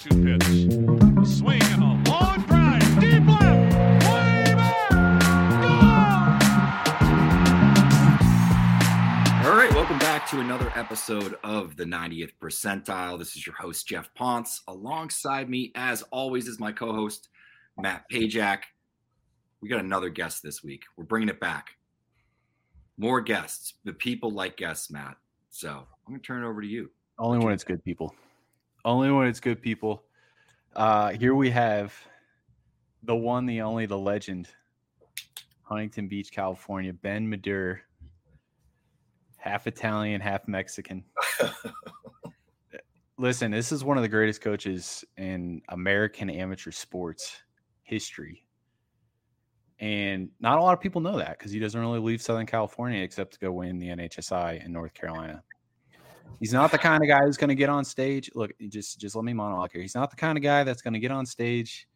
2 0.00 0.08
2 0.08 0.22
pitch. 0.24 0.42
A 1.18 1.26
swing 1.26 1.62
and 1.62 1.82
a 1.82 2.10
long 2.10 2.40
drive. 2.46 2.80
Deep 3.00 3.26
left. 3.26 3.74
Way 4.06 4.54
back. 4.56 4.92
All 9.44 9.54
right, 9.54 9.70
welcome 9.74 9.98
back 9.98 10.26
to 10.30 10.40
another 10.40 10.72
episode 10.74 11.36
of 11.44 11.76
the 11.76 11.84
90th 11.84 12.32
percentile. 12.40 13.18
This 13.18 13.36
is 13.36 13.46
your 13.46 13.54
host, 13.56 13.86
Geoff 13.86 14.08
Pontes. 14.14 14.62
Alongside 14.68 15.50
me, 15.50 15.70
as 15.74 16.00
always, 16.04 16.48
is 16.48 16.58
my 16.58 16.72
co 16.72 16.94
host, 16.94 17.28
Matt 17.78 18.04
Pajak. 18.10 18.60
We 19.60 19.68
got 19.68 19.80
another 19.80 20.08
guest 20.08 20.42
this 20.42 20.64
week. 20.64 20.84
We're 20.96 21.04
bringing 21.04 21.28
it 21.28 21.40
back. 21.40 21.76
More 22.96 23.20
guests. 23.20 23.74
The 23.84 23.92
people 23.92 24.30
like 24.30 24.56
guests, 24.56 24.90
Matt. 24.90 25.18
So 25.50 25.68
I'm 25.68 26.08
going 26.08 26.20
to 26.20 26.26
turn 26.26 26.42
it 26.42 26.46
over 26.46 26.62
to 26.62 26.66
you. 26.66 26.88
Only 27.18 27.44
when 27.44 27.52
it's 27.52 27.64
good 27.64 27.84
people. 27.84 28.14
Only 28.84 29.10
when 29.10 29.26
it's 29.26 29.40
good 29.40 29.60
people. 29.60 30.04
Uh, 30.74 31.10
here 31.10 31.34
we 31.34 31.50
have 31.50 31.94
the 33.02 33.14
one, 33.14 33.46
the 33.46 33.60
only, 33.60 33.86
the 33.86 33.98
legend, 33.98 34.48
Huntington 35.62 36.08
Beach, 36.08 36.30
California, 36.30 36.92
Ben 36.92 37.28
Medure, 37.28 37.78
half 39.36 39.66
Italian, 39.66 40.20
half 40.20 40.46
Mexican. 40.48 41.04
Listen, 43.18 43.50
this 43.50 43.72
is 43.72 43.84
one 43.84 43.98
of 43.98 44.02
the 44.02 44.08
greatest 44.08 44.40
coaches 44.40 45.04
in 45.16 45.60
American 45.68 46.30
amateur 46.30 46.70
sports 46.70 47.42
history. 47.82 48.44
And 49.78 50.28
not 50.40 50.58
a 50.58 50.62
lot 50.62 50.74
of 50.74 50.80
people 50.80 51.00
know 51.00 51.18
that 51.18 51.38
because 51.38 51.52
he 51.52 51.58
doesn't 51.58 51.80
really 51.80 51.98
leave 51.98 52.20
Southern 52.20 52.46
California 52.46 53.02
except 53.02 53.34
to 53.34 53.38
go 53.40 53.52
win 53.52 53.78
the 53.78 53.88
NHSI 53.88 54.64
in 54.64 54.72
North 54.72 54.94
Carolina. 54.94 55.42
He's 56.38 56.52
not 56.52 56.70
the 56.70 56.78
kind 56.78 57.02
of 57.02 57.08
guy 57.08 57.20
who's 57.20 57.36
going 57.36 57.48
to 57.48 57.54
get 57.54 57.68
on 57.68 57.84
stage. 57.84 58.30
Look, 58.34 58.52
just 58.68 58.98
just 58.98 59.14
let 59.14 59.24
me 59.24 59.32
monologue 59.32 59.72
here. 59.72 59.82
He's 59.82 59.94
not 59.94 60.10
the 60.10 60.16
kind 60.16 60.38
of 60.38 60.42
guy 60.42 60.64
that's 60.64 60.82
going 60.82 60.94
to 60.94 61.00
get 61.00 61.10
on 61.10 61.26
stage 61.26 61.86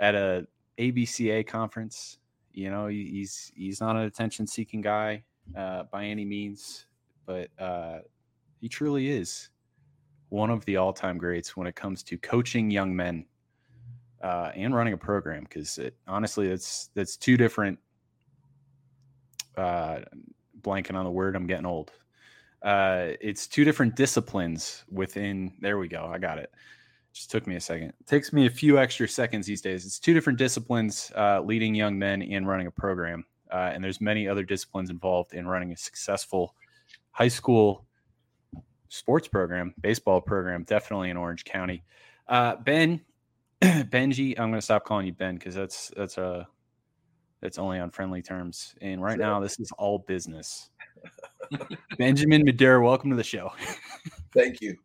at 0.00 0.14
a 0.14 0.46
ABCA 0.78 1.46
conference. 1.46 2.18
You 2.52 2.70
know, 2.70 2.86
he's 2.86 3.52
he's 3.54 3.80
not 3.80 3.96
an 3.96 4.02
attention 4.02 4.46
seeking 4.46 4.80
guy 4.80 5.24
uh, 5.56 5.84
by 5.84 6.04
any 6.04 6.24
means, 6.24 6.86
but 7.26 7.50
uh, 7.58 7.98
he 8.60 8.68
truly 8.68 9.10
is 9.10 9.50
one 10.30 10.50
of 10.50 10.64
the 10.64 10.76
all 10.76 10.92
time 10.92 11.18
greats 11.18 11.56
when 11.56 11.66
it 11.66 11.76
comes 11.76 12.02
to 12.04 12.16
coaching 12.18 12.70
young 12.70 12.94
men 12.96 13.26
uh, 14.22 14.52
and 14.54 14.74
running 14.74 14.94
a 14.94 14.98
program. 14.98 15.42
Because 15.42 15.78
honestly, 16.08 16.48
that's 16.48 16.90
that's 16.94 17.16
two 17.16 17.36
different. 17.36 17.78
Uh, 19.56 20.00
blanking 20.60 20.94
on 20.94 21.04
the 21.04 21.10
word. 21.10 21.36
I'm 21.36 21.46
getting 21.46 21.64
old 21.64 21.92
uh 22.66 23.12
it's 23.20 23.46
two 23.46 23.64
different 23.64 23.96
disciplines 23.96 24.84
within 24.90 25.52
there 25.60 25.78
we 25.78 25.88
go 25.88 26.10
i 26.12 26.18
got 26.18 26.38
it. 26.38 26.52
Just 27.12 27.30
took 27.30 27.46
me 27.46 27.56
a 27.56 27.60
second. 27.60 27.94
It 27.98 28.06
takes 28.06 28.30
me 28.30 28.44
a 28.44 28.50
few 28.50 28.78
extra 28.78 29.08
seconds 29.08 29.46
these 29.46 29.62
days. 29.62 29.86
It's 29.86 29.98
two 29.98 30.12
different 30.12 30.38
disciplines 30.38 31.10
uh, 31.16 31.40
leading 31.40 31.74
young 31.74 31.98
men 31.98 32.20
and 32.20 32.46
running 32.46 32.66
a 32.66 32.70
program 32.70 33.24
uh, 33.50 33.70
and 33.72 33.82
there's 33.82 34.00
many 34.00 34.28
other 34.28 34.42
disciplines 34.42 34.90
involved 34.90 35.34
in 35.34 35.46
running 35.46 35.72
a 35.72 35.76
successful 35.76 36.54
high 37.12 37.28
school 37.28 37.86
sports 38.88 39.28
program 39.28 39.74
baseball 39.80 40.20
program 40.20 40.64
definitely 40.64 41.10
in 41.10 41.16
orange 41.16 41.44
county. 41.44 41.82
Uh, 42.28 42.56
ben 42.56 43.00
benji 43.62 44.38
i'm 44.38 44.50
going 44.50 44.60
to 44.60 44.62
stop 44.62 44.84
calling 44.84 45.06
you 45.06 45.12
ben 45.12 45.36
because 45.36 45.54
that's 45.54 45.90
that's 45.96 46.18
a 46.18 46.46
that's 47.40 47.58
only 47.58 47.78
on 47.78 47.90
friendly 47.90 48.22
terms. 48.22 48.74
And 48.80 49.02
right 49.02 49.18
now 49.18 49.40
this 49.40 49.60
is 49.60 49.70
all 49.72 49.98
business 49.98 50.70
Benjamin 51.98 52.44
Medure, 52.44 52.82
welcome 52.82 53.10
to 53.10 53.16
the 53.16 53.24
show. 53.24 53.52
Thank 54.34 54.60
you, 54.60 54.76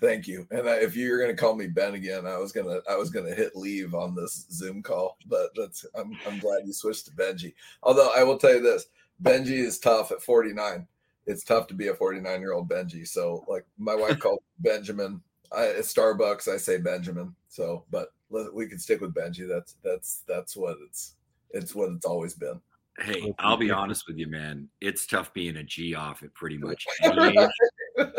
thank 0.00 0.26
you. 0.26 0.46
And 0.50 0.68
I, 0.68 0.74
if 0.76 0.94
you're 0.94 1.20
gonna 1.20 1.36
call 1.36 1.56
me 1.56 1.66
Ben 1.66 1.94
again, 1.94 2.26
I 2.26 2.36
was 2.36 2.52
gonna 2.52 2.80
I 2.88 2.96
was 2.96 3.10
gonna 3.10 3.34
hit 3.34 3.56
leave 3.56 3.94
on 3.94 4.14
this 4.14 4.46
Zoom 4.50 4.82
call, 4.82 5.16
but 5.26 5.50
that's 5.56 5.84
I'm 5.94 6.16
I'm 6.26 6.38
glad 6.38 6.66
you 6.66 6.72
switched 6.72 7.06
to 7.06 7.12
Benji. 7.12 7.54
Although 7.82 8.10
I 8.14 8.22
will 8.22 8.38
tell 8.38 8.54
you 8.54 8.60
this, 8.60 8.86
Benji 9.22 9.58
is 9.58 9.78
tough 9.78 10.12
at 10.12 10.22
49. 10.22 10.86
It's 11.26 11.44
tough 11.44 11.66
to 11.68 11.74
be 11.74 11.88
a 11.88 11.94
49 11.94 12.40
year 12.40 12.52
old 12.52 12.68
Benji. 12.68 13.06
So 13.06 13.44
like 13.48 13.64
my 13.78 13.94
wife 13.94 14.18
called 14.20 14.42
Benjamin. 14.58 15.20
I, 15.54 15.66
at 15.66 15.80
Starbucks, 15.80 16.48
I 16.48 16.56
say 16.56 16.78
Benjamin. 16.78 17.34
So, 17.48 17.84
but 17.90 18.08
we 18.30 18.66
can 18.66 18.78
stick 18.78 19.00
with 19.00 19.14
Benji. 19.14 19.48
That's 19.48 19.76
that's 19.82 20.22
that's 20.26 20.56
what 20.56 20.76
it's 20.86 21.14
it's 21.50 21.74
what 21.74 21.90
it's 21.92 22.06
always 22.06 22.34
been. 22.34 22.60
Hey, 22.98 23.34
I'll 23.38 23.56
be 23.56 23.70
honest 23.70 24.06
with 24.06 24.18
you, 24.18 24.26
man. 24.26 24.68
It's 24.80 25.06
tough 25.06 25.32
being 25.32 25.56
a 25.56 25.62
G 25.62 25.94
off 25.94 26.22
at 26.22 26.34
pretty 26.34 26.58
much 26.58 26.84
any 27.02 27.38
age. 27.38 27.50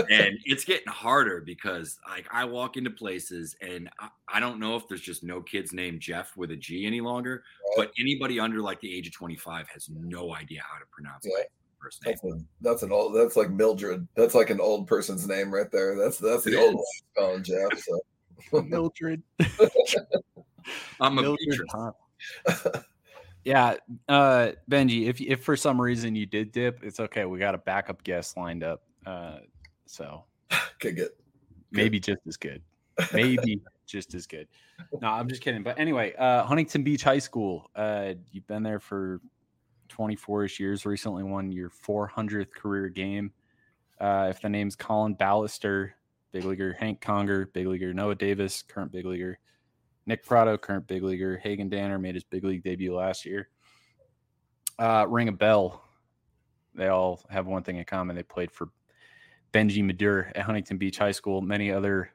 and 0.09 0.37
it's 0.45 0.65
getting 0.65 0.87
harder 0.87 1.41
because 1.41 1.97
like 2.07 2.27
I 2.31 2.45
walk 2.45 2.77
into 2.77 2.89
places 2.89 3.55
and 3.61 3.89
I, 3.99 4.09
I 4.27 4.39
don't 4.39 4.59
know 4.59 4.75
if 4.75 4.87
there's 4.87 5.01
just 5.01 5.23
no 5.23 5.41
kids 5.41 5.73
named 5.73 6.01
Jeff 6.01 6.35
with 6.35 6.51
a 6.51 6.55
G 6.55 6.85
any 6.87 7.01
longer, 7.01 7.43
but 7.75 7.91
anybody 7.99 8.39
under 8.39 8.61
like 8.61 8.79
the 8.81 8.93
age 8.93 9.07
of 9.07 9.13
25 9.13 9.67
has 9.69 9.89
no 9.89 10.35
idea 10.35 10.61
how 10.69 10.79
to 10.79 10.85
pronounce 10.91 11.25
my 11.25 11.43
first 11.83 12.03
name. 12.05 12.15
That's, 12.15 12.23
a, 12.23 12.45
that's 12.61 12.83
an 12.83 12.91
old. 12.91 13.15
That's 13.15 13.35
like 13.35 13.51
Mildred. 13.51 14.07
That's 14.15 14.35
like 14.35 14.49
an 14.49 14.59
old 14.59 14.87
person's 14.87 15.27
name 15.27 15.53
right 15.53 15.71
there. 15.71 15.95
That's 15.95 16.17
that's 16.17 16.43
the 16.43 16.59
old 16.59 16.75
one 16.75 16.83
spelling 17.11 17.43
Jeff. 17.43 17.79
So 17.79 18.61
Mildred. 18.61 19.21
I'm 20.99 21.17
a 21.19 21.21
Mildred 21.21 21.39
Beatrice. 22.45 22.83
Yeah, 23.45 23.75
uh, 24.07 24.51
Benji, 24.69 25.07
if 25.07 25.19
if 25.19 25.43
for 25.43 25.57
some 25.57 25.79
reason 25.81 26.15
you 26.15 26.25
did 26.25 26.51
dip, 26.51 26.83
it's 26.83 26.99
okay. 26.99 27.25
We 27.25 27.39
got 27.39 27.55
a 27.55 27.57
backup 27.57 28.03
guest 28.03 28.37
lined 28.37 28.63
up. 28.63 28.83
Uh, 29.05 29.39
so 29.85 30.23
could 30.79 30.95
get 30.95 31.09
maybe 31.71 31.99
just 31.99 32.21
as 32.27 32.37
good. 32.37 32.61
Maybe 33.11 33.59
just 33.87 34.13
as 34.13 34.27
good. 34.27 34.47
No, 35.01 35.07
I'm 35.07 35.27
just 35.27 35.41
kidding. 35.41 35.63
But 35.63 35.79
anyway, 35.79 36.13
uh, 36.13 36.43
Huntington 36.43 36.83
Beach 36.83 37.03
High 37.03 37.17
School. 37.17 37.71
Uh, 37.75 38.13
you've 38.31 38.45
been 38.45 38.61
there 38.61 38.79
for 38.79 39.19
24 39.89 40.45
ish 40.45 40.59
years. 40.59 40.85
Recently 40.85 41.23
won 41.23 41.51
your 41.51 41.71
400th 41.71 42.51
career 42.51 42.89
game. 42.89 43.31
Uh, 43.99 44.27
if 44.29 44.41
the 44.41 44.49
name's 44.49 44.75
Collin 44.75 45.15
Balester, 45.15 45.93
big 46.31 46.45
leaguer 46.45 46.73
Hank 46.73 47.01
Conger, 47.01 47.47
big 47.47 47.65
leaguer 47.65 47.95
Noah 47.95 48.13
Davis, 48.13 48.61
current 48.61 48.91
big 48.91 49.05
leaguer 49.05 49.39
Nick 50.05 50.25
Pratto, 50.25 50.57
current 50.57 50.87
big 50.87 51.03
leaguer 51.03 51.37
Hagen 51.37 51.69
Danner, 51.69 51.97
made 51.97 52.15
his 52.15 52.23
big 52.23 52.43
league 52.43 52.63
debut 52.63 52.95
last 52.95 53.25
year. 53.25 53.49
Uh, 54.77 55.05
ring 55.07 55.29
a 55.29 55.31
bell. 55.31 55.83
They 56.75 56.87
all 56.87 57.21
have 57.29 57.45
one 57.45 57.63
thing 57.63 57.77
in 57.77 57.85
common. 57.85 58.15
They 58.15 58.23
played 58.23 58.51
for 58.51 58.69
Benji 59.53 59.83
Medure 59.83 60.31
at 60.35 60.43
Huntington 60.43 60.77
Beach 60.77 60.97
High 60.97 61.11
School. 61.11 61.41
Many 61.41 61.71
other 61.71 62.09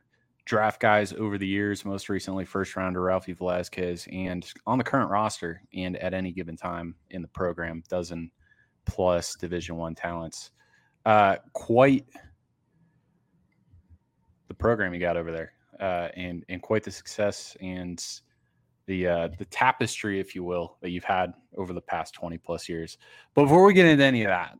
draft 0.44 0.80
guys 0.80 1.12
over 1.12 1.38
the 1.38 1.46
years, 1.46 1.84
most 1.84 2.08
recently 2.08 2.44
first 2.44 2.74
rounder 2.74 3.02
Ralphy 3.02 3.32
Velazquez, 3.32 4.08
and 4.10 4.50
on 4.66 4.78
the 4.78 4.84
current 4.84 5.10
roster 5.10 5.62
and 5.74 5.96
at 5.98 6.14
any 6.14 6.32
given 6.32 6.56
time 6.56 6.94
in 7.10 7.22
the 7.22 7.28
program, 7.28 7.82
dozen 7.88 8.30
plus 8.86 9.36
Division 9.36 9.76
One 9.76 9.94
talents. 9.94 10.50
Uh, 11.04 11.36
quite 11.52 12.06
the 14.48 14.54
program 14.54 14.94
you 14.94 15.00
got 15.00 15.16
over 15.16 15.30
there, 15.30 15.52
uh, 15.80 16.08
and 16.16 16.44
and 16.48 16.62
quite 16.62 16.82
the 16.82 16.90
success 16.90 17.56
and 17.60 18.04
the 18.86 19.06
uh, 19.06 19.28
the 19.38 19.44
tapestry, 19.46 20.20
if 20.20 20.34
you 20.34 20.44
will, 20.44 20.76
that 20.80 20.90
you've 20.90 21.04
had 21.04 21.32
over 21.56 21.72
the 21.72 21.80
past 21.80 22.14
twenty 22.14 22.38
plus 22.38 22.68
years. 22.68 22.98
But 23.34 23.44
before 23.44 23.64
we 23.64 23.74
get 23.74 23.86
into 23.86 24.04
any 24.04 24.22
of 24.22 24.28
that, 24.28 24.58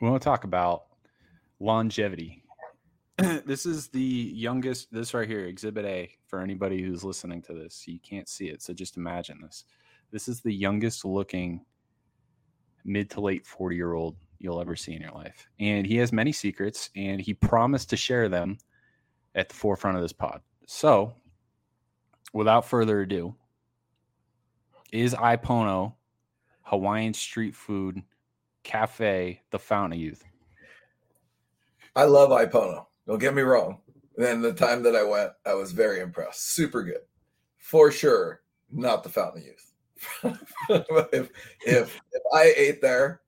we 0.00 0.08
want 0.08 0.20
to 0.20 0.24
talk 0.24 0.44
about 0.44 0.84
longevity 1.60 2.44
this 3.46 3.64
is 3.64 3.88
the 3.88 4.00
youngest. 4.00 4.92
This 4.92 5.14
right 5.14 5.28
here, 5.28 5.46
Exhibit 5.46 5.84
A, 5.84 6.10
for 6.26 6.40
anybody 6.40 6.82
who's 6.82 7.04
listening 7.04 7.42
to 7.42 7.54
this. 7.54 7.86
You 7.86 8.00
can't 8.00 8.28
see 8.28 8.46
it, 8.46 8.60
so 8.60 8.72
just 8.72 8.96
imagine 8.96 9.38
this. 9.40 9.64
This 10.10 10.26
is 10.26 10.40
the 10.40 10.52
youngest 10.52 11.04
looking 11.04 11.64
mid 12.84 13.10
to 13.10 13.20
late 13.20 13.46
40 13.46 13.76
year 13.76 13.92
old 13.92 14.16
you'll 14.38 14.60
ever 14.60 14.76
see 14.76 14.94
in 14.94 15.02
your 15.02 15.12
life. 15.12 15.48
And 15.58 15.86
he 15.86 15.96
has 15.96 16.12
many 16.12 16.32
secrets, 16.32 16.90
and 16.96 17.20
he 17.20 17.34
promised 17.34 17.90
to 17.90 17.96
share 17.96 18.28
them 18.28 18.58
at 19.34 19.48
the 19.48 19.54
forefront 19.54 19.96
of 19.96 20.02
this 20.02 20.12
pod. 20.12 20.40
So, 20.66 21.14
without 22.32 22.66
further 22.66 23.00
ado, 23.00 23.34
is 24.92 25.14
Ipono 25.14 25.94
Hawaiian 26.62 27.14
street 27.14 27.54
food 27.54 28.02
cafe 28.62 29.42
the 29.50 29.58
fountain 29.58 29.98
of 29.98 30.02
youth? 30.02 30.24
I 31.96 32.04
love 32.04 32.30
Ipono. 32.30 32.86
Don't 33.06 33.18
get 33.18 33.34
me 33.34 33.42
wrong. 33.42 33.78
And 34.18 34.42
the 34.42 34.52
time 34.52 34.82
that 34.84 34.94
I 34.94 35.02
went, 35.02 35.32
I 35.44 35.54
was 35.54 35.72
very 35.72 36.00
impressed. 36.00 36.54
Super 36.54 36.82
good. 36.82 37.00
For 37.58 37.90
sure, 37.90 38.42
not 38.70 39.02
the 39.02 39.08
fountain 39.08 39.42
of 39.42 39.46
youth. 39.46 39.70
if, 41.12 41.30
if 41.66 42.00
if 42.12 42.22
I 42.34 42.52
ate 42.56 42.82
there 42.82 43.22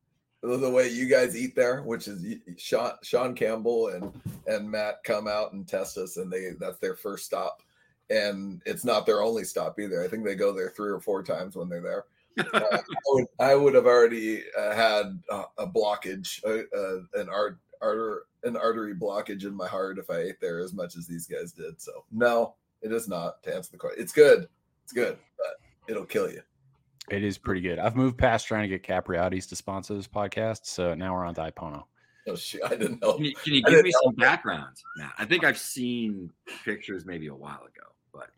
the 0.46 0.70
way 0.70 0.88
you 0.88 1.08
guys 1.08 1.36
eat 1.36 1.56
there, 1.56 1.82
which 1.82 2.08
is 2.08 2.24
Sean 2.56 2.92
Sean 3.02 3.34
Campbell 3.34 3.88
and 3.88 4.12
and 4.46 4.70
Matt 4.70 5.02
come 5.04 5.26
out 5.26 5.52
and 5.52 5.66
test 5.66 5.98
us, 5.98 6.16
and 6.16 6.30
they 6.30 6.50
that's 6.58 6.78
their 6.78 6.94
first 6.94 7.26
stop, 7.26 7.62
and 8.10 8.62
it's 8.66 8.84
not 8.84 9.06
their 9.06 9.22
only 9.22 9.44
stop 9.44 9.78
either. 9.80 10.02
I 10.02 10.08
think 10.08 10.24
they 10.24 10.34
go 10.34 10.52
there 10.52 10.70
three 10.70 10.90
or 10.90 11.00
four 11.00 11.22
times 11.22 11.56
when 11.56 11.68
they're 11.68 11.80
there. 11.80 12.04
uh, 12.52 12.60
I, 12.62 12.80
would, 13.06 13.26
I, 13.40 13.54
would, 13.54 13.74
have 13.74 13.86
already 13.86 14.42
uh, 14.58 14.74
had 14.74 15.18
a 15.58 15.66
blockage, 15.66 16.44
uh, 16.44 16.64
uh, 16.76 17.20
an 17.20 17.30
art, 17.30 17.58
arter, 17.80 18.24
an 18.44 18.58
artery 18.58 18.94
blockage 18.94 19.44
in 19.44 19.54
my 19.54 19.66
heart 19.66 19.98
if 19.98 20.10
I 20.10 20.18
ate 20.18 20.40
there 20.40 20.60
as 20.60 20.74
much 20.74 20.96
as 20.96 21.06
these 21.06 21.26
guys 21.26 21.52
did. 21.52 21.80
So 21.80 22.04
no, 22.12 22.54
it 22.82 22.92
is 22.92 23.08
not. 23.08 23.42
To 23.44 23.54
answer 23.54 23.72
the 23.72 23.78
question, 23.78 24.02
it's 24.02 24.12
good. 24.12 24.48
It's 24.84 24.92
good, 24.92 25.16
but 25.38 25.56
it'll 25.88 26.04
kill 26.04 26.30
you. 26.30 26.42
It 27.10 27.22
is 27.22 27.38
pretty 27.38 27.60
good. 27.60 27.78
I've 27.78 27.94
moved 27.94 28.18
past 28.18 28.46
trying 28.46 28.62
to 28.62 28.68
get 28.68 28.82
Capriotti's 28.82 29.46
to 29.48 29.56
sponsor 29.56 29.94
this 29.94 30.08
podcast, 30.08 30.60
so 30.64 30.94
now 30.94 31.14
we're 31.14 31.24
on 31.24 31.34
to 31.36 31.42
Ipono. 31.42 31.84
Oh 32.28 32.34
shit! 32.34 32.60
I 32.64 32.70
didn't 32.70 33.00
know. 33.00 33.14
Can 33.14 33.24
you, 33.24 33.34
can 33.34 33.54
you 33.54 33.62
give 33.62 33.84
me 33.84 33.92
some 34.02 34.14
background, 34.16 34.76
Matt? 34.96 35.12
I 35.16 35.24
think 35.24 35.44
I've 35.44 35.58
seen 35.58 36.32
pictures 36.64 37.06
maybe 37.06 37.28
a 37.28 37.34
while 37.34 37.60
ago, 37.60 37.86
but 38.12 38.30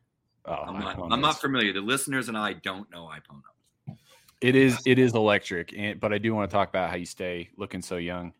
oh, 0.45 0.53
I'm 0.53 0.79
not. 0.79 0.99
I'm 1.11 1.21
not 1.23 1.41
familiar. 1.41 1.73
The 1.73 1.81
listeners 1.81 2.29
and 2.29 2.37
I 2.37 2.53
don't 2.53 2.91
know 2.91 3.11
Ipono. 3.11 3.97
It 4.43 4.55
is. 4.55 4.79
It 4.85 4.99
is 4.99 5.15
electric, 5.15 5.73
and, 5.75 5.99
but 5.99 6.13
I 6.13 6.19
do 6.19 6.35
want 6.35 6.51
to 6.51 6.55
talk 6.55 6.69
about 6.69 6.91
how 6.91 6.97
you 6.97 7.07
stay 7.07 7.49
looking 7.57 7.81
so 7.81 7.97
young. 7.97 8.35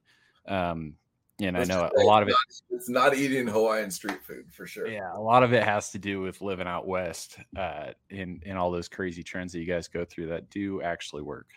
Um, 0.47 0.95
and 1.41 1.57
I 1.57 1.65
know 1.65 1.91
a 1.97 2.03
lot 2.03 2.23
of 2.23 2.29
it. 2.29 2.37
It's 2.71 2.89
not 2.89 3.17
eating 3.17 3.47
Hawaiian 3.47 3.91
street 3.91 4.23
food 4.23 4.53
for 4.53 4.67
sure. 4.67 4.89
Yeah, 4.89 5.17
a 5.17 5.21
lot 5.21 5.43
of 5.43 5.53
it 5.53 5.63
has 5.63 5.91
to 5.91 5.99
do 5.99 6.21
with 6.21 6.41
living 6.41 6.67
out 6.67 6.87
west, 6.87 7.39
uh, 7.57 7.93
in 8.11 8.41
in 8.45 8.57
all 8.57 8.71
those 8.71 8.89
crazy 8.89 9.23
trends 9.23 9.53
that 9.53 9.61
you 9.61 9.67
guys 9.67 9.89
go 9.89 10.05
through 10.05 10.29
that 10.29 10.51
do 10.51 10.83
actually 10.83 11.23
work. 11.23 11.51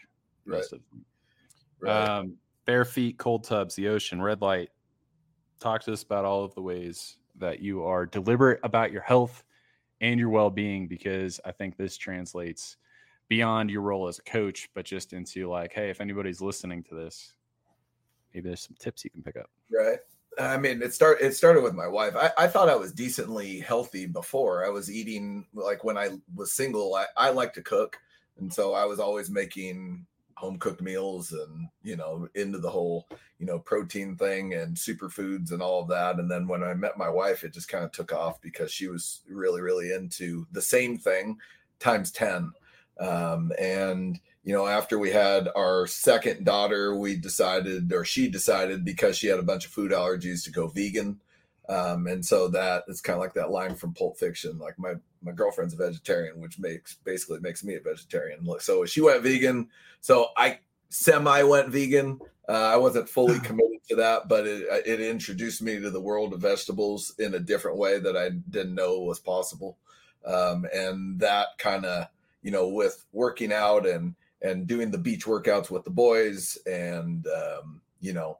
Right. 0.45 0.63
right. 1.79 1.91
Um, 1.91 2.35
bare 2.65 2.85
feet, 2.85 3.17
cold 3.17 3.43
tubs, 3.43 3.75
the 3.75 3.87
ocean, 3.87 4.21
red 4.21 4.41
light. 4.41 4.69
Talk 5.59 5.83
to 5.83 5.93
us 5.93 6.03
about 6.03 6.25
all 6.25 6.43
of 6.43 6.55
the 6.55 6.61
ways 6.61 7.17
that 7.37 7.59
you 7.59 7.83
are 7.83 8.05
deliberate 8.05 8.59
about 8.63 8.91
your 8.91 9.01
health 9.01 9.43
and 9.99 10.19
your 10.19 10.29
well 10.29 10.49
being, 10.49 10.87
because 10.87 11.39
I 11.45 11.51
think 11.51 11.77
this 11.77 11.97
translates 11.97 12.77
beyond 13.29 13.69
your 13.69 13.81
role 13.81 14.07
as 14.07 14.19
a 14.19 14.23
coach, 14.23 14.69
but 14.73 14.85
just 14.85 15.13
into 15.13 15.49
like, 15.49 15.71
hey, 15.73 15.89
if 15.89 16.01
anybody's 16.01 16.41
listening 16.41 16.83
to 16.83 16.95
this, 16.95 17.33
maybe 18.33 18.49
there's 18.49 18.61
some 18.61 18.75
tips 18.79 19.03
you 19.03 19.09
can 19.09 19.23
pick 19.23 19.37
up. 19.37 19.49
Right. 19.71 19.99
I 20.39 20.57
mean, 20.57 20.81
it 20.81 20.93
start 20.93 21.21
it 21.21 21.35
started 21.35 21.61
with 21.61 21.73
my 21.73 21.87
wife. 21.87 22.15
I, 22.15 22.31
I 22.37 22.47
thought 22.47 22.69
I 22.69 22.75
was 22.75 22.93
decently 22.93 23.59
healthy 23.59 24.05
before. 24.05 24.65
I 24.65 24.69
was 24.69 24.89
eating 24.89 25.45
like 25.53 25.83
when 25.83 25.97
I 25.97 26.11
was 26.33 26.53
single. 26.53 26.95
I, 26.95 27.05
I 27.17 27.29
like 27.31 27.53
to 27.53 27.61
cook, 27.61 27.97
and 28.39 28.53
so 28.53 28.73
I 28.73 28.85
was 28.85 28.99
always 28.99 29.29
making 29.29 30.05
home 30.37 30.57
cooked 30.57 30.81
meals 30.81 31.33
and 31.33 31.67
you 31.83 31.95
know 31.95 32.27
into 32.33 32.57
the 32.57 32.69
whole 32.69 33.07
you 33.37 33.45
know 33.45 33.59
protein 33.59 34.15
thing 34.15 34.55
and 34.55 34.75
superfoods 34.75 35.51
and 35.51 35.61
all 35.61 35.81
of 35.81 35.89
that. 35.89 36.15
And 36.17 36.31
then 36.31 36.47
when 36.47 36.63
I 36.63 36.73
met 36.75 36.97
my 36.97 37.09
wife, 37.09 37.43
it 37.43 37.53
just 37.53 37.67
kind 37.67 37.83
of 37.83 37.91
took 37.91 38.13
off 38.13 38.41
because 38.41 38.71
she 38.71 38.87
was 38.87 39.21
really 39.29 39.61
really 39.61 39.91
into 39.91 40.47
the 40.53 40.61
same 40.61 40.97
thing 40.97 41.37
times 41.79 42.09
ten. 42.09 42.53
Um, 43.01 43.51
and 43.59 44.19
you 44.43 44.53
know, 44.53 44.67
after 44.67 44.97
we 44.97 45.11
had 45.11 45.49
our 45.55 45.85
second 45.85 46.45
daughter, 46.45 46.95
we 46.95 47.15
decided, 47.15 47.93
or 47.93 48.03
she 48.03 48.27
decided, 48.27 48.83
because 48.83 49.17
she 49.17 49.27
had 49.27 49.39
a 49.39 49.43
bunch 49.43 49.65
of 49.65 49.71
food 49.71 49.91
allergies, 49.91 50.43
to 50.45 50.51
go 50.51 50.67
vegan. 50.67 51.19
Um, 51.69 52.07
and 52.07 52.25
so 52.25 52.47
that 52.49 52.83
it's 52.87 53.01
kind 53.01 53.15
of 53.15 53.21
like 53.21 53.35
that 53.35 53.51
line 53.51 53.75
from 53.75 53.93
Pulp 53.93 54.17
Fiction, 54.17 54.57
like 54.57 54.77
my 54.77 54.95
my 55.21 55.31
girlfriend's 55.31 55.73
a 55.73 55.77
vegetarian, 55.77 56.41
which 56.41 56.59
makes 56.59 56.95
basically 56.95 57.39
makes 57.39 57.63
me 57.63 57.75
a 57.75 57.79
vegetarian. 57.79 58.45
So 58.59 58.83
she 58.85 58.99
went 58.99 59.23
vegan. 59.23 59.69
So 60.01 60.29
I 60.35 60.59
semi 60.89 61.43
went 61.43 61.69
vegan. 61.69 62.19
Uh, 62.49 62.71
I 62.73 62.77
wasn't 62.77 63.07
fully 63.07 63.39
committed 63.41 63.79
to 63.89 63.95
that, 63.97 64.27
but 64.27 64.47
it, 64.47 64.67
it 64.85 64.99
introduced 64.99 65.61
me 65.61 65.79
to 65.79 65.91
the 65.91 66.01
world 66.01 66.33
of 66.33 66.41
vegetables 66.41 67.13
in 67.19 67.35
a 67.35 67.39
different 67.39 67.77
way 67.77 67.99
that 67.99 68.17
I 68.17 68.29
didn't 68.49 68.75
know 68.75 68.99
was 68.99 69.19
possible. 69.19 69.77
Um, 70.25 70.65
and 70.73 71.19
that 71.19 71.47
kind 71.57 71.85
of, 71.85 72.07
you 72.41 72.51
know, 72.51 72.67
with 72.67 73.05
working 73.13 73.53
out 73.53 73.87
and 73.87 74.15
and 74.41 74.67
doing 74.67 74.91
the 74.91 74.97
beach 74.97 75.25
workouts 75.25 75.69
with 75.69 75.83
the 75.83 75.89
boys 75.89 76.57
and 76.65 77.27
um, 77.27 77.81
you 77.99 78.13
know 78.13 78.37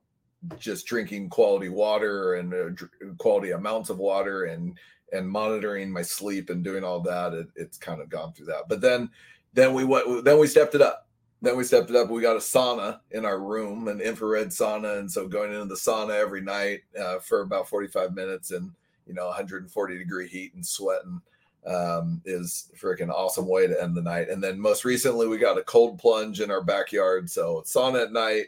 just 0.58 0.88
drinking 0.88 1.30
quality 1.30 1.70
water 1.70 2.36
and 2.36 2.54
uh, 2.54 2.86
quality 3.18 3.52
amounts 3.52 3.90
of 3.90 4.00
water 4.00 4.46
and 4.46 4.78
and 5.14 5.30
monitoring 5.30 5.92
my 5.92 6.02
sleep 6.02 6.50
and 6.50 6.64
doing 6.64 6.84
all 6.84 7.00
that 7.02 7.34
it, 7.34 7.48
it's 7.56 7.78
kind 7.78 8.02
of 8.02 8.10
gone 8.10 8.34
through 8.34 8.48
that. 8.48 8.68
But 8.68 8.82
then 8.82 9.10
then 9.54 9.74
we 9.74 9.84
went 9.84 10.26
then 10.26 10.40
we 10.40 10.48
stepped 10.48 10.76
it 10.76 10.82
up. 10.82 11.08
Then 11.44 11.58
we 11.58 11.64
stepped 11.64 11.90
it 11.90 11.96
up. 11.96 12.10
We 12.10 12.22
got 12.22 12.36
a 12.36 12.40
sauna 12.40 13.00
in 13.12 13.26
our 13.26 13.40
room 13.40 13.88
an 13.88 14.00
infrared 14.00 14.50
sauna. 14.50 15.00
And 15.00 15.12
so 15.12 15.28
going 15.28 15.52
into 15.52 15.66
the 15.66 15.76
sauna 15.76 16.12
every 16.12 16.42
night 16.42 16.82
uh, 17.00 17.20
for 17.20 17.42
about 17.42 17.68
45 17.68 18.14
minutes 18.14 18.52
and 18.52 18.72
you 19.06 19.14
know 19.14 19.28
140 19.28 19.98
degree 19.98 20.28
heat 20.28 20.54
and 20.56 20.66
sweating 20.66 21.22
um, 21.66 22.22
is 22.26 22.70
freaking 22.80 23.10
awesome 23.10 23.48
way 23.48 23.68
to 23.68 23.82
end 23.82 23.96
the 23.96 24.02
night. 24.02 24.30
And 24.30 24.44
then 24.44 24.60
most 24.60 24.86
recently, 24.86 25.28
we 25.28 25.38
got 25.38 25.58
a 25.58 25.64
cold 25.64 26.00
plunge 26.00 26.42
in 26.42 26.52
our 26.52 26.64
backyard. 26.64 27.30
So 27.30 27.64
sauna 27.66 28.04
at 28.04 28.12
night, 28.12 28.46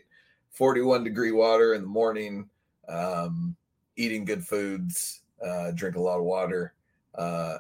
41 0.51 1.03
degree 1.03 1.31
water 1.31 1.73
in 1.73 1.81
the 1.81 1.87
morning, 1.87 2.49
um, 2.87 3.55
eating 3.95 4.25
good 4.25 4.45
foods, 4.45 5.21
uh, 5.45 5.71
drink 5.71 5.95
a 5.95 6.01
lot 6.01 6.17
of 6.17 6.25
water. 6.25 6.73
Uh, 7.15 7.57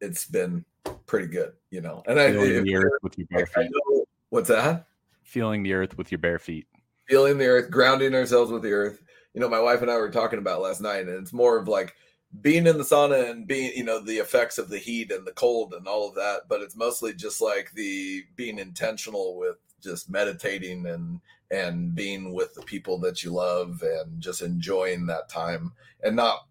it's 0.00 0.24
been 0.24 0.64
pretty 1.06 1.26
good, 1.26 1.52
you 1.70 1.80
know. 1.80 2.02
And 2.06 2.18
I, 2.18 2.32
feeling 2.32 2.64
the 2.64 2.76
earth 2.76 3.02
with 3.02 3.18
your 3.18 3.26
bare 3.30 3.46
feet. 3.46 3.70
Know, 3.70 4.04
what's 4.30 4.48
that? 4.48 4.86
Feeling 5.22 5.62
the 5.62 5.74
earth 5.74 5.98
with 5.98 6.10
your 6.10 6.18
bare 6.18 6.38
feet. 6.38 6.66
Feeling 7.06 7.38
the 7.38 7.46
earth, 7.46 7.70
grounding 7.70 8.14
ourselves 8.14 8.50
with 8.50 8.62
the 8.62 8.72
earth. 8.72 9.02
You 9.34 9.40
know, 9.40 9.48
my 9.48 9.60
wife 9.60 9.82
and 9.82 9.90
I 9.90 9.96
were 9.96 10.10
talking 10.10 10.38
about 10.38 10.62
last 10.62 10.80
night, 10.80 11.06
and 11.06 11.10
it's 11.10 11.32
more 11.32 11.58
of 11.58 11.68
like 11.68 11.94
being 12.40 12.66
in 12.66 12.76
the 12.76 12.84
sauna 12.84 13.30
and 13.30 13.46
being 13.46 13.72
you 13.74 13.84
know 13.84 14.00
the 14.00 14.18
effects 14.18 14.58
of 14.58 14.68
the 14.68 14.78
heat 14.78 15.10
and 15.10 15.26
the 15.26 15.32
cold 15.32 15.72
and 15.72 15.86
all 15.86 16.08
of 16.08 16.14
that 16.14 16.40
but 16.48 16.60
it's 16.60 16.76
mostly 16.76 17.14
just 17.14 17.40
like 17.40 17.70
the 17.72 18.22
being 18.36 18.58
intentional 18.58 19.36
with 19.36 19.56
just 19.82 20.10
meditating 20.10 20.86
and 20.86 21.20
and 21.50 21.94
being 21.94 22.34
with 22.34 22.52
the 22.54 22.62
people 22.62 22.98
that 22.98 23.22
you 23.24 23.30
love 23.30 23.82
and 23.82 24.20
just 24.20 24.42
enjoying 24.42 25.06
that 25.06 25.28
time 25.30 25.72
and 26.02 26.14
not 26.14 26.46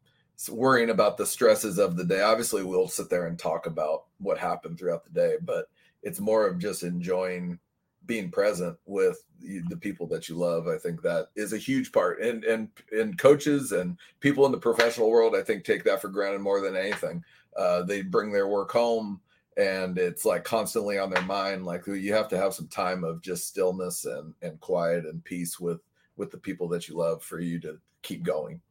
worrying 0.49 0.89
about 0.89 1.17
the 1.17 1.25
stresses 1.25 1.77
of 1.77 1.97
the 1.97 2.03
day. 2.03 2.21
Obviously 2.21 2.63
we'll 2.63 2.87
sit 2.87 3.09
there 3.09 3.27
and 3.27 3.37
talk 3.37 3.67
about 3.67 4.05
what 4.19 4.37
happened 4.37 4.79
throughout 4.79 5.03
the 5.03 5.11
day 5.11 5.35
but 5.43 5.69
it's 6.01 6.19
more 6.19 6.47
of 6.47 6.57
just 6.57 6.83
enjoying 6.83 7.59
being 8.07 8.31
present 8.31 8.77
with 8.85 9.23
the 9.39 9.77
people 9.77 10.07
that 10.07 10.27
you 10.27 10.35
love 10.35 10.67
i 10.67 10.77
think 10.77 11.01
that 11.01 11.27
is 11.35 11.53
a 11.53 11.57
huge 11.57 11.91
part. 11.91 12.21
And 12.21 12.43
and 12.43 12.69
and 12.91 13.17
coaches 13.17 13.71
and 13.71 13.97
people 14.19 14.45
in 14.45 14.51
the 14.51 14.57
professional 14.57 15.09
world 15.09 15.35
i 15.35 15.43
think 15.43 15.63
take 15.63 15.83
that 15.83 16.01
for 16.01 16.09
granted 16.09 16.41
more 16.41 16.61
than 16.61 16.75
anything. 16.75 17.23
Uh, 17.55 17.81
they 17.83 18.03
bring 18.03 18.31
their 18.31 18.47
work 18.47 18.71
home 18.71 19.19
and 19.57 19.97
it's 19.97 20.25
like 20.25 20.43
constantly 20.43 20.99
on 20.99 21.09
their 21.09 21.23
mind 21.23 21.65
like 21.65 21.87
you 21.87 22.13
have 22.13 22.27
to 22.27 22.37
have 22.37 22.53
some 22.53 22.67
time 22.67 23.03
of 23.03 23.21
just 23.21 23.47
stillness 23.47 24.05
and 24.05 24.33
and 24.41 24.59
quiet 24.59 25.05
and 25.05 25.23
peace 25.23 25.59
with 25.59 25.81
with 26.15 26.31
the 26.31 26.37
people 26.37 26.67
that 26.67 26.87
you 26.87 26.95
love 26.95 27.23
for 27.23 27.39
you 27.39 27.59
to 27.59 27.77
keep 28.03 28.23
going. 28.23 28.61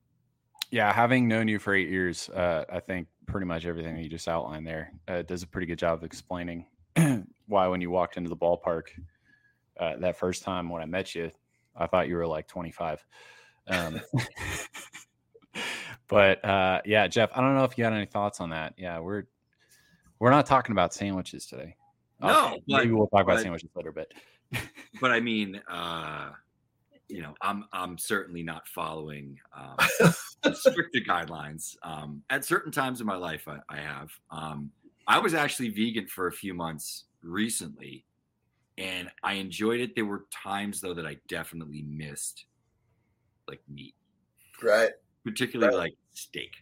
Yeah 0.71 0.93
having 0.93 1.29
known 1.29 1.49
you 1.49 1.59
for 1.59 1.75
eight 1.75 1.89
years 1.89 2.29
uh, 2.31 2.65
i 2.71 2.81
think 2.81 3.09
pretty 3.27 3.47
much 3.47 3.67
everything 3.67 3.97
that 3.97 4.03
you 4.03 4.09
just 4.09 4.29
outlined 4.29 4.67
there 4.67 4.93
uh, 5.09 5.23
does 5.23 5.43
a 5.43 5.47
pretty 5.47 5.67
good 5.67 5.79
job 5.79 5.99
of 5.99 6.05
explaining 6.05 6.67
why 7.47 7.67
when 7.67 7.81
you 7.81 7.91
walked 7.91 8.17
into 8.17 8.29
the 8.29 8.37
ballpark 8.37 8.89
uh, 9.79 9.97
that 9.99 10.17
first 10.17 10.43
time 10.43 10.69
when 10.69 10.83
I 10.83 10.87
met 10.87 11.15
you, 11.15 11.31
I 11.77 11.87
thought 11.87 12.09
you 12.09 12.17
were 12.17 12.27
like 12.27 12.49
25. 12.49 13.05
Um, 13.69 14.01
but 16.09 16.45
uh, 16.45 16.81
yeah, 16.85 17.07
Geoff, 17.07 17.31
I 17.35 17.41
don't 17.41 17.55
know 17.55 17.65
if 17.65 17.77
you 17.77 17.85
had 17.85 17.93
any 17.93 18.07
thoughts 18.07 18.41
on 18.41 18.51
that. 18.51 18.75
Yeah, 18.77 18.99
we're 18.99 19.25
we're 20.19 20.31
not 20.31 20.47
talking 20.47 20.73
about 20.73 20.95
sandwiches 20.95 21.47
today. 21.47 21.77
No, 22.21 22.49
okay, 22.49 22.63
maybe 22.67 22.93
we'll 22.93 23.09
talk 23.09 23.23
about 23.23 23.37
but, 23.37 23.43
sandwiches 23.43 23.71
later, 23.75 23.93
but 23.93 24.13
but 25.01 25.11
I 25.11 25.21
mean, 25.21 25.61
uh, 25.69 26.31
you 27.09 27.23
know, 27.23 27.35
I'm 27.43 27.65
I'm 27.73 27.99
certainly 27.99 28.43
not 28.43 28.67
following 28.69 29.39
um, 29.57 30.13
stricter 30.55 31.01
guidelines. 31.01 31.77
Um, 31.83 32.23
at 32.31 32.45
certain 32.45 32.73
times 32.73 33.01
in 33.01 33.07
my 33.07 33.17
life, 33.17 33.47
I, 33.49 33.59
I 33.69 33.77
have. 33.79 34.11
Um, 34.31 34.71
I 35.09 35.19
was 35.19 35.35
actually 35.35 35.69
vegan 35.69 36.09
for 36.09 36.27
a 36.27 36.33
few 36.33 36.53
months 36.53 37.05
recently, 37.23 38.05
and 38.79 39.11
I 39.23 39.35
enjoyed 39.35 39.81
it. 39.81 39.95
There 39.95 40.05
were 40.05 40.25
times 40.31 40.81
though 40.81 40.95
that 40.95 41.07
I 41.07 41.17
definitely 41.29 41.83
missed 41.83 42.45
like 43.49 43.61
meat, 43.69 43.95
Right. 44.63 44.91
particularly 45.25 45.75
Right. 45.77 45.83
like 45.85 45.95
steak. 46.13 46.53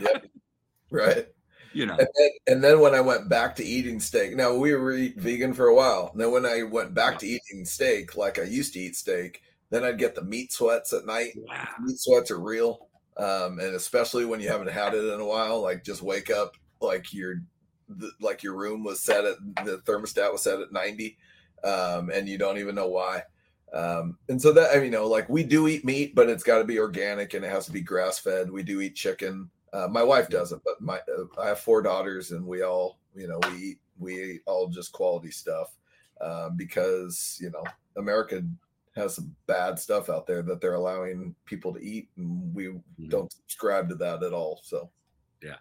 Yep. 0.00 0.26
Right. 0.90 1.26
You 1.74 1.84
know, 1.84 1.96
And 1.98 2.08
then, 2.16 2.30
and 2.46 2.64
then 2.64 2.80
when 2.80 2.94
I 2.94 3.02
went 3.02 3.28
back 3.28 3.54
to 3.56 3.64
eating 3.64 4.00
steak, 4.00 4.34
now 4.34 4.54
we 4.54 4.72
were 4.74 4.94
vegan 5.16 5.52
for 5.52 5.66
a 5.66 5.74
while. 5.74 6.08
And 6.12 6.20
then 6.20 6.30
when 6.32 6.46
I 6.46 6.62
went 6.62 6.94
back 6.94 7.18
to 7.18 7.26
eating 7.26 7.66
steak, 7.66 8.16
like 8.16 8.38
I 8.38 8.44
used 8.44 8.72
to 8.72 8.80
eat 8.80 8.96
steak, 8.96 9.42
then 9.68 9.84
I'd 9.84 9.98
get 9.98 10.14
the 10.14 10.24
meat 10.24 10.50
sweats 10.50 10.94
at 10.94 11.04
night. 11.04 11.32
wow. 11.36 11.68
Meat 11.82 11.98
sweats 11.98 12.30
are 12.30 12.40
real, 12.40 12.88
um, 13.18 13.58
and 13.60 13.74
especially 13.74 14.24
when 14.24 14.40
you 14.40 14.48
haven't 14.48 14.70
had 14.70 14.94
it 14.94 15.04
in 15.12 15.20
a 15.20 15.26
while. 15.26 15.60
Like 15.60 15.84
just 15.84 16.00
wake 16.00 16.30
up 16.30 16.54
like 16.80 17.12
your 17.12 17.42
the, 17.90 18.10
like 18.18 18.42
your 18.42 18.56
room 18.56 18.82
was 18.82 19.02
set 19.02 19.26
at 19.26 19.36
the 19.66 19.82
thermostat 19.84 20.32
was 20.32 20.42
set 20.42 20.60
at 20.60 20.72
ninety, 20.72 21.18
um, 21.64 22.10
and 22.10 22.28
you 22.28 22.38
don't 22.38 22.58
even 22.58 22.74
know 22.74 22.88
why. 22.88 23.22
Um, 23.72 24.18
and 24.28 24.40
so 24.40 24.52
that 24.52 24.70
I 24.72 24.76
mean, 24.76 24.84
you 24.86 24.90
know, 24.92 25.06
like 25.06 25.28
we 25.28 25.44
do 25.44 25.68
eat 25.68 25.84
meat, 25.84 26.14
but 26.14 26.28
it's 26.28 26.42
got 26.42 26.58
to 26.58 26.64
be 26.64 26.78
organic 26.78 27.34
and 27.34 27.44
it 27.44 27.50
has 27.50 27.66
to 27.66 27.72
be 27.72 27.82
grass 27.82 28.18
fed. 28.18 28.50
We 28.50 28.62
do 28.62 28.80
eat 28.80 28.94
chicken. 28.94 29.50
Uh, 29.72 29.88
my 29.88 30.02
wife 30.02 30.30
doesn't, 30.30 30.62
but 30.64 30.80
my 30.80 30.98
uh, 31.00 31.24
I 31.40 31.48
have 31.48 31.60
four 31.60 31.82
daughters, 31.82 32.30
and 32.32 32.46
we 32.46 32.62
all, 32.62 33.00
you 33.14 33.28
know, 33.28 33.38
we 33.38 33.56
eat 33.56 33.80
we 33.98 34.22
eat 34.34 34.42
all 34.46 34.68
just 34.68 34.92
quality 34.92 35.30
stuff 35.30 35.76
um, 36.22 36.56
because 36.56 37.38
you 37.40 37.50
know 37.50 37.64
America 37.96 38.42
has 38.96 39.14
some 39.14 39.36
bad 39.46 39.78
stuff 39.78 40.08
out 40.08 40.26
there 40.26 40.42
that 40.42 40.60
they're 40.60 40.74
allowing 40.74 41.34
people 41.44 41.74
to 41.74 41.80
eat, 41.80 42.08
and 42.16 42.54
we 42.54 42.80
Mhm. 42.98 43.08
don't 43.08 43.30
subscribe 43.32 43.88
to 43.90 43.94
that 43.96 44.22
at 44.22 44.32
all. 44.32 44.60
So 44.62 44.90
yeah, 45.42 45.56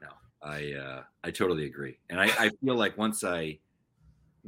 no, 0.00 0.08
I 0.42 0.72
uh, 0.74 1.04
I 1.24 1.30
totally 1.30 1.66
agree, 1.66 2.00
and 2.10 2.20
I, 2.20 2.26
I 2.38 2.50
feel 2.64 2.76
like 2.76 2.98
once 2.98 3.24
I 3.24 3.60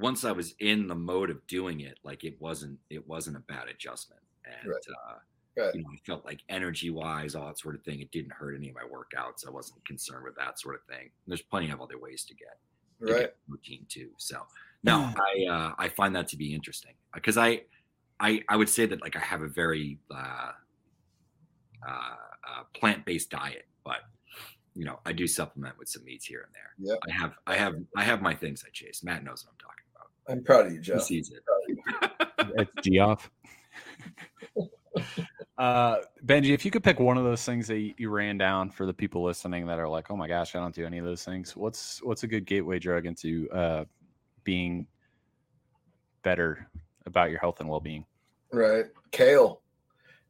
once 0.01 0.25
I 0.25 0.33
was 0.33 0.55
in 0.61 0.87
the 0.89 0.95
mode 0.95 1.31
of 1.31 1.47
doing 1.47 1.81
it, 1.81 1.99
like 2.05 2.25
it 2.25 2.41
wasn't 2.41 2.79
it 2.91 3.07
wasn't 3.07 3.37
a 3.37 3.41
bad 3.41 3.69
adjustment, 3.69 4.23
and 4.45 4.71
Right. 4.71 4.83
uh, 5.09 5.19
Right. 5.57 5.75
you 5.75 5.83
know 5.83 5.89
I 5.93 5.99
felt 6.07 6.25
like 6.25 6.43
energy 6.49 6.91
wise, 6.91 7.35
all 7.35 7.47
that 7.49 7.59
sort 7.59 7.75
of 7.75 7.83
thing. 7.85 8.01
It 8.01 8.11
didn't 8.13 8.33
hurt 8.33 8.55
any 8.57 8.69
of 8.71 8.75
my 8.77 8.83
workouts. 8.85 9.47
I 9.47 9.51
wasn't 9.51 9.85
concerned 9.87 10.25
with 10.25 10.37
that 10.37 10.59
sort 10.61 10.77
of 10.77 10.85
thing. 10.85 11.11
There's 11.27 11.43
plenty 11.43 11.71
of 11.71 11.81
other 11.81 11.99
ways 11.99 12.25
to 12.27 12.35
get 12.35 12.59
to 13.07 13.15
right, 13.15 13.17
get 13.17 13.37
protein 13.49 13.87
too. 13.89 14.13
So 14.19 14.47
no, 14.83 15.11
I 15.17 15.47
uh, 15.51 15.75
I 15.79 15.89
find 15.89 16.15
that 16.17 16.29
to 16.29 16.37
be 16.37 16.55
interesting 16.55 16.95
because 17.15 17.37
I 17.39 17.65
I 18.21 18.43
I 18.49 18.57
would 18.57 18.69
say 18.69 18.87
that 18.87 19.03
like 19.03 19.17
I 19.17 19.21
have 19.21 19.43
a 19.43 19.49
very 19.49 19.99
uh, 20.11 20.53
uh, 21.87 22.17
uh, 22.49 22.65
plant 22.75 23.05
based 23.05 23.31
diet, 23.31 23.67
but 23.85 24.01
you 24.75 24.85
know 24.85 25.01
I 25.07 25.13
do 25.13 25.27
supplement 25.27 25.79
with 25.79 25.89
some 25.89 26.05
meats 26.05 26.27
here 26.27 26.43
and 26.43 26.55
there. 26.55 26.75
Yep. 26.79 26.99
I 27.09 27.13
have 27.13 27.35
I 27.47 27.57
have 27.57 27.75
I 27.97 28.05
have 28.05 28.23
my 28.23 28.35
things 28.35 28.65
I 28.67 28.71
chase. 28.73 29.03
Matt 29.03 29.25
knows 29.25 29.45
what 29.45 29.53
I'm 29.53 29.59
talking 29.59 29.75
about. 29.79 29.80
I'm 30.31 30.45
proud 30.45 30.67
of 30.67 30.73
you, 30.73 30.79
He 30.79 30.85
Jeff. 30.85 31.03
sees 31.03 31.31
it. 31.33 31.43
It's 32.57 32.71
Geoff. 32.83 33.31
uh, 35.59 35.97
Benji, 36.25 36.51
if 36.51 36.65
you 36.65 36.71
could 36.71 36.83
pick 36.85 36.99
one 37.01 37.17
of 37.19 37.25
those 37.25 37.45
things 37.45 37.67
that 37.69 37.79
you, 37.79 37.95
you 37.99 38.11
ran 38.11 38.39
down 38.39 38.71
for 38.71 38.87
the 38.87 38.95
people 38.95 39.23
listening 39.25 39.67
that 39.67 39.79
are 39.79 39.89
like, 39.89 40.11
"Oh 40.11 40.17
my 40.17 40.29
gosh, 40.29 40.55
I 40.55 40.61
don't 40.61 40.75
do 40.75 40.87
any 40.87 40.99
of 40.99 41.05
those 41.05 41.25
things." 41.25 41.57
What's 41.57 42.03
what's 42.03 42.23
a 42.23 42.27
good 42.27 42.45
gateway 42.47 42.79
drug 42.79 43.07
into 43.07 43.49
uh, 43.51 43.85
being 44.45 44.87
better 46.23 46.69
about 47.07 47.31
your 47.31 47.41
health 47.41 47.61
and 47.61 47.69
well 47.69 47.81
being? 47.81 48.05
Right. 48.53 48.87
Kale. 49.11 49.61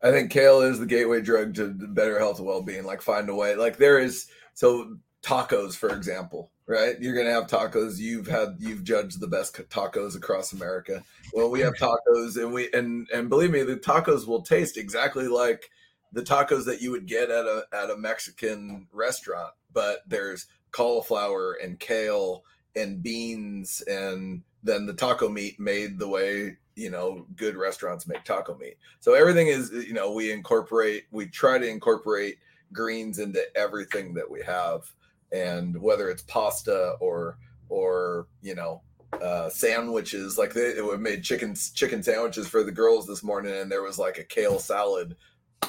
I 0.02 0.11
think 0.11 0.30
kale 0.30 0.62
is 0.62 0.78
the 0.78 0.87
gateway 0.87 1.21
drug 1.21 1.54
to 1.57 1.69
better 1.69 2.19
health 2.19 2.38
and 2.38 2.47
well 2.47 2.62
being. 2.62 2.85
Like, 2.85 3.02
find 3.02 3.28
a 3.28 3.35
way. 3.35 3.54
Like, 3.54 3.76
there 3.76 3.99
is, 3.99 4.28
so 4.54 4.97
tacos, 5.23 5.75
for 5.75 5.91
example, 5.95 6.50
right? 6.67 7.00
You're 7.00 7.15
going 7.15 7.27
to 7.27 7.33
have 7.33 7.47
tacos. 7.47 7.99
You've 7.99 8.27
had, 8.27 8.57
you've 8.59 8.85
judged 8.85 9.21
the 9.21 9.27
best 9.27 9.55
tacos 9.69 10.17
across 10.17 10.53
America. 10.53 11.03
Well, 11.33 11.50
we 11.50 11.61
have 11.61 11.75
tacos, 11.75 12.37
and 12.37 12.53
we, 12.53 12.71
and, 12.73 13.09
and 13.12 13.29
believe 13.29 13.50
me, 13.50 13.62
the 13.62 13.77
tacos 13.77 14.27
will 14.27 14.43
taste 14.43 14.77
exactly 14.77 15.29
like 15.29 15.71
the 16.12 16.23
tacos 16.23 16.65
that 16.67 16.81
you 16.81 16.91
would 16.91 17.07
get 17.07 17.31
at 17.31 17.45
a, 17.45 17.65
at 17.73 17.91
a 17.91 17.97
Mexican 17.97 18.89
restaurant, 18.93 19.53
but 19.73 20.00
there's 20.07 20.47
cauliflower 20.73 21.55
and 21.62 21.79
kale 21.79 22.45
and 22.77 23.03
beans 23.03 23.83
and 23.89 24.43
then 24.62 24.87
the 24.87 24.95
taco 24.95 25.29
meat 25.29 25.59
made 25.59 25.99
the 25.99 26.09
way 26.09 26.57
you 26.77 26.91
know 26.91 27.27
good 27.37 27.57
restaurants 27.57 28.07
make 28.07 28.23
taco 28.25 28.57
meat 28.57 28.77
so 29.00 29.15
everything 29.15 29.49
is 29.49 29.71
you 29.73 29.93
know 29.93 30.12
we 30.12 30.31
incorporate 30.31 31.05
we 31.11 31.27
try 31.27 31.59
to 31.59 31.69
incorporate 31.69 32.37
greens 32.73 33.19
into 33.19 33.43
everything 33.57 34.15
that 34.15 34.31
we 34.31 34.41
have 34.43 34.93
and 35.33 35.81
whether 35.81 36.09
it's 36.09 36.23
pasta 36.23 36.95
or 37.01 37.39
or 37.69 38.27
you 38.43 38.55
know 38.55 38.83
uh 39.23 39.49
sandwiches 39.49 40.39
like 40.39 40.53
they 40.53 40.75
made 40.99 41.23
chicken 41.23 41.55
chicken 41.75 42.03
sandwiches 42.03 42.47
for 42.47 42.63
the 42.63 42.73
girls 42.73 43.07
this 43.07 43.23
morning 43.23 43.55
and 43.55 43.71
there 43.71 43.83
was 43.83 43.99
like 43.99 44.19
a 44.19 44.25
kale 44.25 44.59
salad 44.59 45.17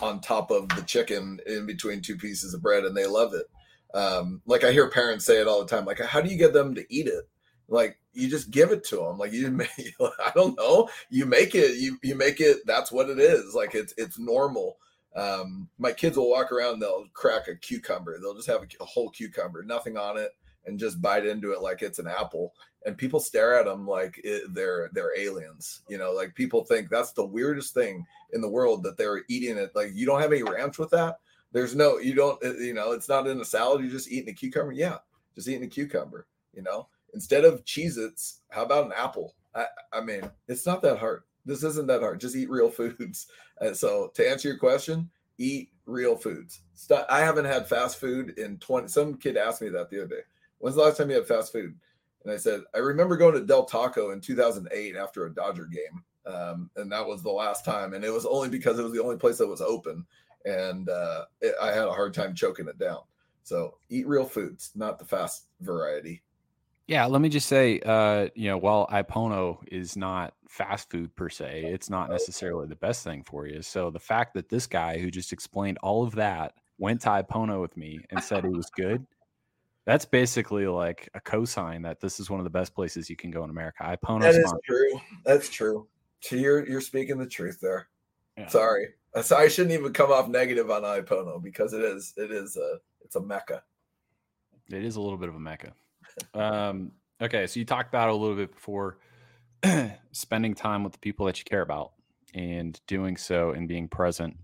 on 0.01 0.19
top 0.19 0.51
of 0.51 0.69
the 0.69 0.81
chicken 0.83 1.39
in 1.45 1.65
between 1.65 2.01
two 2.01 2.15
pieces 2.15 2.53
of 2.53 2.61
bread 2.61 2.85
and 2.85 2.95
they 2.95 3.05
love 3.05 3.33
it. 3.33 3.45
Um 3.93 4.41
like 4.45 4.63
i 4.63 4.71
hear 4.71 4.89
parents 4.89 5.25
say 5.25 5.39
it 5.41 5.47
all 5.47 5.59
the 5.63 5.67
time 5.67 5.85
like 5.85 5.99
how 5.99 6.21
do 6.21 6.29
you 6.29 6.37
get 6.37 6.53
them 6.53 6.75
to 6.75 6.85
eat 6.93 7.07
it? 7.07 7.27
Like 7.67 7.97
you 8.13 8.29
just 8.29 8.51
give 8.51 8.71
it 8.71 8.83
to 8.85 8.97
them 8.97 9.17
like 9.17 9.31
you 9.31 9.49
make 9.51 9.69
i 9.99 10.31
don't 10.33 10.57
know. 10.57 10.89
You 11.09 11.25
make 11.25 11.55
it 11.55 11.77
you 11.77 11.97
you 12.03 12.15
make 12.15 12.39
it 12.39 12.59
that's 12.65 12.91
what 12.91 13.09
it 13.09 13.19
is. 13.19 13.53
Like 13.53 13.75
it's 13.75 13.93
it's 13.97 14.17
normal 14.17 14.77
um 15.15 15.67
my 15.77 15.91
kids 15.91 16.17
will 16.17 16.29
walk 16.29 16.51
around 16.51 16.79
they'll 16.79 17.05
crack 17.13 17.47
a 17.47 17.55
cucumber. 17.55 18.17
They'll 18.19 18.35
just 18.35 18.47
have 18.47 18.63
a, 18.63 18.83
a 18.83 18.85
whole 18.85 19.09
cucumber 19.09 19.63
nothing 19.63 19.97
on 19.97 20.17
it 20.17 20.31
and 20.65 20.79
just 20.79 21.01
bite 21.01 21.25
into 21.25 21.51
it 21.51 21.61
like 21.61 21.81
it's 21.81 21.99
an 21.99 22.07
apple. 22.07 22.53
And 22.85 22.97
people 22.97 23.19
stare 23.19 23.59
at 23.59 23.65
them 23.65 23.87
like 23.87 24.19
it, 24.23 24.53
they're 24.53 24.89
they're 24.93 25.17
aliens 25.17 25.81
you 25.89 25.97
know? 25.97 26.11
Like 26.11 26.35
people 26.35 26.63
think 26.63 26.89
that's 26.89 27.11
the 27.11 27.25
weirdest 27.25 27.73
thing 27.73 28.05
in 28.33 28.41
the 28.41 28.49
world 28.49 28.83
that 28.83 28.97
they're 28.97 29.23
eating 29.27 29.57
it. 29.57 29.71
Like 29.75 29.91
you 29.93 30.05
don't 30.05 30.21
have 30.21 30.31
any 30.31 30.43
ranch 30.43 30.77
with 30.77 30.89
that? 30.91 31.19
There's 31.51 31.75
no 31.75 31.97
you 31.97 32.13
don't 32.13 32.43
uh, 32.43 32.53
you 32.53 32.73
know 32.73 32.91
it's 32.91 33.09
not 33.09 33.27
in 33.27 33.41
a 33.41 33.45
salad 33.45 33.81
you're 33.81 33.91
just 33.91 34.11
eating 34.11 34.29
a 34.29 34.33
cucumber? 34.33 34.71
Yeah 34.71 34.97
just 35.35 35.47
eating 35.47 35.63
a 35.63 35.67
cucumber 35.67 36.27
you 36.53 36.61
know? 36.61 36.87
Instead 37.13 37.45
of 37.45 37.63
Cheez 37.65 37.97
Its, 37.97 38.41
how 38.49 38.63
about 38.63 38.85
an 38.85 38.93
apple? 38.95 39.35
I, 39.53 39.65
I 39.91 40.01
mean, 40.01 40.21
it's 40.47 40.65
not 40.65 40.81
that 40.83 40.97
hard. 40.97 41.23
This 41.45 41.63
isn't 41.63 41.87
that 41.87 42.01
hard. 42.01 42.19
Just 42.19 42.35
eat 42.35 42.49
real 42.49 42.69
foods. 42.69 43.27
And 43.61 43.77
so 43.77 44.11
to 44.15 44.27
answer 44.27 44.47
your 44.47 44.57
question, 44.57 45.07
eat 45.37 45.69
real 45.85 46.15
foods. 46.15 46.61
I 47.09 47.19
haven't 47.19 47.45
had 47.45 47.67
fast 47.67 47.99
food 47.99 48.39
in 48.39 48.57
20. 48.57 48.87
Some 48.87 49.19
kid 49.19 49.37
asked 49.37 49.61
me 49.61 49.69
that 49.69 49.91
the 49.91 49.99
other 49.99 50.15
day. 50.15 50.21
When's 50.57 50.75
the 50.75 50.81
last 50.81 50.97
time 50.97 51.11
you 51.11 51.17
had 51.17 51.27
fast 51.27 51.51
food? 51.51 51.75
And 52.23 52.33
I 52.33 52.37
said, 52.37 52.61
I 52.73 52.79
remember 52.79 53.17
going 53.17 53.35
to 53.35 53.45
Del 53.45 53.65
Taco 53.65 54.11
in 54.11 54.19
2008 54.19 54.95
after 54.95 55.25
a 55.25 55.33
Dodger 55.33 55.67
game. 55.67 56.03
Um, 56.25 56.69
and 56.75 56.91
that 56.91 57.05
was 57.05 57.21
the 57.21 57.29
last 57.29 57.65
time. 57.65 57.93
And 57.93 58.03
it 58.03 58.11
was 58.11 58.25
only 58.25 58.49
because 58.49 58.79
it 58.79 58.83
was 58.83 58.93
the 58.93 59.03
only 59.03 59.17
place 59.17 59.37
that 59.37 59.47
was 59.47 59.61
open. 59.61 60.05
And 60.45 60.89
uh, 60.89 61.25
it, 61.41 61.55
I 61.61 61.67
had 61.67 61.87
a 61.87 61.93
hard 61.93 62.13
time 62.13 62.33
choking 62.33 62.67
it 62.67 62.79
down. 62.79 63.01
So 63.43 63.77
eat 63.89 64.07
real 64.07 64.25
foods, 64.25 64.71
not 64.75 64.99
the 64.99 65.05
fast 65.05 65.45
variety. 65.61 66.21
Yeah, 66.87 67.05
let 67.05 67.21
me 67.21 67.29
just 67.29 67.47
say, 67.47 67.79
uh, 67.85 68.27
you 68.35 68.49
know, 68.49 68.57
while 68.57 68.87
Ipono 68.87 69.59
is 69.71 69.95
not 69.95 70.33
fast 70.49 70.89
food 70.89 71.15
per 71.15 71.29
se, 71.29 71.63
it's 71.65 71.89
not 71.89 72.09
necessarily 72.09 72.67
the 72.67 72.75
best 72.75 73.03
thing 73.03 73.23
for 73.23 73.47
you. 73.47 73.61
So 73.61 73.91
the 73.91 73.99
fact 73.99 74.33
that 74.33 74.49
this 74.49 74.67
guy 74.67 74.97
who 74.97 75.09
just 75.09 75.31
explained 75.31 75.77
all 75.81 76.03
of 76.03 76.15
that 76.15 76.53
went 76.77 77.01
to 77.01 77.09
Ipono 77.09 77.61
with 77.61 77.77
me 77.77 77.99
and 78.09 78.21
said 78.21 78.43
it 78.43 78.51
was 78.51 78.69
good, 78.75 79.05
that's 79.85 80.05
basically 80.05 80.67
like 80.67 81.09
a 81.13 81.21
cosign 81.21 81.83
that 81.83 82.01
this 82.01 82.19
is 82.19 82.29
one 82.29 82.39
of 82.39 82.43
the 82.43 82.49
best 82.49 82.75
places 82.75 83.09
you 83.09 83.15
can 83.15 83.31
go 83.31 83.43
in 83.43 83.49
America. 83.49 83.83
Ipono 83.83 84.21
That 84.21 84.35
is 84.35 84.53
true. 84.65 85.01
That's 85.23 85.49
true. 85.49 85.87
So 86.21 86.35
you're 86.35 86.67
you're 86.67 86.81
speaking 86.81 87.17
the 87.17 87.25
truth 87.25 87.59
there. 87.61 87.87
Yeah. 88.37 88.47
Sorry. 88.47 88.89
So 89.21 89.35
I 89.35 89.47
shouldn't 89.47 89.73
even 89.73 89.91
come 89.91 90.11
off 90.11 90.27
negative 90.27 90.69
on 90.69 90.83
Ipono 90.83 91.41
because 91.41 91.73
it 91.73 91.81
is 91.81 92.13
it 92.17 92.31
is 92.31 92.57
a 92.57 92.77
it's 93.03 93.15
a 93.15 93.21
mecca. 93.21 93.63
It 94.69 94.85
is 94.85 94.95
a 94.95 95.01
little 95.01 95.17
bit 95.17 95.29
of 95.29 95.35
a 95.35 95.39
mecca. 95.39 95.73
Um, 96.33 96.91
okay, 97.21 97.47
so 97.47 97.59
you 97.59 97.65
talked 97.65 97.89
about 97.89 98.09
a 98.09 98.15
little 98.15 98.35
bit 98.35 98.53
before 98.53 98.97
spending 100.11 100.55
time 100.55 100.83
with 100.83 100.93
the 100.93 100.99
people 100.99 101.25
that 101.25 101.37
you 101.39 101.45
care 101.45 101.61
about 101.61 101.93
and 102.33 102.79
doing 102.87 103.17
so 103.17 103.51
and 103.51 103.67
being 103.67 103.87
present. 103.87 104.37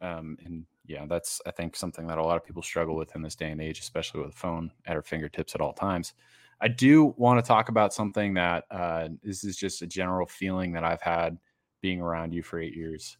Um, 0.00 0.38
and 0.44 0.66
yeah, 0.86 1.06
that's 1.06 1.40
I 1.46 1.50
think 1.50 1.76
something 1.76 2.06
that 2.06 2.18
a 2.18 2.22
lot 2.22 2.36
of 2.36 2.44
people 2.44 2.62
struggle 2.62 2.96
with 2.96 3.14
in 3.16 3.22
this 3.22 3.36
day 3.36 3.50
and 3.50 3.60
age, 3.60 3.80
especially 3.80 4.20
with 4.20 4.30
a 4.30 4.36
phone 4.36 4.70
at 4.86 4.96
our 4.96 5.02
fingertips 5.02 5.54
at 5.54 5.60
all 5.60 5.72
times. 5.72 6.12
I 6.60 6.68
do 6.68 7.14
want 7.16 7.42
to 7.42 7.46
talk 7.46 7.68
about 7.68 7.92
something 7.92 8.34
that 8.34 8.64
uh, 8.70 9.08
this 9.22 9.44
is 9.44 9.56
just 9.56 9.82
a 9.82 9.86
general 9.86 10.26
feeling 10.26 10.72
that 10.72 10.84
I've 10.84 11.02
had 11.02 11.38
being 11.82 12.00
around 12.00 12.32
you 12.32 12.42
for 12.42 12.58
eight 12.58 12.74
years. 12.74 13.18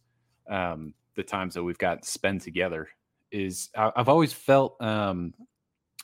Um, 0.49 0.93
the 1.15 1.23
times 1.23 1.53
that 1.53 1.63
we've 1.63 1.77
got 1.77 2.03
to 2.03 2.09
spend 2.09 2.41
together 2.41 2.87
is 3.31 3.69
I, 3.75 3.91
I've 3.95 4.09
always 4.09 4.33
felt 4.33 4.81
um, 4.81 5.33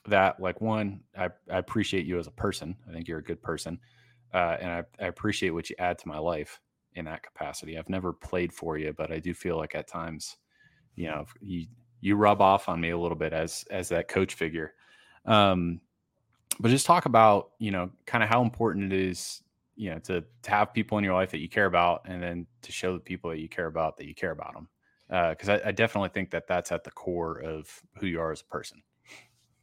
that 0.07 0.39
like 0.39 0.59
one 0.61 1.01
I, 1.17 1.29
I 1.49 1.57
appreciate 1.57 2.05
you 2.05 2.19
as 2.19 2.27
a 2.27 2.31
person 2.31 2.75
i 2.89 2.91
think 2.91 3.07
you're 3.07 3.19
a 3.19 3.23
good 3.23 3.41
person 3.41 3.79
uh, 4.33 4.57
and 4.59 4.71
I, 4.71 4.83
I 4.99 5.07
appreciate 5.07 5.51
what 5.51 5.69
you 5.69 5.75
add 5.77 5.99
to 5.99 6.07
my 6.07 6.17
life 6.17 6.59
in 6.95 7.05
that 7.05 7.23
capacity. 7.23 7.77
I've 7.77 7.89
never 7.89 8.11
played 8.11 8.51
for 8.51 8.77
you, 8.77 8.93
but 8.93 9.11
I 9.11 9.19
do 9.19 9.33
feel 9.33 9.57
like 9.57 9.75
at 9.75 9.87
times, 9.87 10.37
you 10.95 11.07
know, 11.07 11.25
you 11.39 11.67
you 12.01 12.15
rub 12.15 12.41
off 12.41 12.67
on 12.67 12.81
me 12.81 12.89
a 12.89 12.97
little 12.97 13.17
bit 13.17 13.33
as 13.33 13.63
as 13.69 13.89
that 13.89 14.07
coach 14.07 14.33
figure. 14.33 14.73
Um, 15.25 15.81
but 16.59 16.69
just 16.69 16.85
talk 16.85 17.05
about 17.05 17.51
you 17.59 17.71
know 17.71 17.91
kind 18.05 18.23
of 18.23 18.29
how 18.29 18.41
important 18.41 18.91
it 18.91 18.99
is 18.99 19.41
you 19.75 19.89
know 19.91 19.99
to 19.99 20.23
to 20.41 20.51
have 20.51 20.73
people 20.73 20.97
in 20.97 21.03
your 21.03 21.13
life 21.13 21.31
that 21.31 21.39
you 21.39 21.49
care 21.49 21.65
about 21.65 22.01
and 22.05 22.21
then 22.21 22.45
to 22.61 22.71
show 22.71 22.93
the 22.93 22.99
people 22.99 23.29
that 23.29 23.39
you 23.39 23.49
care 23.49 23.67
about 23.67 23.97
that 23.97 24.05
you 24.05 24.13
care 24.13 24.31
about 24.31 24.53
them 24.53 24.67
because 25.31 25.49
uh, 25.49 25.59
I, 25.65 25.69
I, 25.69 25.71
definitely 25.71 26.09
think 26.09 26.29
that 26.29 26.47
that's 26.47 26.71
at 26.71 26.83
the 26.83 26.91
core 26.91 27.39
of 27.39 27.81
who 27.97 28.05
you 28.05 28.19
are 28.21 28.31
as 28.31 28.41
a 28.41 28.45
person 28.45 28.83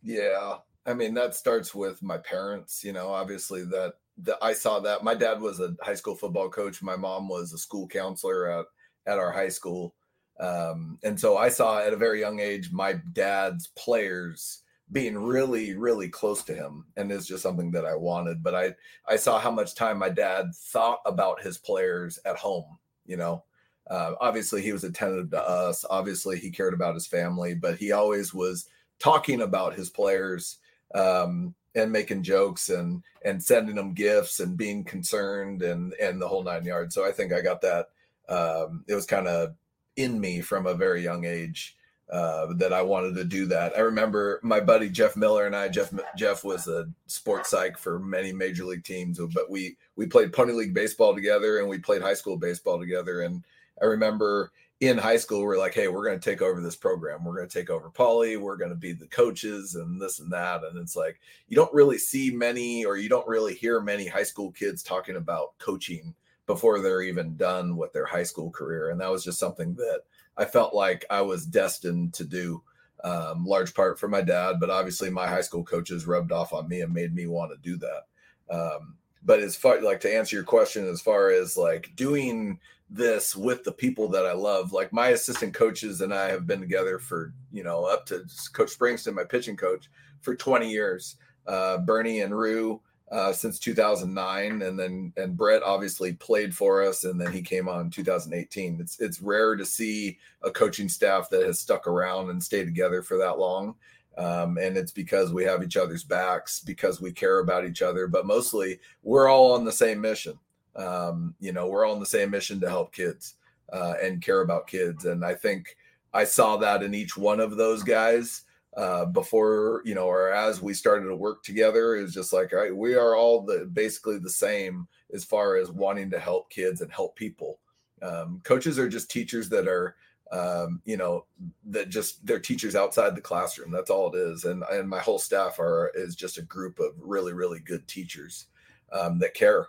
yeah 0.02 0.56
i 0.86 0.94
mean 0.94 1.14
that 1.14 1.34
starts 1.34 1.74
with 1.74 2.02
my 2.02 2.18
parents 2.18 2.82
you 2.82 2.92
know 2.92 3.08
obviously 3.08 3.64
that 3.64 3.94
that 4.18 4.38
i 4.42 4.52
saw 4.52 4.78
that 4.80 5.04
my 5.04 5.14
dad 5.14 5.40
was 5.40 5.60
a 5.60 5.74
high 5.82 5.94
school 5.94 6.14
football 6.14 6.48
coach 6.48 6.82
my 6.82 6.96
mom 6.96 7.28
was 7.28 7.52
a 7.52 7.58
school 7.58 7.86
counselor 7.86 8.50
at 8.50 8.66
at 9.06 9.18
our 9.18 9.32
high 9.32 9.48
school 9.48 9.94
um, 10.38 10.98
and 11.02 11.18
so 11.18 11.36
i 11.36 11.48
saw 11.48 11.80
at 11.80 11.92
a 11.92 11.96
very 11.96 12.20
young 12.20 12.40
age 12.40 12.70
my 12.72 12.94
dad's 13.12 13.68
players 13.68 14.62
being 14.92 15.16
really 15.16 15.76
really 15.76 16.08
close 16.08 16.42
to 16.42 16.54
him 16.54 16.84
and 16.96 17.12
it's 17.12 17.26
just 17.26 17.42
something 17.42 17.70
that 17.70 17.84
i 17.84 17.94
wanted 17.94 18.42
but 18.42 18.54
i 18.54 18.74
i 19.06 19.16
saw 19.16 19.38
how 19.38 19.50
much 19.50 19.74
time 19.74 19.98
my 19.98 20.08
dad 20.08 20.46
thought 20.54 21.00
about 21.06 21.42
his 21.42 21.58
players 21.58 22.18
at 22.24 22.36
home 22.36 22.78
you 23.06 23.16
know? 23.16 23.42
Uh, 23.90 24.14
obviously 24.20 24.62
he 24.62 24.72
was 24.72 24.84
attentive 24.84 25.30
to 25.30 25.42
us 25.42 25.84
obviously 25.90 26.38
he 26.38 26.50
cared 26.50 26.74
about 26.74 26.94
his 26.94 27.08
family 27.08 27.54
but 27.54 27.76
he 27.76 27.90
always 27.90 28.32
was 28.32 28.68
talking 29.00 29.42
about 29.42 29.74
his 29.74 29.90
players 29.90 30.58
um, 30.94 31.54
and 31.74 31.90
making 31.90 32.22
jokes 32.22 32.68
and 32.68 33.02
and 33.24 33.42
sending 33.42 33.74
them 33.74 33.92
gifts 33.92 34.40
and 34.40 34.56
being 34.56 34.84
concerned 34.84 35.62
and 35.62 35.92
and 35.94 36.20
the 36.20 36.28
whole 36.28 36.42
nine 36.42 36.64
yards 36.64 36.94
so 36.94 37.04
i 37.06 37.10
think 37.12 37.32
i 37.32 37.40
got 37.40 37.60
that 37.60 37.88
um, 38.28 38.84
it 38.86 38.94
was 38.94 39.06
kind 39.06 39.26
of 39.26 39.54
in 39.96 40.20
me 40.20 40.40
from 40.40 40.66
a 40.66 40.74
very 40.74 41.02
young 41.02 41.24
age 41.24 41.76
uh, 42.10 42.52
that 42.54 42.72
I 42.72 42.82
wanted 42.82 43.14
to 43.16 43.24
do 43.24 43.46
that. 43.46 43.72
I 43.76 43.80
remember 43.80 44.40
my 44.42 44.58
buddy 44.58 44.88
Geoff 44.88 45.16
Miller 45.16 45.46
and 45.46 45.54
I. 45.54 45.68
Jeff 45.68 45.92
Jeff 46.16 46.42
was 46.42 46.66
a 46.66 46.88
sports 47.06 47.50
psych 47.50 47.78
for 47.78 48.00
many 48.00 48.32
major 48.32 48.64
league 48.64 48.84
teams, 48.84 49.20
but 49.32 49.48
we 49.48 49.76
we 49.94 50.06
played 50.06 50.32
pony 50.32 50.52
league 50.52 50.74
baseball 50.74 51.14
together 51.14 51.58
and 51.58 51.68
we 51.68 51.78
played 51.78 52.02
high 52.02 52.14
school 52.14 52.36
baseball 52.36 52.80
together. 52.80 53.20
And 53.20 53.44
I 53.80 53.84
remember 53.84 54.50
in 54.80 54.96
high 54.96 55.18
school 55.18 55.42
we're 55.42 55.58
like, 55.58 55.74
hey, 55.74 55.88
we're 55.88 56.04
going 56.04 56.18
to 56.18 56.30
take 56.30 56.40
over 56.40 56.60
this 56.60 56.76
program. 56.76 57.22
We're 57.22 57.36
going 57.36 57.48
to 57.48 57.58
take 57.58 57.68
over 57.68 57.90
Poly. 57.90 58.38
We're 58.38 58.56
going 58.56 58.70
to 58.70 58.76
be 58.76 58.92
the 58.92 59.06
coaches 59.06 59.74
and 59.74 60.00
this 60.00 60.20
and 60.20 60.32
that. 60.32 60.64
And 60.64 60.78
it's 60.78 60.96
like 60.96 61.20
you 61.48 61.56
don't 61.56 61.72
really 61.72 61.98
see 61.98 62.30
many, 62.30 62.84
or 62.84 62.96
you 62.96 63.08
don't 63.08 63.28
really 63.28 63.54
hear 63.54 63.80
many 63.80 64.06
high 64.06 64.22
school 64.22 64.50
kids 64.50 64.82
talking 64.82 65.16
about 65.16 65.56
coaching 65.58 66.14
before 66.46 66.80
they're 66.80 67.02
even 67.02 67.36
done 67.36 67.76
with 67.76 67.92
their 67.92 68.06
high 68.06 68.22
school 68.22 68.50
career. 68.50 68.90
And 68.90 69.00
that 69.00 69.10
was 69.10 69.22
just 69.22 69.38
something 69.38 69.74
that 69.74 70.00
I 70.36 70.46
felt 70.46 70.74
like 70.74 71.04
I 71.10 71.20
was 71.20 71.46
destined 71.46 72.14
to 72.14 72.24
do. 72.24 72.62
Um, 73.02 73.46
large 73.46 73.72
part 73.72 73.98
for 73.98 74.08
my 74.08 74.20
dad, 74.20 74.60
but 74.60 74.68
obviously 74.68 75.08
my 75.08 75.26
high 75.26 75.40
school 75.40 75.64
coaches 75.64 76.06
rubbed 76.06 76.32
off 76.32 76.52
on 76.52 76.68
me 76.68 76.82
and 76.82 76.92
made 76.92 77.14
me 77.14 77.26
want 77.26 77.50
to 77.50 77.56
do 77.56 77.78
that. 77.78 78.54
Um, 78.54 78.96
but 79.22 79.40
as 79.40 79.56
far 79.56 79.80
like 79.80 80.00
to 80.00 80.14
answer 80.14 80.36
your 80.36 80.44
question, 80.44 80.86
as 80.86 81.00
far 81.00 81.30
as 81.30 81.56
like 81.56 81.92
doing 81.96 82.58
this 82.90 83.36
with 83.36 83.62
the 83.62 83.72
people 83.72 84.08
that 84.08 84.26
I 84.26 84.32
love, 84.32 84.72
like 84.72 84.92
my 84.92 85.08
assistant 85.08 85.54
coaches 85.54 86.00
and 86.00 86.12
I 86.12 86.28
have 86.28 86.46
been 86.46 86.60
together 86.60 86.98
for 86.98 87.32
you 87.52 87.62
know 87.62 87.84
up 87.84 88.04
to 88.06 88.24
Coach 88.52 88.76
Springston, 88.76 89.14
my 89.14 89.24
pitching 89.24 89.56
coach, 89.56 89.88
for 90.20 90.34
20 90.34 90.68
years. 90.68 91.16
Uh, 91.46 91.78
Bernie 91.78 92.20
and 92.20 92.36
Rue, 92.36 92.80
uh, 93.10 93.32
since 93.32 93.58
2009, 93.58 94.62
and 94.62 94.78
then 94.78 95.12
and 95.16 95.36
Brett 95.36 95.62
obviously 95.62 96.12
played 96.14 96.54
for 96.54 96.82
us, 96.82 97.04
and 97.04 97.20
then 97.20 97.32
he 97.32 97.42
came 97.42 97.68
on 97.68 97.90
2018. 97.90 98.78
It's 98.80 99.00
it's 99.00 99.22
rare 99.22 99.56
to 99.56 99.64
see 99.64 100.18
a 100.42 100.50
coaching 100.50 100.88
staff 100.88 101.30
that 101.30 101.46
has 101.46 101.58
stuck 101.58 101.86
around 101.86 102.30
and 102.30 102.42
stayed 102.42 102.66
together 102.66 103.02
for 103.02 103.16
that 103.18 103.38
long, 103.38 103.74
um, 104.16 104.58
and 104.58 104.76
it's 104.76 104.92
because 104.92 105.32
we 105.32 105.44
have 105.44 105.62
each 105.62 105.76
other's 105.76 106.04
backs, 106.04 106.60
because 106.60 107.00
we 107.00 107.10
care 107.10 107.40
about 107.40 107.64
each 107.64 107.82
other, 107.82 108.06
but 108.06 108.26
mostly 108.26 108.78
we're 109.02 109.28
all 109.28 109.52
on 109.54 109.64
the 109.64 109.72
same 109.72 110.00
mission. 110.00 110.38
Um, 110.76 111.34
you 111.40 111.52
know, 111.52 111.68
we're 111.68 111.84
all 111.84 111.94
on 111.94 112.00
the 112.00 112.06
same 112.06 112.30
mission 112.30 112.60
to 112.60 112.68
help 112.68 112.92
kids 112.92 113.34
uh, 113.72 113.94
and 114.02 114.22
care 114.22 114.40
about 114.40 114.66
kids, 114.66 115.04
and 115.04 115.24
I 115.24 115.34
think 115.34 115.76
I 116.12 116.24
saw 116.24 116.56
that 116.58 116.82
in 116.82 116.94
each 116.94 117.16
one 117.16 117.40
of 117.40 117.56
those 117.56 117.82
guys 117.82 118.42
uh, 118.76 119.04
before 119.04 119.82
you 119.84 119.94
know 119.94 120.06
or 120.06 120.30
as 120.30 120.62
we 120.62 120.74
started 120.74 121.08
to 121.08 121.16
work 121.16 121.42
together 121.42 121.96
It 121.96 122.02
was 122.02 122.14
just 122.14 122.32
like 122.32 122.52
all 122.52 122.60
right 122.60 122.74
we 122.74 122.94
are 122.94 123.16
all 123.16 123.42
the 123.42 123.68
basically 123.72 124.18
the 124.18 124.30
same 124.30 124.86
as 125.12 125.24
far 125.24 125.56
as 125.56 125.70
wanting 125.70 126.10
to 126.10 126.20
help 126.20 126.50
kids 126.50 126.80
and 126.80 126.92
help 126.92 127.16
people. 127.16 127.58
Um, 128.02 128.40
coaches 128.44 128.78
are 128.78 128.88
just 128.88 129.10
teachers 129.10 129.48
that 129.50 129.68
are 129.68 129.96
um, 130.32 130.80
you 130.84 130.96
know 130.96 131.24
that 131.66 131.88
just 131.88 132.24
they're 132.24 132.38
teachers 132.38 132.76
outside 132.76 133.16
the 133.16 133.20
classroom. 133.20 133.72
That's 133.72 133.90
all 133.90 134.14
it 134.14 134.18
is. 134.18 134.44
And 134.44 134.62
and 134.70 134.88
my 134.88 135.00
whole 135.00 135.18
staff 135.18 135.58
are 135.58 135.90
is 135.94 136.14
just 136.14 136.38
a 136.38 136.42
group 136.42 136.78
of 136.78 136.92
really 136.98 137.32
really 137.32 137.58
good 137.58 137.86
teachers 137.88 138.46
um, 138.92 139.18
that 139.18 139.34
care 139.34 139.66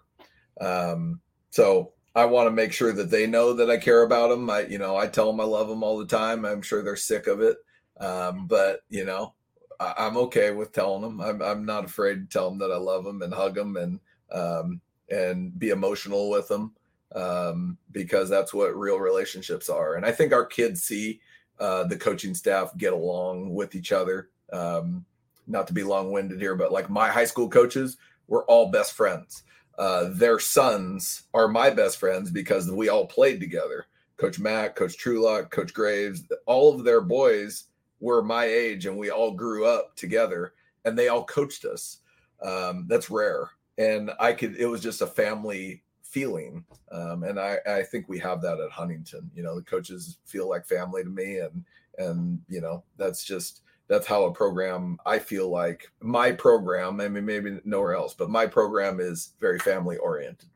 um, 0.59 1.19
so 1.49 1.93
I 2.15 2.25
want 2.25 2.47
to 2.47 2.51
make 2.51 2.73
sure 2.73 2.91
that 2.93 3.09
they 3.09 3.25
know 3.25 3.53
that 3.53 3.69
I 3.69 3.77
care 3.77 4.03
about 4.03 4.29
them. 4.29 4.49
I, 4.49 4.61
you 4.61 4.77
know, 4.77 4.97
I 4.97 5.07
tell 5.07 5.27
them 5.27 5.39
I 5.39 5.45
love 5.45 5.69
them 5.69 5.83
all 5.83 5.97
the 5.97 6.05
time. 6.05 6.45
I'm 6.45 6.61
sure 6.61 6.83
they're 6.83 6.95
sick 6.95 7.27
of 7.27 7.41
it. 7.41 7.57
Um, 7.99 8.47
but 8.47 8.81
you 8.89 9.05
know, 9.05 9.33
I, 9.79 10.07
am 10.07 10.17
okay 10.17 10.51
with 10.51 10.73
telling 10.73 11.01
them. 11.01 11.21
I'm 11.21 11.41
I'm 11.41 11.65
not 11.65 11.85
afraid 11.85 12.15
to 12.15 12.25
tell 12.25 12.49
them 12.49 12.59
that 12.59 12.71
I 12.71 12.77
love 12.77 13.03
them 13.03 13.21
and 13.21 13.33
hug 13.33 13.55
them 13.55 13.77
and 13.77 13.99
um, 14.31 14.81
and 15.09 15.57
be 15.57 15.69
emotional 15.69 16.29
with 16.29 16.47
them 16.47 16.73
um, 17.15 17.77
because 17.91 18.29
that's 18.29 18.53
what 18.53 18.77
real 18.77 18.99
relationships 18.99 19.69
are. 19.69 19.95
And 19.95 20.05
I 20.05 20.11
think 20.11 20.33
our 20.33 20.45
kids 20.45 20.83
see 20.83 21.19
uh, 21.59 21.83
the 21.83 21.97
coaching 21.97 22.33
staff 22.33 22.75
get 22.77 22.93
along 22.93 23.53
with 23.53 23.75
each 23.75 23.91
other. 23.91 24.29
Um, 24.51 25.05
not 25.47 25.67
to 25.67 25.73
be 25.73 25.83
long 25.83 26.11
winded 26.11 26.39
here, 26.39 26.55
but 26.55 26.71
like 26.71 26.89
my 26.89 27.09
high 27.09 27.25
school 27.25 27.49
coaches, 27.49 27.97
we're 28.27 28.45
all 28.45 28.71
best 28.71 28.93
friends. 28.93 29.43
Uh, 29.81 30.09
their 30.11 30.37
sons 30.37 31.23
are 31.33 31.47
my 31.47 31.71
best 31.71 31.97
friends 31.97 32.29
because 32.29 32.69
we 32.69 32.87
all 32.87 33.07
played 33.07 33.39
together. 33.39 33.87
Coach 34.15 34.37
Matt, 34.37 34.75
Coach 34.75 34.95
Trulock, 34.95 35.49
Coach 35.49 35.73
Graves, 35.73 36.21
all 36.45 36.75
of 36.75 36.83
their 36.83 37.01
boys 37.01 37.63
were 37.99 38.21
my 38.21 38.45
age 38.45 38.85
and 38.85 38.95
we 38.95 39.09
all 39.09 39.31
grew 39.31 39.65
up 39.65 39.95
together 39.95 40.53
and 40.85 40.95
they 40.95 41.07
all 41.07 41.23
coached 41.23 41.65
us. 41.65 41.97
Um, 42.43 42.85
that's 42.87 43.09
rare. 43.09 43.49
And 43.79 44.11
I 44.19 44.33
could, 44.33 44.55
it 44.57 44.67
was 44.67 44.81
just 44.81 45.01
a 45.01 45.07
family 45.07 45.81
feeling. 46.03 46.63
Um, 46.91 47.23
and 47.23 47.39
I, 47.39 47.57
I 47.65 47.81
think 47.81 48.07
we 48.07 48.19
have 48.19 48.39
that 48.43 48.59
at 48.59 48.69
Huntington. 48.69 49.31
You 49.33 49.41
know, 49.41 49.55
the 49.55 49.63
coaches 49.63 50.19
feel 50.25 50.47
like 50.47 50.67
family 50.67 51.03
to 51.03 51.09
me. 51.09 51.39
And, 51.39 51.65
and, 51.97 52.39
you 52.47 52.61
know, 52.61 52.83
that's 52.97 53.23
just, 53.23 53.61
that's 53.87 54.07
how 54.07 54.23
a 54.23 54.33
program 54.33 54.97
I 55.05 55.19
feel 55.19 55.49
like 55.49 55.91
my 55.99 56.31
program, 56.31 57.01
I 57.01 57.07
mean, 57.09 57.25
maybe 57.25 57.59
nowhere 57.65 57.95
else, 57.95 58.13
but 58.13 58.29
my 58.29 58.45
program 58.45 58.99
is 58.99 59.33
very 59.39 59.59
family 59.59 59.97
oriented. 59.97 60.49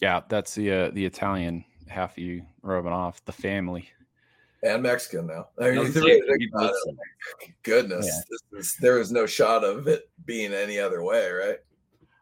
Yeah, 0.00 0.20
that's 0.28 0.54
the 0.54 0.72
uh, 0.72 0.90
the 0.90 1.06
Italian 1.06 1.64
half 1.88 2.12
of 2.12 2.18
you 2.18 2.42
rubbing 2.62 2.92
off 2.92 3.24
the 3.24 3.32
family 3.32 3.88
and 4.62 4.82
Mexican 4.82 5.26
now. 5.26 5.48
I 5.58 5.70
mean, 5.70 5.92
no, 6.54 6.72
goodness, 7.62 8.06
yeah. 8.06 8.58
is, 8.58 8.76
there 8.80 8.98
is 8.98 9.12
no 9.12 9.26
shot 9.26 9.64
of 9.64 9.88
it 9.88 10.08
being 10.24 10.52
any 10.52 10.78
other 10.78 11.02
way, 11.02 11.30
right? 11.30 11.58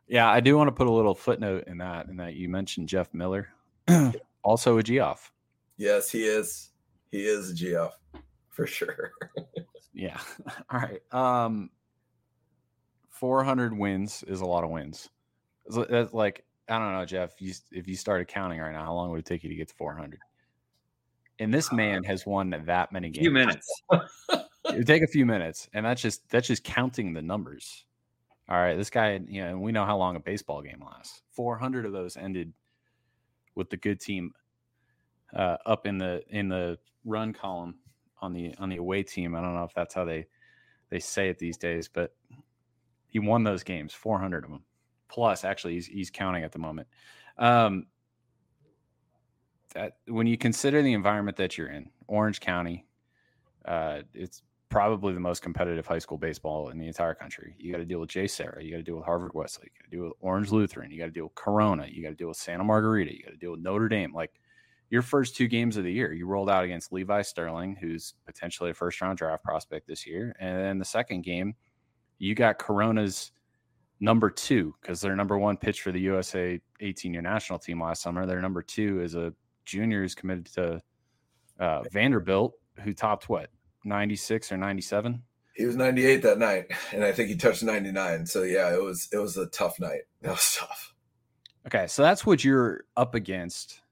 Yeah, 0.08 0.28
I 0.28 0.40
do 0.40 0.56
want 0.56 0.68
to 0.68 0.72
put 0.72 0.86
a 0.86 0.92
little 0.92 1.14
footnote 1.14 1.64
in 1.66 1.78
that, 1.78 2.08
in 2.08 2.16
that 2.16 2.34
you 2.34 2.48
mentioned 2.48 2.88
Geoff 2.88 3.12
Miller, 3.14 3.48
also 4.42 4.78
a 4.78 4.82
Geoff. 4.82 5.32
Yes, 5.76 6.10
he 6.10 6.24
is. 6.24 6.70
He 7.10 7.24
is 7.26 7.50
a 7.50 7.54
Geoff 7.54 7.99
for 8.60 8.66
sure. 8.66 9.12
yeah. 9.94 10.20
All 10.70 10.80
right. 10.80 11.00
Um, 11.12 11.70
400 13.08 13.76
wins 13.76 14.22
is 14.26 14.40
a 14.40 14.46
lot 14.46 14.64
of 14.64 14.70
wins. 14.70 15.08
That's 15.68 16.12
like 16.12 16.44
I 16.68 16.78
don't 16.78 16.92
know, 16.92 17.04
Geoff. 17.04 17.32
You, 17.40 17.52
if 17.72 17.88
you 17.88 17.96
started 17.96 18.28
counting 18.28 18.60
right 18.60 18.72
now, 18.72 18.84
how 18.84 18.94
long 18.94 19.10
would 19.10 19.20
it 19.20 19.26
take 19.26 19.42
you 19.42 19.48
to 19.50 19.56
get 19.56 19.68
to 19.68 19.74
400? 19.74 20.18
and 21.40 21.52
this 21.52 21.72
man 21.72 22.04
has 22.04 22.26
won 22.26 22.50
that 22.66 22.92
many 22.92 23.08
games. 23.08 23.24
Few 23.24 23.30
minutes. 23.30 23.82
it 24.66 24.86
take 24.86 25.02
a 25.02 25.06
few 25.06 25.24
minutes, 25.24 25.68
and 25.72 25.86
that's 25.86 26.02
just 26.02 26.28
that's 26.28 26.46
just 26.46 26.62
counting 26.62 27.14
the 27.14 27.22
numbers. 27.22 27.86
All 28.48 28.58
right, 28.58 28.76
this 28.76 28.90
guy, 28.90 29.20
you 29.26 29.42
know, 29.42 29.58
we 29.58 29.72
know 29.72 29.86
how 29.86 29.96
long 29.96 30.16
a 30.16 30.20
baseball 30.20 30.60
game 30.60 30.84
lasts. 30.84 31.22
Four 31.32 31.56
hundred 31.56 31.86
of 31.86 31.92
those 31.92 32.16
ended 32.16 32.52
with 33.54 33.70
the 33.70 33.78
good 33.78 34.00
team 34.00 34.32
uh, 35.34 35.56
up 35.64 35.86
in 35.86 35.96
the 35.96 36.22
in 36.28 36.48
the 36.48 36.78
run 37.04 37.32
column 37.32 37.76
on 38.20 38.32
the 38.32 38.54
on 38.58 38.68
the 38.68 38.76
away 38.76 39.02
team. 39.02 39.34
I 39.34 39.40
don't 39.40 39.54
know 39.54 39.64
if 39.64 39.74
that's 39.74 39.94
how 39.94 40.04
they 40.04 40.26
they 40.90 40.98
say 40.98 41.28
it 41.28 41.38
these 41.38 41.56
days, 41.56 41.88
but 41.88 42.14
he 43.06 43.18
won 43.18 43.44
those 43.44 43.62
games, 43.62 43.92
four 43.92 44.18
hundred 44.18 44.44
of 44.44 44.50
them. 44.50 44.64
Plus, 45.08 45.44
actually, 45.44 45.74
he's 45.74 45.86
he's 45.86 46.10
counting 46.10 46.44
at 46.44 46.52
the 46.52 46.58
moment. 46.58 46.88
Um, 47.38 47.86
that 49.74 49.96
when 50.06 50.26
you 50.26 50.36
consider 50.36 50.82
the 50.82 50.92
environment 50.92 51.36
that 51.36 51.56
you're 51.56 51.70
in, 51.70 51.90
Orange 52.06 52.40
County, 52.40 52.86
uh, 53.64 54.00
it's 54.14 54.42
probably 54.68 55.12
the 55.12 55.20
most 55.20 55.42
competitive 55.42 55.86
high 55.86 55.98
school 55.98 56.18
baseball 56.18 56.68
in 56.68 56.78
the 56.78 56.86
entire 56.86 57.14
country. 57.14 57.54
You 57.58 57.72
got 57.72 57.78
to 57.78 57.84
deal 57.84 58.00
with 58.00 58.10
JSerra. 58.10 58.64
You 58.64 58.70
got 58.70 58.76
to 58.78 58.82
deal 58.82 58.96
with 58.96 59.04
Harvard-Westlake. 59.04 59.72
You 59.74 59.82
got 59.82 59.90
to 59.90 59.96
deal 59.96 60.04
with 60.06 60.12
Orange 60.20 60.52
Lutheran. 60.52 60.90
You 60.90 60.98
got 60.98 61.06
to 61.06 61.10
deal 61.10 61.24
with 61.24 61.34
Corona. 61.34 61.86
You 61.88 62.02
got 62.02 62.10
to 62.10 62.14
deal 62.14 62.28
with 62.28 62.36
Santa 62.36 62.64
Margarita. 62.64 63.12
You 63.12 63.22
got 63.22 63.30
to 63.30 63.36
deal 63.36 63.50
with 63.52 63.60
Notre 63.60 63.88
Dame. 63.88 64.12
Like 64.14 64.32
your 64.90 65.02
first 65.02 65.36
two 65.36 65.46
games 65.46 65.76
of 65.76 65.84
the 65.84 65.92
year, 65.92 66.12
you 66.12 66.26
rolled 66.26 66.50
out 66.50 66.64
against 66.64 66.92
Levi 66.92 67.22
Sterling, 67.22 67.76
who's 67.76 68.14
potentially 68.26 68.70
a 68.70 68.74
first 68.74 69.00
round 69.00 69.16
draft 69.16 69.44
prospect 69.44 69.86
this 69.86 70.06
year. 70.06 70.34
And 70.40 70.58
then 70.58 70.78
the 70.78 70.84
second 70.84 71.22
game, 71.22 71.54
you 72.18 72.34
got 72.34 72.58
Corona's 72.58 73.30
number 74.00 74.30
two 74.30 74.74
because 74.80 75.00
their 75.00 75.14
number 75.14 75.38
one 75.38 75.56
pitch 75.56 75.82
for 75.82 75.92
the 75.92 76.00
USA 76.00 76.60
18 76.80 77.12
year 77.12 77.22
national 77.22 77.60
team 77.60 77.80
last 77.80 78.02
summer. 78.02 78.26
Their 78.26 78.42
number 78.42 78.62
two 78.62 79.00
is 79.00 79.14
a 79.14 79.32
junior 79.64 80.02
who's 80.02 80.16
committed 80.16 80.46
to 80.54 80.80
uh, 81.60 81.82
Vanderbilt, 81.92 82.54
who 82.82 82.92
topped 82.92 83.28
what 83.28 83.50
96 83.84 84.50
or 84.50 84.56
97. 84.56 85.22
He 85.54 85.66
was 85.66 85.76
98 85.76 86.22
that 86.22 86.38
night, 86.38 86.66
and 86.92 87.04
I 87.04 87.12
think 87.12 87.28
he 87.28 87.36
touched 87.36 87.62
99. 87.62 88.26
So 88.26 88.42
yeah, 88.42 88.74
it 88.74 88.82
was 88.82 89.08
it 89.12 89.18
was 89.18 89.36
a 89.36 89.46
tough 89.46 89.78
night. 89.78 90.02
That 90.22 90.30
was 90.30 90.56
tough. 90.58 90.94
Okay, 91.66 91.86
so 91.86 92.02
that's 92.02 92.24
what 92.24 92.42
you're 92.42 92.84
up 92.96 93.14
against 93.14 93.82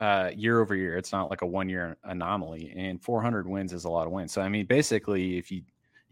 uh, 0.00 0.30
year 0.34 0.60
over 0.60 0.74
year. 0.74 0.96
It's 0.96 1.12
not 1.12 1.30
like 1.30 1.42
a 1.42 1.46
one 1.46 1.68
year 1.68 1.96
anomaly, 2.04 2.72
and 2.76 3.02
400 3.02 3.48
wins 3.48 3.72
is 3.72 3.84
a 3.84 3.90
lot 3.90 4.06
of 4.06 4.12
wins. 4.12 4.32
So 4.32 4.40
I 4.40 4.48
mean, 4.48 4.66
basically, 4.66 5.38
if 5.38 5.50
you 5.50 5.62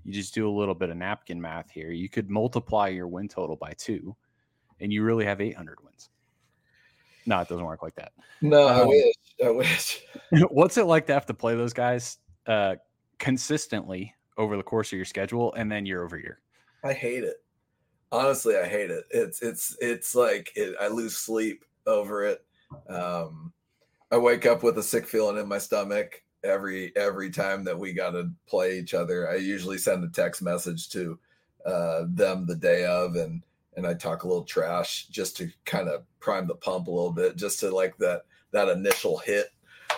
you 0.05 0.13
just 0.13 0.35
do 0.35 0.49
a 0.49 0.51
little 0.57 0.75
bit 0.75 0.91
of 0.91 0.97
napkin 0.97 1.41
math 1.41 1.71
here, 1.71 1.91
you 1.91 2.09
could 2.09 2.31
multiply 2.31 2.89
your 2.89 3.09
win 3.09 3.29
total 3.29 3.57
by 3.57 3.73
two, 3.77 4.15
and 4.81 4.93
you 4.93 5.03
really 5.03 5.25
have 5.25 5.41
800 5.41 5.79
wins. 5.83 6.11
No, 7.27 7.41
it 7.41 7.49
doesn't 7.49 7.65
work 7.65 7.83
like 7.83 7.97
that. 7.97 8.13
No, 8.41 8.69
um, 8.69 8.77
I 8.77 8.85
wish. 8.85 9.15
I 9.45 9.51
wish. 9.51 10.01
what's 10.51 10.77
it 10.77 10.85
like 10.85 11.07
to 11.07 11.13
have 11.13 11.27
to 11.27 11.35
play 11.35 11.57
those 11.57 11.73
guys 11.73 12.19
uh, 12.47 12.77
consistently 13.19 14.15
over 14.39 14.57
the 14.57 14.63
course 14.63 14.93
of 14.93 14.97
your 14.97 15.05
schedule 15.05 15.53
and 15.55 15.71
then 15.71 15.87
year 15.87 16.05
over 16.05 16.19
year? 16.19 16.41
I 16.85 16.93
hate 16.93 17.25
it. 17.25 17.37
Honestly, 18.13 18.57
I 18.57 18.67
hate 18.67 18.91
it. 18.91 19.05
It's 19.11 19.43
it's 19.43 19.77
it's 19.81 20.15
like 20.15 20.53
it, 20.55 20.77
I 20.81 20.87
lose 20.87 21.17
sleep 21.17 21.65
over 21.87 22.25
it. 22.25 22.45
Um, 22.89 23.53
I 24.11 24.19
wake 24.19 24.47
up 24.47 24.63
with 24.63 24.79
a 24.79 24.83
sick 24.83 25.07
feeling 25.07 25.37
in 25.37 25.49
my 25.49 25.59
stomach 25.59 26.23
every 26.45 26.95
every 26.97 27.31
time 27.31 27.65
that 27.65 27.79
we 27.79 27.93
got 27.93 28.11
to 28.11 28.31
play 28.47 28.79
each 28.79 28.95
other. 28.95 29.29
I 29.29 29.37
usually 29.37 29.79
send 29.79 30.05
a 30.05 30.09
text 30.09 30.43
message 30.43 30.89
to 30.91 31.19
uh, 31.65 32.05
them 32.09 32.47
the 32.47 32.55
day 32.55 32.85
of, 32.85 33.17
and 33.17 33.43
and 33.77 33.87
I 33.87 33.95
talk 33.95 34.23
a 34.23 34.29
little 34.29 34.45
trash 34.45 35.07
just 35.09 35.37
to 35.39 35.51
kind 35.65 35.89
of 35.89 36.05
prime 36.21 36.47
the 36.47 36.55
pump 36.55 36.87
a 36.87 36.91
little 36.91 37.13
bit, 37.13 37.37
just 37.37 37.61
to 37.61 37.71
like 37.75 37.97
that 37.99 38.23
that 38.53 38.69
initial 38.69 39.19
hit 39.19 39.49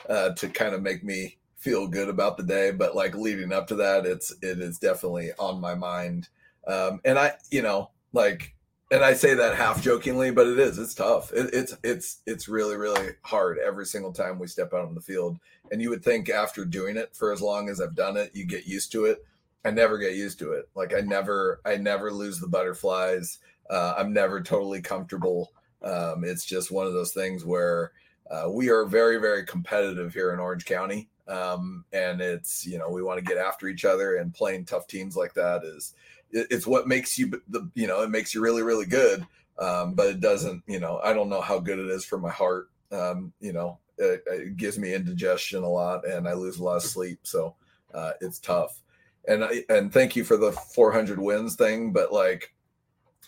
uh, 0.08 0.30
to 0.30 0.48
kind 0.48 0.74
of 0.74 0.82
make 0.82 1.04
me 1.04 1.36
feel 1.56 1.86
good 1.86 2.08
about 2.08 2.36
the 2.36 2.42
day. 2.42 2.70
But 2.70 2.96
like 2.96 3.14
leading 3.14 3.52
up 3.52 3.66
to 3.68 3.76
that, 3.76 4.06
it's 4.06 4.34
it 4.42 4.58
is 4.60 4.78
definitely 4.78 5.32
on 5.38 5.60
my 5.60 5.74
mind. 5.74 6.28
Um, 6.66 7.00
and 7.04 7.18
I, 7.18 7.34
you 7.50 7.62
know, 7.62 7.90
like 8.12 8.54
and 8.90 9.04
I 9.04 9.12
say 9.12 9.34
that 9.34 9.56
half 9.56 9.82
jokingly, 9.82 10.30
but 10.30 10.46
it 10.46 10.58
is. 10.58 10.78
It's 10.78 10.94
tough. 10.94 11.32
It, 11.32 11.50
it's 11.52 11.76
it's 11.82 12.20
it's 12.26 12.48
really 12.48 12.76
really 12.76 13.10
hard 13.22 13.58
every 13.58 13.84
single 13.84 14.12
time 14.12 14.38
we 14.38 14.46
step 14.46 14.72
out 14.72 14.86
on 14.86 14.94
the 14.94 15.00
field. 15.00 15.38
And 15.70 15.82
you 15.82 15.90
would 15.90 16.02
think 16.02 16.30
after 16.30 16.64
doing 16.64 16.96
it 16.96 17.14
for 17.14 17.32
as 17.32 17.42
long 17.42 17.68
as 17.68 17.80
I've 17.80 17.94
done 17.94 18.16
it, 18.16 18.30
you 18.34 18.46
get 18.46 18.66
used 18.66 18.90
to 18.92 19.04
it. 19.04 19.24
I 19.64 19.70
never 19.70 19.98
get 19.98 20.14
used 20.14 20.38
to 20.38 20.52
it. 20.52 20.68
Like 20.74 20.94
I 20.94 21.00
never 21.00 21.60
I 21.66 21.76
never 21.76 22.10
lose 22.10 22.40
the 22.40 22.48
butterflies. 22.48 23.38
Uh, 23.68 23.94
I'm 23.98 24.14
never 24.14 24.40
totally 24.40 24.80
comfortable. 24.80 25.52
Um, 25.82 26.24
it's 26.24 26.46
just 26.46 26.70
one 26.70 26.86
of 26.86 26.94
those 26.94 27.12
things 27.12 27.44
where 27.44 27.92
uh, 28.30 28.48
we 28.50 28.70
are 28.70 28.86
very 28.86 29.18
very 29.18 29.44
competitive 29.44 30.14
here 30.14 30.32
in 30.32 30.40
Orange 30.40 30.64
County, 30.64 31.10
um, 31.28 31.84
and 31.92 32.22
it's 32.22 32.66
you 32.66 32.78
know 32.78 32.88
we 32.88 33.02
want 33.02 33.18
to 33.18 33.24
get 33.24 33.36
after 33.36 33.68
each 33.68 33.84
other 33.84 34.16
and 34.16 34.32
playing 34.32 34.64
tough 34.64 34.86
teams 34.86 35.14
like 35.14 35.34
that 35.34 35.62
is 35.64 35.94
it's 36.32 36.66
what 36.66 36.86
makes 36.86 37.18
you 37.18 37.30
the 37.48 37.70
you 37.74 37.86
know 37.86 38.02
it 38.02 38.10
makes 38.10 38.34
you 38.34 38.40
really 38.40 38.62
really 38.62 38.86
good 38.86 39.26
um, 39.58 39.94
but 39.94 40.08
it 40.08 40.20
doesn't 40.20 40.62
you 40.66 40.78
know 40.78 41.00
i 41.02 41.12
don't 41.12 41.28
know 41.28 41.40
how 41.40 41.58
good 41.58 41.78
it 41.78 41.88
is 41.88 42.04
for 42.04 42.18
my 42.18 42.30
heart 42.30 42.70
um, 42.92 43.32
you 43.40 43.52
know 43.52 43.78
it, 43.98 44.22
it, 44.26 44.56
gives 44.56 44.78
me 44.78 44.94
indigestion 44.94 45.62
a 45.62 45.68
lot 45.68 46.06
and 46.06 46.28
i 46.28 46.32
lose 46.32 46.58
a 46.58 46.64
lot 46.64 46.76
of 46.76 46.82
sleep 46.82 47.18
so 47.22 47.54
uh, 47.94 48.12
it's 48.20 48.38
tough. 48.38 48.82
And 49.26 49.44
I, 49.44 49.64
and 49.68 49.92
thank 49.92 50.16
you 50.16 50.24
for 50.24 50.36
the 50.36 50.52
400 50.52 51.18
wins 51.18 51.54
thing 51.54 51.92
but 51.92 52.12
like 52.12 52.54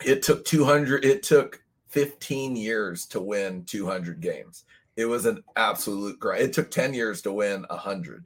it 0.05 0.23
took 0.23 0.45
200 0.45 1.05
it 1.05 1.23
took 1.23 1.63
15 1.89 2.57
years 2.57 3.07
to 3.07 3.21
win 3.21 3.65
200 3.65 4.21
games. 4.21 4.65
It 4.97 5.05
was 5.05 5.27
an 5.27 5.43
absolute 5.57 6.19
grind 6.19 6.43
it 6.43 6.53
took 6.53 6.71
10 6.71 6.95
years 6.95 7.21
to 7.23 7.33
win 7.33 7.67
100 7.69 8.25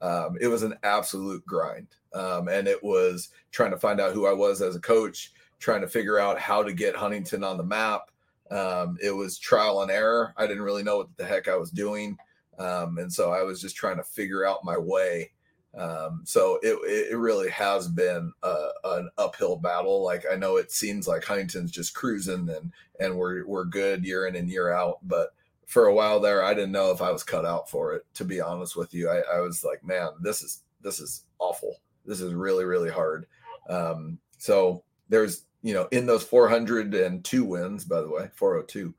um, 0.00 0.36
it 0.40 0.48
was 0.48 0.62
an 0.62 0.74
absolute 0.82 1.44
grind 1.46 1.88
um, 2.12 2.48
and 2.48 2.66
it 2.66 2.82
was 2.82 3.28
trying 3.52 3.70
to 3.70 3.78
find 3.78 4.00
out 4.00 4.12
who 4.12 4.26
I 4.26 4.32
was 4.32 4.62
as 4.62 4.76
a 4.76 4.80
coach, 4.80 5.32
trying 5.58 5.80
to 5.80 5.88
figure 5.88 6.18
out 6.18 6.38
how 6.38 6.62
to 6.62 6.72
get 6.72 6.96
Huntington 6.96 7.44
on 7.44 7.56
the 7.56 7.64
map. 7.64 8.10
Um, 8.50 8.98
it 9.00 9.12
was 9.12 9.38
trial 9.38 9.82
and 9.82 9.90
error. 9.90 10.34
I 10.36 10.46
didn't 10.46 10.62
really 10.62 10.82
know 10.82 10.98
what 10.98 11.16
the 11.16 11.24
heck 11.24 11.48
I 11.48 11.56
was 11.56 11.70
doing. 11.70 12.18
Um, 12.58 12.98
and 12.98 13.12
so 13.12 13.32
I 13.32 13.42
was 13.42 13.60
just 13.60 13.76
trying 13.76 13.96
to 13.96 14.02
figure 14.02 14.44
out 14.44 14.64
my 14.64 14.76
way. 14.76 15.30
Um, 15.78 16.22
so 16.24 16.58
it, 16.62 16.76
it 16.84 17.16
really 17.16 17.48
has 17.50 17.86
been 17.86 18.32
a, 18.42 18.68
an 18.84 19.08
uphill 19.18 19.56
battle. 19.56 20.02
Like 20.02 20.24
I 20.30 20.34
know 20.34 20.56
it 20.56 20.72
seems 20.72 21.06
like 21.06 21.22
Huntington's 21.22 21.70
just 21.70 21.94
cruising 21.94 22.48
and, 22.50 22.72
and 22.98 23.16
we're, 23.16 23.46
we're 23.46 23.64
good 23.64 24.04
year 24.04 24.26
in 24.26 24.34
and 24.34 24.50
year 24.50 24.72
out, 24.72 24.98
but 25.02 25.32
for 25.70 25.86
a 25.86 25.94
while 25.94 26.18
there, 26.18 26.42
I 26.42 26.52
didn't 26.52 26.72
know 26.72 26.90
if 26.90 27.00
I 27.00 27.12
was 27.12 27.22
cut 27.22 27.46
out 27.46 27.70
for 27.70 27.94
it, 27.94 28.04
to 28.14 28.24
be 28.24 28.40
honest 28.40 28.74
with 28.74 28.92
you. 28.92 29.08
I, 29.08 29.20
I 29.36 29.38
was 29.38 29.62
like, 29.62 29.84
man, 29.84 30.08
this 30.20 30.42
is, 30.42 30.64
this 30.80 30.98
is 30.98 31.26
awful. 31.38 31.76
This 32.04 32.20
is 32.20 32.34
really, 32.34 32.64
really 32.64 32.90
hard. 32.90 33.26
Um, 33.68 34.18
so 34.36 34.82
there's, 35.08 35.44
you 35.62 35.72
know, 35.72 35.86
in 35.92 36.06
those 36.06 36.24
402 36.24 37.44
wins, 37.44 37.84
by 37.84 38.00
the 38.00 38.10
way, 38.10 38.28
402, 38.34 38.92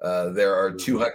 uh, 0.00 0.30
there 0.30 0.54
are 0.54 0.70
200, 0.70 1.12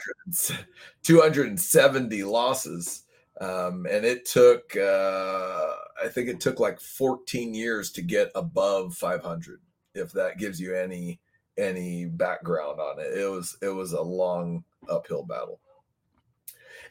270 1.02 2.24
losses. 2.24 3.06
Um, 3.42 3.88
and 3.90 4.06
it 4.06 4.28
took, 4.28 4.78
uh, 4.78 5.72
I 6.06 6.08
think 6.12 6.30
it 6.30 6.40
took 6.40 6.60
like 6.60 6.80
14 6.80 7.56
years 7.56 7.90
to 7.94 8.04
get 8.04 8.30
above 8.36 8.94
500, 8.94 9.60
if 9.96 10.12
that 10.12 10.38
gives 10.38 10.62
you 10.62 10.76
any, 10.76 11.20
any 11.60 12.06
background 12.06 12.80
on 12.80 13.00
it. 13.00 13.18
It 13.18 13.30
was, 13.30 13.58
it 13.62 13.70
was 13.70 13.94
a 13.94 14.02
long 14.02 14.64
uphill 14.90 15.24
battle. 15.24 15.60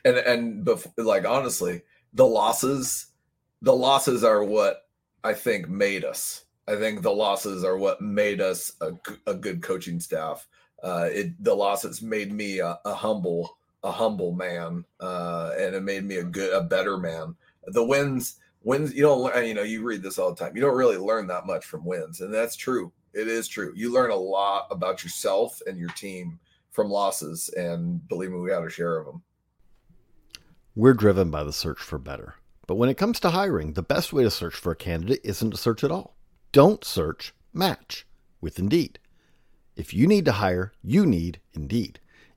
And, 0.05 0.17
and 0.19 0.65
before, 0.65 0.93
like, 0.99 1.27
honestly, 1.27 1.83
the 2.13 2.27
losses, 2.27 3.07
the 3.63 3.75
losses 3.75 4.23
are 4.23 4.45
what 4.45 4.87
I 5.25 5.35
think 5.35 5.69
made 5.69 6.05
us. 6.05 6.45
I 6.69 6.77
think 6.77 7.03
the 7.03 7.11
losses 7.11 7.65
are 7.65 7.79
what 7.79 8.03
made 8.03 8.41
us 8.41 8.73
a, 8.81 8.93
a 9.27 9.35
good 9.35 9.63
coaching 9.63 10.01
staff. 10.01 10.47
Uh, 10.83 11.09
it 11.11 11.43
the 11.43 11.55
losses 11.55 12.03
made 12.03 12.33
me 12.33 12.61
a, 12.61 12.79
a 12.85 12.95
humble 12.95 13.59
a 13.83 13.91
humble 13.91 14.33
man, 14.33 14.85
uh, 15.01 15.53
and 15.59 15.75
it 15.75 15.83
made 15.83 16.05
me 16.05 16.17
a 16.17 16.25
good 16.25 16.53
a 16.53 16.63
better 16.63 16.99
man. 16.99 17.35
The 17.67 17.83
wins 17.85 18.37
wins 18.63 18.95
you 18.95 19.03
don't 19.03 19.47
you 19.47 19.55
know 19.55 19.63
you 19.63 19.83
read 19.83 20.03
this 20.03 20.19
all 20.19 20.35
the 20.35 20.37
time. 20.37 20.55
You 20.55 20.63
don't 20.63 20.77
really 20.77 20.99
learn 20.99 21.27
that 21.29 21.47
much 21.47 21.65
from 21.65 21.85
wins, 21.85 22.21
and 22.21 22.33
that's 22.33 22.55
true. 22.55 22.93
It 23.14 23.29
is 23.29 23.49
true. 23.49 23.73
You 23.75 23.92
learn 23.92 24.11
a 24.11 24.16
lot 24.16 24.66
about 24.71 25.03
yourself 25.03 25.61
and 25.66 25.79
your 25.79 25.88
team 25.90 26.38
from 26.71 26.90
losses, 26.90 27.49
and 27.57 28.07
believe 28.09 28.31
me, 28.31 28.38
we 28.38 28.51
had 28.51 28.62
a 28.62 28.71
share 28.71 28.99
of 28.99 29.07
them. 29.07 29.23
We're 30.75 30.94
driven 30.94 31.31
by 31.31 31.42
the 31.42 31.53
search 31.53 31.81
for 31.81 31.99
better. 31.99 32.37
But 32.68 32.77
when 32.77 32.90
it 32.90 32.99
comes 32.99 33.18
to 33.21 33.31
hiring, 33.31 33.73
the 33.73 33.83
best 33.83 34.12
way 34.12 34.23
to 34.23 34.31
search 34.31 34.55
for 34.55 34.73
a 34.73 34.77
candidate 34.77 35.21
isn't 35.25 35.51
to 35.51 35.57
search 35.57 35.83
at 35.83 35.90
all. 35.90 36.16
Don't 36.53 36.85
search, 36.85 37.35
match 37.53 38.07
with 38.40 38.59
Indeed. 38.59 38.99
If 39.75 39.94
you 39.94 40.07
need 40.07 40.25
to 40.27 40.33
hire, 40.33 40.73
you 40.83 41.07
need 41.07 41.40
Indeed. 41.55 41.99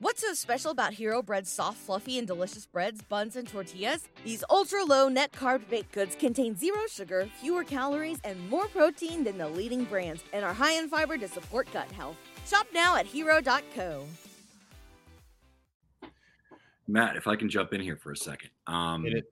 What's 0.00 0.20
so 0.20 0.32
special 0.32 0.70
about 0.70 0.92
Hero 0.92 1.22
Bread's 1.22 1.50
soft, 1.50 1.78
fluffy, 1.78 2.18
and 2.18 2.26
delicious 2.26 2.64
breads, 2.64 3.02
buns, 3.02 3.34
and 3.34 3.48
tortillas? 3.48 4.08
These 4.24 4.44
ultra 4.48 4.84
low 4.84 5.08
net 5.08 5.32
carb 5.32 5.68
baked 5.68 5.90
goods 5.90 6.14
contain 6.14 6.56
zero 6.56 6.78
sugar, 6.88 7.28
fewer 7.40 7.64
calories, 7.64 8.20
and 8.22 8.48
more 8.48 8.68
protein 8.68 9.24
than 9.24 9.38
the 9.38 9.48
leading 9.48 9.82
brands, 9.82 10.22
and 10.32 10.44
are 10.44 10.54
high 10.54 10.74
in 10.74 10.88
fiber 10.88 11.18
to 11.18 11.26
support 11.26 11.66
gut 11.72 11.90
health. 11.90 12.14
Shop 12.46 12.68
now 12.72 12.94
at 12.94 13.06
hero.co. 13.06 14.04
Matt, 16.86 17.16
if 17.16 17.26
I 17.26 17.34
can 17.34 17.48
jump 17.48 17.72
in 17.72 17.80
here 17.80 17.96
for 17.96 18.12
a 18.12 18.16
second. 18.16 18.50
Um, 18.68 19.04
it. 19.04 19.24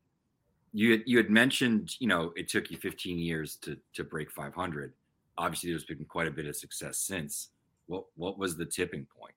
you 0.72 0.90
had, 0.90 1.02
you 1.06 1.16
had 1.16 1.30
mentioned, 1.30 1.94
you 2.00 2.08
know, 2.08 2.32
it 2.34 2.48
took 2.48 2.72
you 2.72 2.76
15 2.76 3.20
years 3.20 3.54
to 3.58 3.78
to 3.94 4.02
break 4.02 4.32
500. 4.32 4.92
Obviously, 5.38 5.70
there's 5.70 5.84
been 5.84 6.04
quite 6.06 6.26
a 6.26 6.32
bit 6.32 6.46
of 6.46 6.56
success 6.56 6.98
since. 6.98 7.50
What 7.86 8.06
what 8.16 8.36
was 8.36 8.56
the 8.56 8.66
tipping 8.66 9.06
point? 9.16 9.35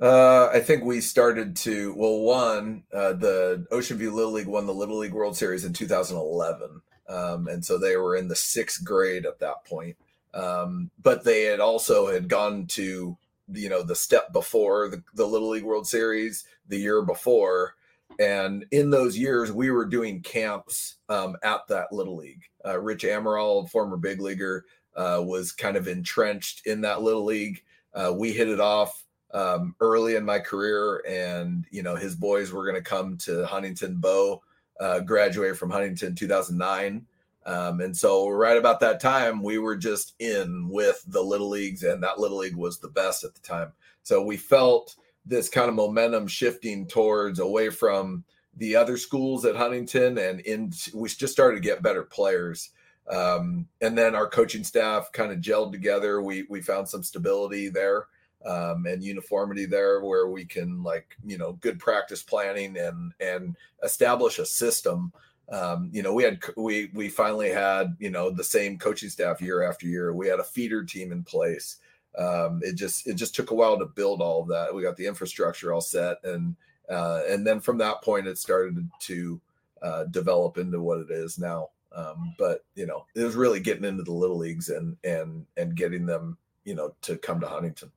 Uh, 0.00 0.48
I 0.52 0.58
think 0.60 0.82
we 0.82 1.00
started 1.00 1.54
to 1.56 1.94
well, 1.94 2.18
one, 2.20 2.82
uh, 2.92 3.12
the 3.12 3.66
Ocean 3.70 3.96
View 3.96 4.12
Little 4.12 4.32
League 4.32 4.48
won 4.48 4.66
the 4.66 4.74
Little 4.74 4.98
League 4.98 5.12
World 5.12 5.36
Series 5.36 5.64
in 5.64 5.72
2011, 5.72 6.82
um, 7.08 7.46
and 7.46 7.64
so 7.64 7.78
they 7.78 7.96
were 7.96 8.16
in 8.16 8.26
the 8.26 8.34
sixth 8.34 8.84
grade 8.84 9.24
at 9.24 9.38
that 9.38 9.64
point. 9.64 9.96
Um, 10.32 10.90
but 11.00 11.22
they 11.22 11.44
had 11.44 11.60
also 11.60 12.08
had 12.08 12.28
gone 12.28 12.66
to 12.68 13.16
you 13.52 13.68
know 13.68 13.82
the 13.84 13.94
step 13.94 14.32
before 14.32 14.88
the, 14.88 15.02
the 15.14 15.26
Little 15.26 15.50
League 15.50 15.64
World 15.64 15.86
Series 15.86 16.44
the 16.68 16.78
year 16.78 17.00
before, 17.02 17.76
and 18.18 18.66
in 18.72 18.90
those 18.90 19.16
years 19.16 19.52
we 19.52 19.70
were 19.70 19.86
doing 19.86 20.22
camps 20.22 20.96
um, 21.08 21.36
at 21.44 21.68
that 21.68 21.92
Little 21.92 22.16
League. 22.16 22.42
Uh, 22.66 22.80
Rich 22.80 23.04
Amaral, 23.04 23.70
former 23.70 23.96
big 23.96 24.20
leaguer, 24.20 24.64
uh, 24.96 25.22
was 25.24 25.52
kind 25.52 25.76
of 25.76 25.86
entrenched 25.86 26.66
in 26.66 26.80
that 26.80 27.02
Little 27.02 27.24
League. 27.24 27.62
Uh, 27.94 28.12
we 28.12 28.32
hit 28.32 28.48
it 28.48 28.58
off 28.58 29.04
um, 29.34 29.74
early 29.80 30.14
in 30.14 30.24
my 30.24 30.38
career, 30.38 31.04
and 31.06 31.66
you 31.70 31.82
know 31.82 31.96
his 31.96 32.14
boys 32.14 32.52
were 32.52 32.64
going 32.64 32.82
to 32.82 32.88
come 32.88 33.18
to 33.18 33.44
Huntington. 33.44 33.96
Bo 33.96 34.42
uh, 34.80 35.00
graduated 35.00 35.58
from 35.58 35.70
Huntington 35.70 36.14
2009, 36.14 37.04
um, 37.44 37.80
and 37.80 37.94
so 37.94 38.28
right 38.28 38.56
about 38.56 38.80
that 38.80 39.00
time 39.00 39.42
we 39.42 39.58
were 39.58 39.76
just 39.76 40.14
in 40.20 40.68
with 40.70 41.04
the 41.08 41.20
little 41.20 41.48
leagues, 41.48 41.82
and 41.82 42.02
that 42.02 42.20
little 42.20 42.38
league 42.38 42.56
was 42.56 42.78
the 42.78 42.88
best 42.88 43.24
at 43.24 43.34
the 43.34 43.40
time. 43.40 43.72
So 44.04 44.22
we 44.22 44.36
felt 44.36 44.94
this 45.26 45.48
kind 45.48 45.68
of 45.68 45.74
momentum 45.74 46.28
shifting 46.28 46.86
towards 46.86 47.40
away 47.40 47.70
from 47.70 48.24
the 48.56 48.76
other 48.76 48.96
schools 48.96 49.44
at 49.44 49.56
Huntington, 49.56 50.16
and 50.18 50.40
in 50.40 50.72
we 50.94 51.08
just 51.08 51.32
started 51.32 51.56
to 51.56 51.68
get 51.68 51.82
better 51.82 52.04
players. 52.04 52.70
Um, 53.10 53.66
and 53.82 53.98
then 53.98 54.14
our 54.14 54.28
coaching 54.28 54.64
staff 54.64 55.10
kind 55.12 55.30
of 55.32 55.40
gelled 55.40 55.72
together. 55.72 56.22
We 56.22 56.44
we 56.48 56.62
found 56.62 56.88
some 56.88 57.02
stability 57.02 57.68
there 57.68 58.06
um, 58.44 58.86
and 58.86 59.02
uniformity 59.02 59.66
there 59.66 60.00
where 60.00 60.28
we 60.28 60.44
can 60.44 60.82
like 60.82 61.16
you 61.24 61.38
know 61.38 61.52
good 61.54 61.78
practice 61.78 62.22
planning 62.22 62.76
and 62.76 63.12
and 63.20 63.56
establish 63.82 64.38
a 64.38 64.46
system. 64.46 65.12
Um, 65.50 65.90
you 65.92 66.02
know 66.02 66.12
we 66.12 66.24
had 66.24 66.40
we 66.56 66.90
we 66.94 67.08
finally 67.08 67.50
had 67.50 67.96
you 67.98 68.10
know 68.10 68.30
the 68.30 68.44
same 68.44 68.78
coaching 68.78 69.10
staff 69.10 69.40
year 69.40 69.62
after 69.62 69.86
year. 69.86 70.12
We 70.14 70.28
had 70.28 70.40
a 70.40 70.44
feeder 70.44 70.84
team 70.84 71.12
in 71.12 71.22
place. 71.22 71.78
Um, 72.18 72.60
it 72.62 72.74
just 72.74 73.06
it 73.06 73.14
just 73.14 73.34
took 73.34 73.50
a 73.50 73.54
while 73.54 73.78
to 73.78 73.86
build 73.86 74.20
all 74.20 74.42
of 74.42 74.48
that. 74.48 74.74
We 74.74 74.82
got 74.82 74.96
the 74.96 75.06
infrastructure 75.06 75.72
all 75.72 75.80
set 75.80 76.18
and 76.24 76.54
uh, 76.90 77.22
and 77.28 77.46
then 77.46 77.60
from 77.60 77.78
that 77.78 78.02
point 78.02 78.26
it 78.26 78.38
started 78.38 78.88
to 79.00 79.40
uh, 79.82 80.04
develop 80.04 80.58
into 80.58 80.80
what 80.80 81.00
it 81.00 81.10
is 81.10 81.38
now. 81.38 81.70
Um, 81.94 82.34
but 82.38 82.64
you 82.74 82.86
know 82.86 83.06
it 83.14 83.22
was 83.22 83.36
really 83.36 83.60
getting 83.60 83.84
into 83.84 84.02
the 84.02 84.12
little 84.12 84.38
leagues 84.38 84.68
and 84.68 84.96
and 85.04 85.46
and 85.56 85.76
getting 85.76 86.04
them 86.06 86.36
you 86.64 86.74
know 86.74 86.94
to 87.02 87.16
come 87.16 87.40
to 87.40 87.46
huntington 87.46 87.90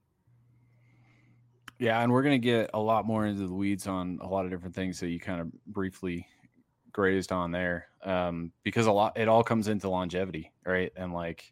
Yeah, 1.79 2.01
and 2.01 2.11
we're 2.11 2.23
gonna 2.23 2.39
get 2.39 2.71
a 2.73 2.79
lot 2.79 3.05
more 3.05 3.25
into 3.27 3.45
the 3.47 3.53
weeds 3.53 3.87
on 3.87 4.17
a 4.21 4.27
lot 4.27 4.45
of 4.45 4.51
different 4.51 4.75
things 4.75 4.99
that 4.99 5.09
you 5.09 5.19
kind 5.19 5.41
of 5.41 5.51
briefly 5.67 6.27
grazed 6.91 7.31
on 7.31 7.51
there, 7.51 7.87
um, 8.03 8.51
because 8.63 8.87
a 8.87 8.91
lot 8.91 9.17
it 9.17 9.27
all 9.27 9.43
comes 9.43 9.67
into 9.67 9.89
longevity, 9.89 10.51
right? 10.65 10.91
And 10.95 11.13
like, 11.13 11.51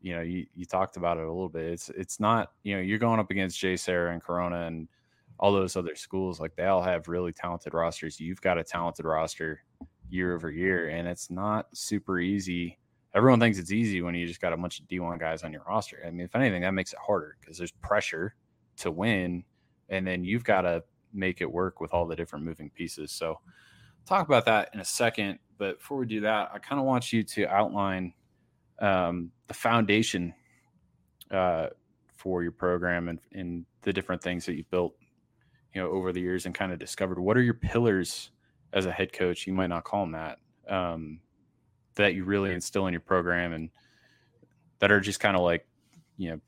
you 0.00 0.14
know, 0.14 0.22
you, 0.22 0.46
you 0.54 0.64
talked 0.64 0.96
about 0.96 1.18
it 1.18 1.24
a 1.24 1.28
little 1.32 1.50
bit. 1.50 1.66
It's 1.66 1.90
it's 1.90 2.20
not 2.20 2.52
you 2.62 2.74
know 2.76 2.80
you're 2.82 2.98
going 2.98 3.20
up 3.20 3.30
against 3.30 3.60
JSerra 3.60 4.12
and 4.12 4.22
Corona 4.22 4.66
and 4.66 4.88
all 5.38 5.52
those 5.52 5.76
other 5.76 5.94
schools. 5.96 6.40
Like 6.40 6.56
they 6.56 6.64
all 6.66 6.82
have 6.82 7.08
really 7.08 7.32
talented 7.32 7.74
rosters. 7.74 8.18
You've 8.20 8.40
got 8.40 8.58
a 8.58 8.64
talented 8.64 9.04
roster 9.04 9.62
year 10.08 10.34
over 10.34 10.50
year, 10.50 10.88
and 10.88 11.06
it's 11.06 11.30
not 11.30 11.66
super 11.76 12.18
easy. 12.18 12.78
Everyone 13.14 13.40
thinks 13.40 13.58
it's 13.58 13.72
easy 13.72 14.00
when 14.02 14.14
you 14.14 14.26
just 14.26 14.40
got 14.40 14.52
a 14.54 14.56
bunch 14.56 14.80
of 14.80 14.86
D1 14.88 15.20
guys 15.20 15.44
on 15.44 15.52
your 15.52 15.62
roster. 15.68 16.02
I 16.06 16.10
mean, 16.10 16.22
if 16.22 16.34
anything, 16.34 16.62
that 16.62 16.72
makes 16.72 16.92
it 16.92 16.98
harder 16.98 17.36
because 17.40 17.58
there's 17.58 17.70
pressure 17.70 18.34
to 18.78 18.90
win, 18.90 19.44
and 19.88 20.06
then 20.06 20.24
you've 20.24 20.44
got 20.44 20.62
to 20.62 20.82
make 21.12 21.40
it 21.40 21.50
work 21.50 21.80
with 21.80 21.92
all 21.92 22.06
the 22.06 22.16
different 22.16 22.44
moving 22.44 22.70
pieces. 22.70 23.12
So, 23.12 23.38
talk 24.06 24.26
about 24.26 24.44
that 24.46 24.70
in 24.74 24.80
a 24.80 24.84
second. 24.84 25.38
But 25.58 25.78
before 25.78 25.98
we 25.98 26.06
do 26.06 26.20
that, 26.22 26.50
I 26.52 26.58
kind 26.58 26.80
of 26.80 26.86
want 26.86 27.12
you 27.12 27.22
to 27.22 27.46
outline 27.46 28.12
um, 28.80 29.30
the 29.46 29.54
foundation 29.54 30.34
uh, 31.30 31.68
for 32.16 32.42
your 32.42 32.52
program 32.52 33.08
and, 33.08 33.20
and 33.32 33.66
the 33.82 33.92
different 33.92 34.22
things 34.22 34.46
that 34.46 34.56
you've 34.56 34.70
built, 34.70 34.94
you 35.74 35.80
know, 35.80 35.90
over 35.90 36.12
the 36.12 36.20
years 36.20 36.46
and 36.46 36.54
kind 36.54 36.72
of 36.72 36.78
discovered. 36.78 37.18
What 37.18 37.36
are 37.36 37.42
your 37.42 37.54
pillars 37.54 38.30
as 38.72 38.86
a 38.86 38.92
head 38.92 39.12
coach? 39.12 39.46
You 39.46 39.52
might 39.52 39.68
not 39.68 39.84
call 39.84 40.02
them 40.02 40.12
that. 40.12 40.38
Um, 40.68 41.20
that 41.96 42.14
you 42.14 42.24
really 42.24 42.52
instill 42.52 42.86
in 42.86 42.92
your 42.92 43.00
program 43.00 43.52
and 43.52 43.70
that 44.80 44.90
are 44.90 45.00
just 45.00 45.20
kind 45.20 45.36
of 45.36 45.42
like, 45.42 45.66
you 46.16 46.30
know, 46.30 46.40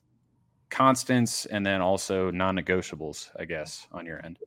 constants 0.70 1.46
and 1.46 1.64
then 1.64 1.80
also 1.80 2.30
non-negotiables, 2.30 3.30
I 3.38 3.44
guess, 3.44 3.86
on 3.92 4.06
your 4.06 4.24
end. 4.24 4.38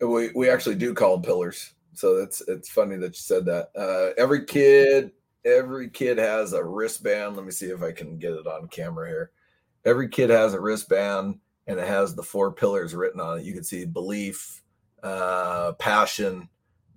We 0.00 0.30
we 0.34 0.50
actually 0.50 0.74
do 0.74 0.94
call 0.94 1.16
them 1.16 1.22
pillars. 1.22 1.74
So 1.94 2.16
it's 2.16 2.42
it's 2.48 2.70
funny 2.70 2.96
that 2.96 3.08
you 3.08 3.20
said 3.20 3.44
that. 3.46 3.70
Uh, 3.76 4.12
every 4.20 4.44
kid 4.44 5.12
every 5.44 5.88
kid 5.90 6.18
has 6.18 6.52
a 6.52 6.64
wristband. 6.64 7.36
Let 7.36 7.44
me 7.44 7.50
see 7.50 7.66
if 7.66 7.82
I 7.82 7.92
can 7.92 8.18
get 8.18 8.32
it 8.32 8.46
on 8.46 8.68
camera 8.68 9.08
here. 9.08 9.30
Every 9.84 10.08
kid 10.08 10.30
has 10.30 10.54
a 10.54 10.60
wristband 10.60 11.38
and 11.66 11.78
it 11.78 11.86
has 11.86 12.14
the 12.14 12.22
four 12.22 12.52
pillars 12.52 12.94
written 12.94 13.20
on 13.20 13.38
it. 13.38 13.44
You 13.44 13.52
can 13.52 13.64
see 13.64 13.84
belief, 13.84 14.62
uh, 15.02 15.72
passion, 15.78 16.48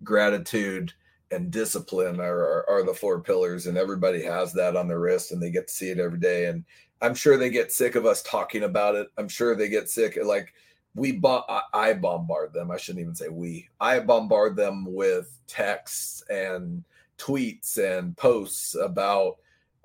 gratitude, 0.04 0.94
and 1.32 1.52
discipline 1.52 2.20
are, 2.20 2.40
are, 2.40 2.70
are 2.70 2.84
the 2.84 2.94
four 2.94 3.22
pillars. 3.22 3.66
And 3.66 3.78
everybody 3.78 4.24
has 4.24 4.54
that 4.54 4.76
on 4.76 4.88
their 4.88 5.00
wrist 5.00 5.32
and 5.32 5.42
they 5.42 5.50
get 5.50 5.68
to 5.68 5.74
see 5.74 5.90
it 5.90 6.00
every 6.00 6.20
day. 6.20 6.46
And 6.46 6.64
I'm 7.02 7.16
sure 7.16 7.38
they 7.38 7.50
get 7.50 7.72
sick 7.72 7.96
of 7.96 8.06
us 8.06 8.24
talking 8.24 8.64
about 8.64 8.96
it. 8.96 9.08
I'm 9.18 9.28
sure 9.28 9.56
they 9.56 9.70
get 9.70 9.90
sick. 9.90 10.18
Like 10.24 10.54
we, 10.96 11.12
bo- 11.12 11.44
I, 11.50 11.62
I 11.74 11.94
bombard 11.94 12.54
them. 12.54 12.72
I 12.72 12.78
shouldn't 12.78 13.02
even 13.02 13.16
say 13.16 13.28
we. 13.28 13.70
I 13.80 14.00
bombard 14.00 14.56
them 14.56 14.86
with 14.88 15.38
texts 15.48 16.24
and 16.30 16.84
tweets 17.18 17.78
and 17.78 18.16
posts 18.16 18.76
about, 18.76 19.36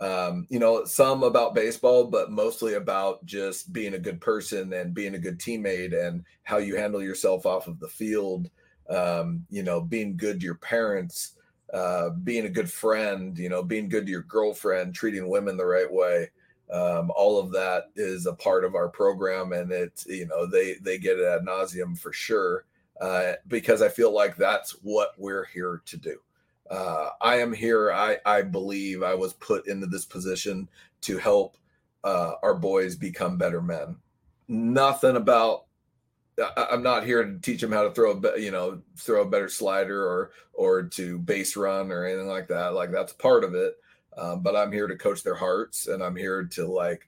um, 0.01 0.47
you 0.49 0.59
know, 0.59 0.85
some 0.85 1.25
about 1.25 1.55
baseball, 1.55 2.05
but 2.05 2.31
mostly 2.31 2.75
about 2.75 3.25
just 3.27 3.73
being 3.73 3.95
a 3.95 3.99
good 3.99 4.21
person 4.21 4.73
and 4.73 4.95
being 4.95 5.15
a 5.15 5.19
good 5.19 5.39
teammate 5.39 5.95
and 5.95 6.25
how 6.45 6.59
you 6.59 6.77
handle 6.77 7.03
yourself 7.03 7.45
off 7.45 7.67
of 7.67 7.81
the 7.81 7.89
field. 7.89 8.49
Um, 8.89 9.45
you 9.51 9.63
know, 9.63 9.81
being 9.81 10.17
good 10.17 10.41
to 10.41 10.45
your 10.45 10.57
parents, 10.57 11.35
uh, 11.73 12.11
being 12.11 12.47
a 12.47 12.51
good 12.51 12.71
friend, 12.71 13.37
you 13.39 13.49
know, 13.49 13.63
being 13.63 13.89
good 13.89 14.07
to 14.07 14.11
your 14.11 14.23
girlfriend, 14.23 14.95
treating 14.95 15.29
women 15.29 15.57
the 15.57 15.67
right 15.67 15.91
way 15.91 16.31
Um, 16.73 17.11
all 17.17 17.39
of 17.39 17.51
that 17.53 17.91
is 17.97 18.27
a 18.27 18.33
part 18.33 18.65
of 18.65 18.75
our 18.75 18.89
program, 18.89 19.53
and 19.53 19.73
it 19.73 20.05
you 20.07 20.27
know 20.27 20.47
they 20.47 20.75
they 20.75 20.99
get 20.99 21.19
it 21.19 21.27
ad 21.27 21.43
nauseum 21.43 21.99
for 21.99 22.13
sure 22.13 22.65
uh, 23.01 23.33
because 23.49 23.83
I 23.83 23.89
feel 23.89 24.13
like 24.13 24.37
that's 24.37 24.73
what 24.83 25.13
we're 25.19 25.47
here 25.47 25.83
to 25.87 25.97
do. 25.97 26.19
Uh, 26.71 27.11
I 27.21 27.37
am 27.37 27.53
here. 27.53 27.93
I 27.93 28.19
I 28.25 28.43
believe 28.43 29.03
I 29.03 29.15
was 29.15 29.33
put 29.35 29.67
into 29.67 29.87
this 29.87 30.05
position 30.05 30.69
to 31.03 31.19
help 31.19 31.57
uh, 32.05 32.33
our 32.43 32.55
boys 32.55 32.95
become 32.95 33.37
better 33.37 33.61
men. 33.61 33.97
Nothing 34.49 35.17
about 35.17 35.65
I, 36.41 36.69
am 36.71 36.83
not 36.83 37.05
here 37.05 37.25
to 37.25 37.39
teach 37.39 37.61
them 37.61 37.73
how 37.73 37.83
to 37.83 37.91
throw 37.91 38.13
a 38.13 38.39
you 38.39 38.51
know 38.51 38.81
throw 38.97 39.23
a 39.23 39.29
better 39.29 39.49
slider 39.49 40.05
or 40.05 40.31
or 40.53 40.83
to 40.85 41.19
base 41.19 41.57
run 41.57 41.91
or 41.91 42.05
anything 42.05 42.29
like 42.29 42.49
that. 42.49 42.75
Like 42.75 42.91
that's 42.91 43.13
part 43.13 43.45
of 43.45 43.55
it. 43.55 43.75
Um, 44.17 44.43
but 44.43 44.57
I'm 44.57 44.73
here 44.73 44.87
to 44.87 44.97
coach 44.97 45.23
their 45.23 45.35
hearts, 45.35 45.87
and 45.87 46.03
I'm 46.03 46.17
here 46.17 46.45
to 46.45 46.67
like 46.67 47.07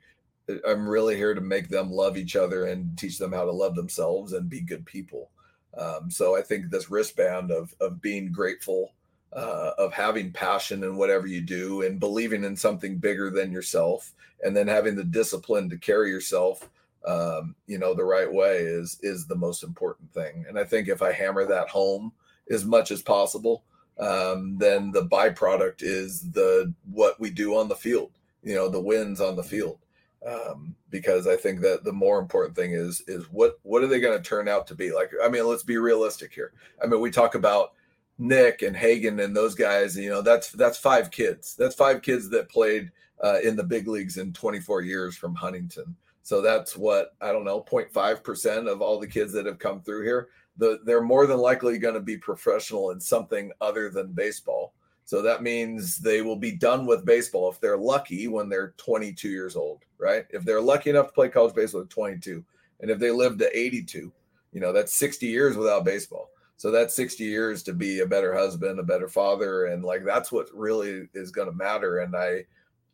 I'm 0.66 0.88
really 0.88 1.16
here 1.16 1.34
to 1.34 1.40
make 1.40 1.68
them 1.68 1.90
love 1.90 2.16
each 2.16 2.36
other 2.36 2.66
and 2.66 2.96
teach 2.98 3.18
them 3.18 3.32
how 3.32 3.44
to 3.44 3.52
love 3.52 3.74
themselves 3.74 4.32
and 4.32 4.48
be 4.48 4.60
good 4.60 4.84
people. 4.84 5.30
Um, 5.76 6.10
so 6.10 6.36
I 6.36 6.42
think 6.42 6.70
this 6.70 6.90
wristband 6.90 7.50
of 7.50 7.74
of 7.80 8.00
being 8.00 8.32
grateful, 8.32 8.92
uh, 9.32 9.72
of 9.78 9.92
having 9.92 10.32
passion 10.32 10.84
in 10.84 10.96
whatever 10.96 11.26
you 11.26 11.40
do, 11.40 11.82
and 11.82 12.00
believing 12.00 12.44
in 12.44 12.56
something 12.56 12.98
bigger 12.98 13.30
than 13.30 13.52
yourself, 13.52 14.12
and 14.44 14.56
then 14.56 14.68
having 14.68 14.96
the 14.96 15.04
discipline 15.04 15.70
to 15.70 15.78
carry 15.78 16.10
yourself 16.10 16.68
um, 17.06 17.54
you 17.66 17.78
know, 17.78 17.94
the 17.94 18.04
right 18.04 18.32
way 18.32 18.58
is 18.58 18.98
is 19.02 19.26
the 19.26 19.34
most 19.34 19.62
important 19.62 20.12
thing. 20.12 20.44
And 20.48 20.58
I 20.58 20.64
think 20.64 20.88
if 20.88 21.02
I 21.02 21.12
hammer 21.12 21.44
that 21.46 21.68
home 21.68 22.12
as 22.50 22.64
much 22.64 22.90
as 22.90 23.02
possible, 23.02 23.64
um, 23.98 24.56
then 24.58 24.90
the 24.90 25.06
byproduct 25.06 25.76
is 25.80 26.30
the 26.32 26.72
what 26.90 27.18
we 27.20 27.30
do 27.30 27.56
on 27.56 27.68
the 27.68 27.76
field. 27.76 28.12
You 28.42 28.54
know, 28.54 28.68
the 28.68 28.80
wins 28.80 29.20
on 29.20 29.36
the 29.36 29.42
field. 29.42 29.78
Um, 30.26 30.76
because 30.90 31.26
I 31.26 31.34
think 31.34 31.60
that 31.62 31.82
the 31.82 31.92
more 31.92 32.20
important 32.20 32.54
thing 32.54 32.72
is 32.72 33.02
is 33.08 33.24
what 33.32 33.58
what 33.62 33.82
are 33.82 33.88
they 33.88 34.00
going 34.00 34.16
to 34.16 34.28
turn 34.28 34.48
out 34.48 34.66
to 34.68 34.74
be? 34.74 34.92
Like, 34.92 35.10
I 35.22 35.28
mean, 35.28 35.46
let's 35.46 35.64
be 35.64 35.78
realistic 35.78 36.32
here. 36.32 36.52
I 36.82 36.86
mean, 36.86 37.00
we 37.00 37.10
talk 37.10 37.34
about 37.34 37.72
Nick 38.18 38.62
and 38.62 38.76
Hagen 38.76 39.20
and 39.20 39.34
those 39.34 39.54
guys. 39.54 39.96
You 39.96 40.10
know, 40.10 40.22
that's 40.22 40.52
that's 40.52 40.78
five 40.78 41.10
kids. 41.10 41.56
That's 41.56 41.74
five 41.74 42.02
kids 42.02 42.30
that 42.30 42.48
played 42.48 42.90
uh, 43.22 43.38
in 43.42 43.56
the 43.56 43.64
big 43.64 43.88
leagues 43.88 44.16
in 44.16 44.32
24 44.32 44.82
years 44.82 45.16
from 45.16 45.34
Huntington. 45.34 45.96
So 46.22 46.40
that's 46.40 46.76
what 46.76 47.14
I 47.20 47.32
don't 47.32 47.44
know, 47.44 47.62
0.5% 47.62 48.70
of 48.70 48.80
all 48.80 49.00
the 49.00 49.06
kids 49.06 49.32
that 49.32 49.46
have 49.46 49.58
come 49.58 49.80
through 49.82 50.04
here. 50.04 50.28
The, 50.58 50.80
they're 50.84 51.02
more 51.02 51.26
than 51.26 51.38
likely 51.38 51.78
going 51.78 51.94
to 51.94 52.00
be 52.00 52.18
professional 52.18 52.90
in 52.90 53.00
something 53.00 53.52
other 53.60 53.88
than 53.88 54.12
baseball. 54.12 54.74
So 55.04 55.22
that 55.22 55.42
means 55.42 55.98
they 55.98 56.22
will 56.22 56.36
be 56.36 56.52
done 56.52 56.86
with 56.86 57.04
baseball 57.04 57.50
if 57.50 57.60
they're 57.60 57.76
lucky 57.76 58.28
when 58.28 58.48
they're 58.48 58.74
22 58.76 59.28
years 59.28 59.56
old, 59.56 59.82
right? 59.98 60.26
If 60.30 60.44
they're 60.44 60.60
lucky 60.60 60.90
enough 60.90 61.08
to 61.08 61.12
play 61.12 61.28
college 61.28 61.54
baseball 61.54 61.82
at 61.82 61.90
22, 61.90 62.44
and 62.80 62.90
if 62.90 62.98
they 62.98 63.10
live 63.10 63.38
to 63.38 63.58
82, 63.58 64.12
you 64.52 64.60
know, 64.60 64.72
that's 64.72 64.96
60 64.96 65.26
years 65.26 65.56
without 65.56 65.84
baseball. 65.84 66.30
So 66.56 66.70
that's 66.70 66.94
60 66.94 67.24
years 67.24 67.62
to 67.64 67.72
be 67.72 68.00
a 68.00 68.06
better 68.06 68.32
husband, 68.32 68.78
a 68.78 68.84
better 68.84 69.08
father, 69.08 69.66
and 69.66 69.84
like 69.84 70.04
that's 70.04 70.30
what 70.30 70.48
really 70.54 71.08
is 71.14 71.32
going 71.32 71.50
to 71.50 71.56
matter. 71.56 72.00
And 72.00 72.14
I, 72.14 72.44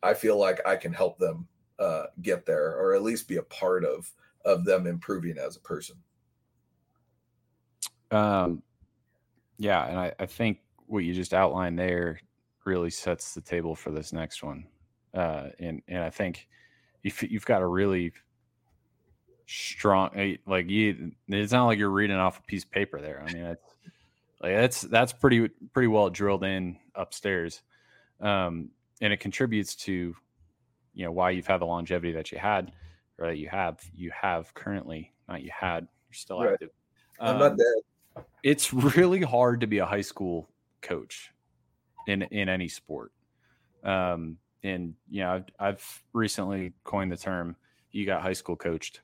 I 0.01 0.13
feel 0.13 0.37
like 0.37 0.59
I 0.65 0.75
can 0.75 0.93
help 0.93 1.19
them 1.19 1.47
uh, 1.77 2.05
get 2.21 2.45
there 2.45 2.75
or 2.75 2.93
at 2.95 3.03
least 3.03 3.27
be 3.27 3.37
a 3.37 3.43
part 3.43 3.85
of 3.85 4.11
of 4.45 4.65
them 4.65 4.87
improving 4.87 5.37
as 5.37 5.55
a 5.55 5.61
person 5.61 5.95
um 8.11 8.61
yeah 9.57 9.85
and 9.87 9.99
I, 9.99 10.13
I 10.19 10.25
think 10.25 10.59
what 10.87 11.03
you 11.03 11.13
just 11.13 11.33
outlined 11.33 11.77
there 11.77 12.19
really 12.65 12.89
sets 12.89 13.33
the 13.33 13.41
table 13.41 13.75
for 13.75 13.91
this 13.91 14.13
next 14.13 14.43
one. 14.43 14.65
Uh 15.13 15.47
and 15.59 15.81
and 15.87 16.03
i 16.03 16.09
think 16.09 16.47
you've, 17.03 17.23
you've 17.23 17.45
got 17.45 17.61
a 17.61 17.67
really 17.67 18.13
strong 19.47 20.11
eh, 20.15 20.35
like 20.45 20.69
you 20.69 21.11
it's 21.27 21.51
not 21.51 21.65
like 21.65 21.79
you're 21.79 21.89
reading 21.89 22.17
off 22.17 22.39
a 22.39 22.43
piece 22.43 22.63
of 22.63 22.71
paper 22.71 23.01
there. 23.01 23.23
I 23.27 23.33
mean 23.33 23.43
it's 23.43 23.75
like 24.41 24.53
that's 24.53 24.81
that's 24.81 25.13
pretty 25.13 25.49
pretty 25.73 25.87
well 25.87 26.09
drilled 26.09 26.43
in 26.43 26.77
upstairs. 26.95 27.63
Um 28.21 28.69
and 29.01 29.11
it 29.11 29.19
contributes 29.19 29.75
to 29.75 30.15
you 30.93 31.05
know 31.05 31.11
why 31.11 31.31
you've 31.31 31.47
had 31.47 31.61
the 31.61 31.65
longevity 31.65 32.11
that 32.13 32.31
you 32.31 32.37
had 32.37 32.71
or 33.17 33.27
that 33.27 33.37
you 33.37 33.49
have 33.49 33.79
you 33.95 34.11
have 34.11 34.53
currently 34.53 35.13
not 35.27 35.41
you 35.41 35.49
had 35.57 35.87
you're 36.09 36.13
still 36.13 36.41
right. 36.41 36.53
active. 36.53 36.69
I'm 37.19 37.35
um, 37.35 37.39
not 37.39 37.57
dead 37.57 37.83
it's 38.43 38.73
really 38.73 39.21
hard 39.21 39.61
to 39.61 39.67
be 39.67 39.79
a 39.79 39.85
high 39.85 40.01
school 40.01 40.49
coach 40.81 41.31
in 42.07 42.23
in 42.23 42.49
any 42.49 42.67
sport. 42.67 43.11
Um 43.83 44.37
and 44.63 44.93
you 45.09 45.21
know 45.21 45.35
I've, 45.35 45.45
I've 45.59 46.03
recently 46.13 46.73
coined 46.83 47.11
the 47.11 47.17
term 47.17 47.55
you 47.91 48.05
got 48.05 48.21
high 48.21 48.33
school 48.33 48.55
coached. 48.55 49.01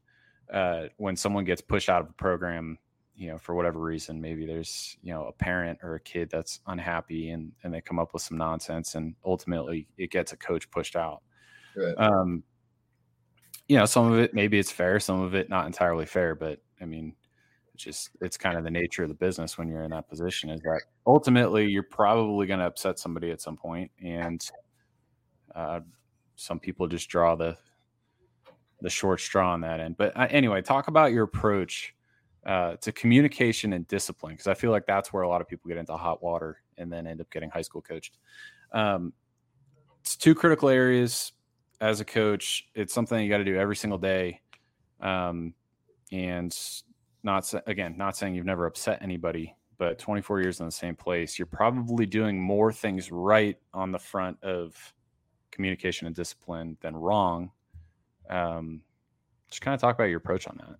Uh 0.51 0.85
when 0.97 1.15
someone 1.15 1.45
gets 1.45 1.61
pushed 1.61 1.89
out 1.89 2.01
of 2.01 2.09
a 2.09 2.13
program 2.13 2.77
you 3.15 3.29
know 3.29 3.37
for 3.37 3.55
whatever 3.55 3.79
reason 3.79 4.19
maybe 4.19 4.45
there's 4.45 4.97
you 5.01 5.13
know 5.13 5.25
a 5.25 5.31
parent 5.31 5.79
or 5.81 5.95
a 5.95 5.99
kid 5.99 6.29
that's 6.29 6.59
unhappy 6.67 7.29
and 7.29 7.51
and 7.63 7.73
they 7.73 7.81
come 7.81 7.99
up 7.99 8.13
with 8.13 8.21
some 8.21 8.37
nonsense 8.37 8.95
and 8.95 9.15
ultimately 9.25 9.87
it 9.97 10.11
gets 10.11 10.33
a 10.33 10.37
coach 10.37 10.69
pushed 10.71 10.95
out. 10.95 11.21
Right. 11.75 11.95
Um, 11.97 12.43
you 13.67 13.77
know, 13.77 13.85
some 13.85 14.11
of 14.11 14.19
it 14.19 14.33
maybe 14.33 14.59
it's 14.59 14.71
fair, 14.71 14.99
some 14.99 15.21
of 15.21 15.33
it 15.33 15.49
not 15.49 15.65
entirely 15.65 16.05
fair, 16.05 16.35
but 16.35 16.59
I 16.81 16.85
mean, 16.85 17.15
it's 17.75 17.83
just 17.83 18.09
it's 18.21 18.37
kind 18.37 18.57
of 18.57 18.63
the 18.63 18.71
nature 18.71 19.03
of 19.03 19.09
the 19.09 19.15
business 19.15 19.57
when 19.57 19.67
you're 19.67 19.83
in 19.83 19.91
that 19.91 20.07
position 20.07 20.49
is 20.49 20.61
that 20.61 20.81
ultimately 21.05 21.67
you're 21.67 21.83
probably 21.83 22.47
going 22.47 22.59
to 22.59 22.65
upset 22.65 22.97
somebody 22.97 23.31
at 23.31 23.41
some 23.41 23.57
point, 23.57 23.91
and 24.01 24.49
uh, 25.53 25.81
some 26.35 26.59
people 26.59 26.87
just 26.87 27.09
draw 27.09 27.35
the 27.35 27.57
the 28.81 28.89
short 28.89 29.19
straw 29.19 29.51
on 29.51 29.61
that 29.61 29.79
end. 29.79 29.97
But 29.97 30.15
uh, 30.15 30.27
anyway, 30.29 30.61
talk 30.61 30.87
about 30.87 31.11
your 31.11 31.23
approach 31.23 31.93
uh, 32.45 32.75
to 32.77 32.91
communication 32.91 33.73
and 33.73 33.87
discipline 33.87 34.33
because 34.33 34.47
I 34.47 34.53
feel 34.53 34.71
like 34.71 34.85
that's 34.85 35.11
where 35.11 35.23
a 35.23 35.29
lot 35.29 35.41
of 35.41 35.47
people 35.47 35.67
get 35.67 35.77
into 35.77 35.95
hot 35.97 36.23
water 36.23 36.61
and 36.77 36.91
then 36.91 37.07
end 37.07 37.19
up 37.19 37.29
getting 37.29 37.49
high 37.49 37.61
school 37.61 37.81
coached. 37.81 38.17
Um, 38.71 39.11
it's 40.01 40.15
two 40.15 40.35
critical 40.35 40.69
areas 40.69 41.33
as 41.81 41.99
a 41.99 42.05
coach, 42.05 42.69
it's 42.73 42.93
something 42.93 43.19
you 43.21 43.29
got 43.29 43.39
to 43.39 43.43
do 43.43 43.57
every 43.57 43.75
single 43.75 43.99
day. 43.99 44.39
Um, 45.01 45.53
and 46.11 46.57
not 47.25 47.51
again, 47.67 47.95
not 47.97 48.15
saying 48.15 48.35
you've 48.35 48.45
never 48.45 48.65
upset 48.65 49.01
anybody, 49.01 49.55
but 49.77 49.99
24 49.99 50.41
years 50.41 50.59
in 50.59 50.65
the 50.65 50.71
same 50.71 50.95
place, 50.95 51.37
you're 51.37 51.45
probably 51.45 52.05
doing 52.05 52.39
more 52.39 52.71
things 52.71 53.11
right 53.11 53.57
on 53.73 53.91
the 53.91 53.99
front 53.99 54.41
of 54.43 54.93
communication 55.51 56.07
and 56.07 56.15
discipline 56.15 56.77
than 56.81 56.95
wrong. 56.95 57.51
Um, 58.29 58.81
just 59.49 59.61
kind 59.61 59.73
of 59.73 59.81
talk 59.81 59.95
about 59.95 60.05
your 60.05 60.17
approach 60.17 60.47
on 60.47 60.57
that. 60.57 60.75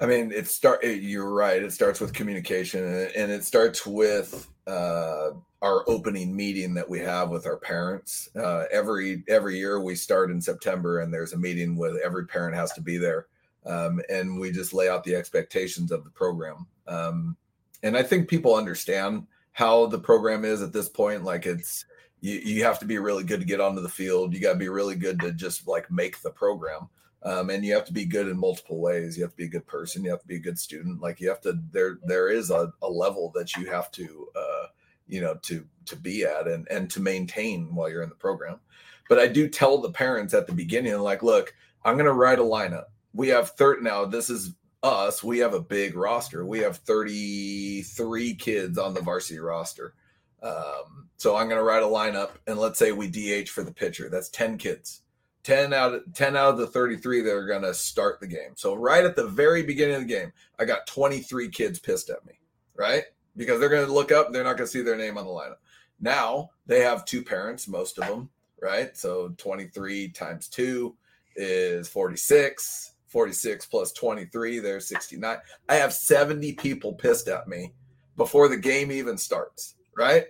I 0.00 0.06
mean, 0.06 0.30
it 0.30 0.46
start. 0.46 0.84
You're 0.84 1.32
right. 1.32 1.60
It 1.60 1.72
starts 1.72 2.00
with 2.00 2.12
communication, 2.12 2.84
and 3.16 3.32
it 3.32 3.44
starts 3.44 3.84
with 3.84 4.48
uh, 4.68 5.30
our 5.60 5.88
opening 5.88 6.36
meeting 6.36 6.72
that 6.74 6.88
we 6.88 7.00
have 7.00 7.30
with 7.30 7.46
our 7.46 7.56
parents. 7.56 8.28
Uh, 8.36 8.64
every 8.70 9.24
every 9.28 9.58
year 9.58 9.80
we 9.80 9.96
start 9.96 10.30
in 10.30 10.40
September, 10.40 11.00
and 11.00 11.12
there's 11.12 11.32
a 11.32 11.38
meeting 11.38 11.76
with 11.76 11.96
every 12.04 12.26
parent 12.26 12.54
has 12.54 12.72
to 12.74 12.80
be 12.80 12.96
there, 12.96 13.26
um, 13.66 14.00
and 14.08 14.38
we 14.38 14.50
just 14.50 14.72
lay 14.72 14.88
out 14.88 15.04
the 15.04 15.14
expectations 15.14 15.92
of 15.92 16.04
the 16.04 16.10
program. 16.10 16.66
Um, 16.86 17.36
and 17.82 17.96
I 17.96 18.02
think 18.02 18.28
people 18.28 18.54
understand 18.54 19.26
how 19.52 19.86
the 19.86 19.98
program 19.98 20.44
is 20.44 20.62
at 20.62 20.72
this 20.72 20.88
point. 20.88 21.24
Like 21.24 21.46
it's 21.46 21.84
you, 22.20 22.34
you 22.34 22.64
have 22.64 22.78
to 22.80 22.84
be 22.84 22.98
really 22.98 23.24
good 23.24 23.40
to 23.40 23.46
get 23.46 23.60
onto 23.60 23.80
the 23.80 23.88
field. 23.88 24.34
You 24.34 24.40
got 24.40 24.54
to 24.54 24.58
be 24.58 24.68
really 24.68 24.96
good 24.96 25.20
to 25.20 25.32
just 25.32 25.66
like 25.66 25.90
make 25.90 26.20
the 26.20 26.30
program. 26.30 26.88
Um, 27.24 27.50
and 27.50 27.64
you 27.64 27.74
have 27.74 27.84
to 27.86 27.92
be 27.92 28.04
good 28.04 28.28
in 28.28 28.38
multiple 28.38 28.80
ways. 28.80 29.16
You 29.16 29.24
have 29.24 29.32
to 29.32 29.36
be 29.36 29.46
a 29.46 29.48
good 29.48 29.66
person. 29.66 30.04
You 30.04 30.10
have 30.10 30.20
to 30.20 30.26
be 30.26 30.36
a 30.36 30.40
good 30.40 30.58
student. 30.58 31.00
Like 31.00 31.20
you 31.20 31.28
have 31.28 31.40
to 31.42 31.58
there 31.72 31.98
there 32.04 32.28
is 32.28 32.50
a, 32.50 32.72
a 32.82 32.88
level 32.88 33.32
that 33.34 33.56
you 33.56 33.66
have 33.66 33.90
to 33.92 34.28
uh, 34.36 34.66
you 35.08 35.20
know 35.20 35.34
to 35.42 35.66
to 35.86 35.96
be 35.96 36.24
at 36.24 36.46
and 36.46 36.66
and 36.70 36.88
to 36.90 37.00
maintain 37.00 37.74
while 37.74 37.90
you're 37.90 38.02
in 38.02 38.08
the 38.08 38.14
program. 38.14 38.60
But 39.08 39.18
I 39.18 39.26
do 39.26 39.48
tell 39.48 39.78
the 39.78 39.90
parents 39.90 40.34
at 40.34 40.46
the 40.46 40.52
beginning, 40.52 40.98
like, 40.98 41.22
look, 41.22 41.54
I'm 41.84 41.94
going 41.94 42.06
to 42.06 42.12
write 42.12 42.38
a 42.38 42.42
lineup. 42.42 42.84
We 43.12 43.28
have 43.28 43.50
third 43.50 43.82
now. 43.82 44.04
This 44.04 44.30
is 44.30 44.54
us. 44.82 45.22
We 45.22 45.38
have 45.38 45.54
a 45.54 45.60
big 45.60 45.96
roster. 45.96 46.44
We 46.44 46.60
have 46.60 46.78
33 46.78 48.34
kids 48.34 48.78
on 48.78 48.94
the 48.94 49.00
varsity 49.00 49.40
roster. 49.40 49.94
Um, 50.42 51.08
so 51.16 51.36
I'm 51.36 51.48
going 51.48 51.58
to 51.58 51.64
write 51.64 51.82
a 51.82 51.86
lineup, 51.86 52.30
and 52.46 52.58
let's 52.58 52.78
say 52.78 52.92
we 52.92 53.08
DH 53.08 53.48
for 53.48 53.64
the 53.64 53.72
pitcher. 53.72 54.08
That's 54.08 54.28
10 54.28 54.56
kids 54.58 55.02
10 55.48 55.72
out 55.72 55.94
of 55.94 56.02
10 56.12 56.36
out 56.36 56.50
of 56.50 56.58
the 56.58 56.66
33 56.66 57.22
that 57.22 57.32
are 57.32 57.46
going 57.46 57.62
to 57.62 57.72
start 57.72 58.20
the 58.20 58.26
game. 58.26 58.52
So 58.54 58.74
right 58.74 59.02
at 59.02 59.16
the 59.16 59.26
very 59.26 59.62
beginning 59.62 59.94
of 59.94 60.02
the 60.02 60.06
game, 60.06 60.30
I 60.58 60.66
got 60.66 60.86
23 60.86 61.48
kids 61.48 61.78
pissed 61.78 62.10
at 62.10 62.24
me, 62.26 62.34
right? 62.76 63.04
Because 63.34 63.58
they're 63.58 63.70
going 63.70 63.86
to 63.86 63.92
look 63.92 64.12
up, 64.12 64.30
they're 64.30 64.44
not 64.44 64.58
going 64.58 64.66
to 64.66 64.70
see 64.70 64.82
their 64.82 64.98
name 64.98 65.16
on 65.16 65.24
the 65.24 65.30
lineup. 65.30 65.56
Now 66.00 66.50
they 66.66 66.80
have 66.80 67.06
two 67.06 67.24
parents, 67.24 67.66
most 67.66 67.96
of 67.96 68.06
them, 68.06 68.28
right? 68.60 68.94
So 68.94 69.32
23 69.38 70.08
times 70.08 70.48
2 70.48 70.94
is 71.36 71.88
46. 71.88 72.92
46 73.08 73.66
plus 73.66 73.92
23, 73.92 74.58
there's 74.58 74.86
69. 74.86 75.38
I 75.68 75.74
have 75.74 75.92
70 75.92 76.52
people 76.54 76.94
pissed 76.94 77.28
at 77.28 77.48
me 77.48 77.72
before 78.16 78.48
the 78.48 78.56
game 78.56 78.92
even 78.92 79.18
starts, 79.18 79.74
right? 79.96 80.26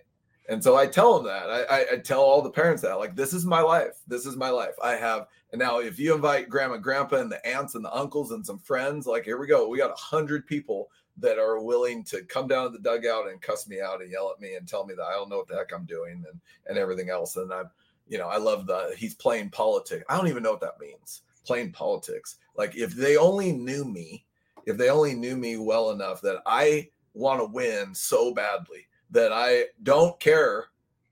And 0.48 0.64
so 0.64 0.76
I 0.76 0.86
tell 0.86 1.14
them 1.14 1.26
that. 1.26 1.50
I, 1.50 1.62
I, 1.64 1.86
I 1.92 1.96
tell 1.98 2.22
all 2.22 2.40
the 2.40 2.50
parents 2.50 2.82
that, 2.82 2.98
like, 2.98 3.14
this 3.14 3.34
is 3.34 3.44
my 3.44 3.60
life. 3.60 4.00
This 4.06 4.24
is 4.24 4.34
my 4.34 4.48
life. 4.48 4.74
I 4.82 4.92
have, 4.92 5.26
and 5.52 5.58
now 5.58 5.80
if 5.80 5.98
you 5.98 6.14
invite 6.14 6.48
grandma, 6.48 6.78
grandpa, 6.78 7.16
and 7.16 7.30
the 7.30 7.44
aunts 7.46 7.74
and 7.74 7.84
the 7.84 7.94
uncles 7.94 8.30
and 8.30 8.44
some 8.44 8.58
friends, 8.58 9.06
like, 9.06 9.24
here 9.24 9.38
we 9.38 9.46
go. 9.46 9.68
We 9.68 9.76
got 9.76 9.90
a 9.90 10.00
hundred 10.00 10.46
people 10.46 10.88
that 11.18 11.38
are 11.38 11.60
willing 11.60 12.04
to 12.04 12.22
come 12.22 12.46
down 12.46 12.64
to 12.64 12.70
the 12.70 12.78
dugout 12.78 13.28
and 13.28 13.42
cuss 13.42 13.68
me 13.68 13.80
out 13.80 14.00
and 14.00 14.10
yell 14.10 14.32
at 14.34 14.40
me 14.40 14.54
and 14.54 14.66
tell 14.66 14.86
me 14.86 14.94
that 14.94 15.04
I 15.04 15.12
don't 15.12 15.28
know 15.28 15.38
what 15.38 15.48
the 15.48 15.56
heck 15.56 15.72
I'm 15.74 15.84
doing 15.84 16.24
and 16.30 16.40
and 16.66 16.78
everything 16.78 17.10
else. 17.10 17.36
And 17.36 17.52
I'm, 17.52 17.70
you 18.06 18.18
know, 18.18 18.28
I 18.28 18.38
love 18.38 18.66
the 18.66 18.94
he's 18.96 19.14
playing 19.14 19.50
politics. 19.50 20.04
I 20.08 20.16
don't 20.16 20.28
even 20.28 20.42
know 20.42 20.52
what 20.52 20.60
that 20.60 20.80
means. 20.80 21.22
Playing 21.48 21.72
politics. 21.72 22.36
Like 22.58 22.76
if 22.76 22.94
they 22.94 23.16
only 23.16 23.52
knew 23.52 23.86
me, 23.86 24.26
if 24.66 24.76
they 24.76 24.90
only 24.90 25.14
knew 25.14 25.34
me 25.34 25.56
well 25.56 25.92
enough 25.92 26.20
that 26.20 26.42
I 26.44 26.90
want 27.14 27.40
to 27.40 27.46
win 27.46 27.94
so 27.94 28.34
badly 28.34 28.86
that 29.10 29.32
I 29.32 29.64
don't 29.82 30.20
care 30.20 30.66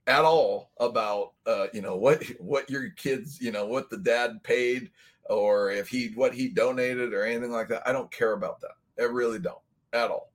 at 0.05 0.23
all 0.23 0.69
about 0.79 1.33
uh, 1.47 1.65
you 1.73 1.81
know 1.81 1.95
what 1.95 2.23
what 2.39 2.69
your 2.69 2.91
kids 2.91 3.41
you 3.41 3.51
know 3.51 3.65
what 3.65 3.89
the 3.89 3.97
dad 3.97 4.43
paid 4.43 4.91
or 5.27 5.71
if 5.71 5.87
he 5.87 6.09
what 6.13 6.35
he 6.35 6.49
donated 6.49 7.13
or 7.13 7.23
anything 7.23 7.51
like 7.51 7.69
that. 7.69 7.87
I 7.87 7.91
don't 7.91 8.11
care 8.11 8.33
about 8.33 8.61
that. 8.61 8.75
I 8.99 9.05
really 9.05 9.39
don't 9.39 9.57
at 9.91 10.11
all. 10.11 10.31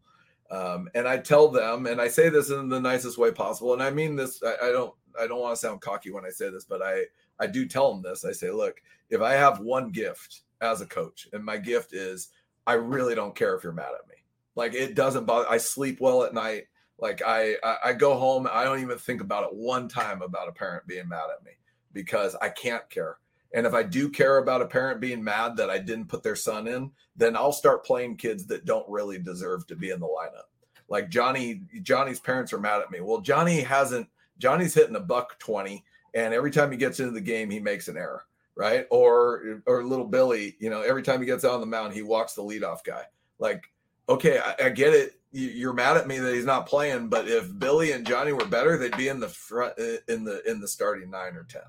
Um, 0.50 0.88
and 0.96 1.06
I 1.06 1.18
tell 1.18 1.48
them, 1.48 1.86
and 1.86 2.00
I 2.00 2.08
say 2.08 2.28
this 2.28 2.50
in 2.50 2.68
the 2.68 2.80
nicest 2.80 3.18
way 3.18 3.30
possible, 3.30 3.72
and 3.72 3.82
I 3.82 3.90
mean 3.90 4.16
this. 4.16 4.42
I, 4.42 4.68
I 4.68 4.72
don't 4.72 4.94
I 5.16 5.28
don't 5.28 5.40
want 5.40 5.54
to 5.54 5.60
sound 5.60 5.80
cocky 5.80 6.10
when 6.10 6.24
I 6.24 6.30
say 6.30 6.50
this, 6.50 6.64
but 6.64 6.82
I 6.82 7.04
I 7.42 7.46
do 7.48 7.66
tell 7.66 7.92
them 7.92 8.02
this. 8.02 8.24
I 8.24 8.32
say, 8.32 8.50
look, 8.50 8.80
if 9.10 9.20
I 9.20 9.32
have 9.32 9.58
one 9.58 9.90
gift 9.90 10.42
as 10.60 10.80
a 10.80 10.86
coach, 10.86 11.28
and 11.32 11.44
my 11.44 11.56
gift 11.56 11.92
is 11.92 12.28
I 12.66 12.74
really 12.74 13.14
don't 13.14 13.34
care 13.34 13.56
if 13.56 13.64
you're 13.64 13.72
mad 13.72 13.90
at 13.98 14.08
me. 14.08 14.14
Like 14.54 14.74
it 14.74 14.94
doesn't 14.94 15.26
bother. 15.26 15.50
I 15.50 15.58
sleep 15.58 16.00
well 16.00 16.22
at 16.22 16.34
night. 16.34 16.64
Like 16.98 17.20
I, 17.26 17.56
I 17.84 17.94
go 17.94 18.14
home, 18.14 18.46
I 18.50 18.62
don't 18.62 18.80
even 18.80 18.96
think 18.96 19.20
about 19.20 19.44
it 19.44 19.56
one 19.56 19.88
time 19.88 20.22
about 20.22 20.48
a 20.48 20.52
parent 20.52 20.86
being 20.86 21.08
mad 21.08 21.30
at 21.36 21.44
me 21.44 21.50
because 21.92 22.36
I 22.40 22.48
can't 22.48 22.88
care. 22.90 23.18
And 23.54 23.66
if 23.66 23.74
I 23.74 23.82
do 23.82 24.08
care 24.08 24.38
about 24.38 24.62
a 24.62 24.66
parent 24.66 25.00
being 25.00 25.22
mad 25.22 25.56
that 25.56 25.68
I 25.68 25.78
didn't 25.78 26.08
put 26.08 26.22
their 26.22 26.36
son 26.36 26.68
in, 26.68 26.92
then 27.16 27.36
I'll 27.36 27.52
start 27.52 27.84
playing 27.84 28.18
kids 28.18 28.46
that 28.46 28.66
don't 28.66 28.88
really 28.88 29.18
deserve 29.18 29.66
to 29.66 29.76
be 29.76 29.90
in 29.90 29.98
the 29.98 30.06
lineup. 30.06 30.48
Like 30.88 31.10
Johnny, 31.10 31.62
Johnny's 31.82 32.20
parents 32.20 32.52
are 32.52 32.60
mad 32.60 32.82
at 32.82 32.90
me. 32.92 33.00
Well, 33.00 33.20
Johnny 33.20 33.60
hasn't. 33.62 34.08
Johnny's 34.38 34.74
hitting 34.74 34.96
a 34.96 35.00
buck 35.00 35.38
twenty, 35.40 35.84
and 36.14 36.34
every 36.34 36.50
time 36.50 36.70
he 36.70 36.76
gets 36.76 37.00
into 37.00 37.12
the 37.12 37.20
game, 37.20 37.50
he 37.50 37.60
makes 37.60 37.88
an 37.88 37.96
error, 37.96 38.24
right? 38.54 38.86
Or 38.90 39.62
or 39.66 39.84
little 39.84 40.06
Billy, 40.06 40.56
you 40.58 40.70
know, 40.70 40.82
every 40.82 41.02
time 41.02 41.20
he 41.20 41.26
gets 41.26 41.44
out 41.44 41.52
on 41.52 41.60
the 41.60 41.66
mound, 41.66 41.94
he 41.94 42.02
walks 42.02 42.34
the 42.34 42.42
leadoff 42.42 42.84
guy. 42.84 43.04
Like, 43.38 43.64
okay, 44.08 44.38
I, 44.38 44.66
I 44.66 44.68
get 44.70 44.92
it 44.92 45.18
you're 45.32 45.72
mad 45.72 45.96
at 45.96 46.06
me 46.06 46.18
that 46.18 46.34
he's 46.34 46.44
not 46.44 46.66
playing, 46.66 47.08
but 47.08 47.26
if 47.26 47.58
Billy 47.58 47.92
and 47.92 48.06
Johnny 48.06 48.32
were 48.32 48.44
better, 48.44 48.76
they'd 48.76 48.96
be 48.96 49.08
in 49.08 49.18
the 49.18 49.28
front 49.28 49.78
in 49.78 50.24
the 50.24 50.42
in 50.48 50.60
the 50.60 50.68
starting 50.68 51.10
nine 51.10 51.34
or 51.34 51.44
ten, 51.44 51.62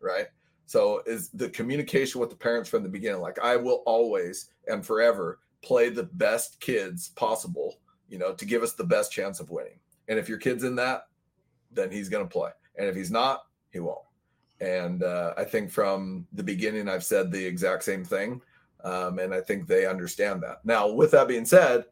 right? 0.00 0.26
So 0.64 1.02
is 1.04 1.28
the 1.30 1.50
communication 1.50 2.20
with 2.20 2.30
the 2.30 2.36
parents 2.36 2.70
from 2.70 2.82
the 2.82 2.88
beginning. 2.88 3.20
Like 3.20 3.38
I 3.38 3.56
will 3.56 3.82
always 3.86 4.50
and 4.68 4.84
forever 4.84 5.40
play 5.62 5.90
the 5.90 6.04
best 6.04 6.60
kids 6.60 7.10
possible, 7.10 7.78
you 8.08 8.18
know, 8.18 8.32
to 8.32 8.44
give 8.46 8.62
us 8.62 8.72
the 8.72 8.84
best 8.84 9.12
chance 9.12 9.38
of 9.38 9.50
winning. 9.50 9.78
And 10.08 10.18
if 10.18 10.28
your 10.28 10.38
kid's 10.38 10.64
in 10.64 10.74
that, 10.76 11.08
then 11.70 11.90
he's 11.90 12.08
going 12.08 12.24
to 12.24 12.32
play. 12.32 12.50
And 12.76 12.88
if 12.88 12.96
he's 12.96 13.10
not, 13.10 13.42
he 13.70 13.80
won't. 13.80 13.98
And 14.60 15.02
uh, 15.02 15.32
I 15.38 15.44
think 15.44 15.70
from 15.70 16.26
the 16.32 16.42
beginning, 16.42 16.88
I've 16.88 17.04
said 17.04 17.30
the 17.30 17.44
exact 17.44 17.82
same 17.82 18.04
thing. 18.04 18.42
Um, 18.84 19.18
and 19.18 19.34
I 19.34 19.40
think 19.40 19.66
they 19.66 19.86
understand 19.86 20.42
that. 20.42 20.64
Now, 20.64 20.88
with 20.88 21.10
that 21.12 21.28
being 21.28 21.44
said, 21.44 21.84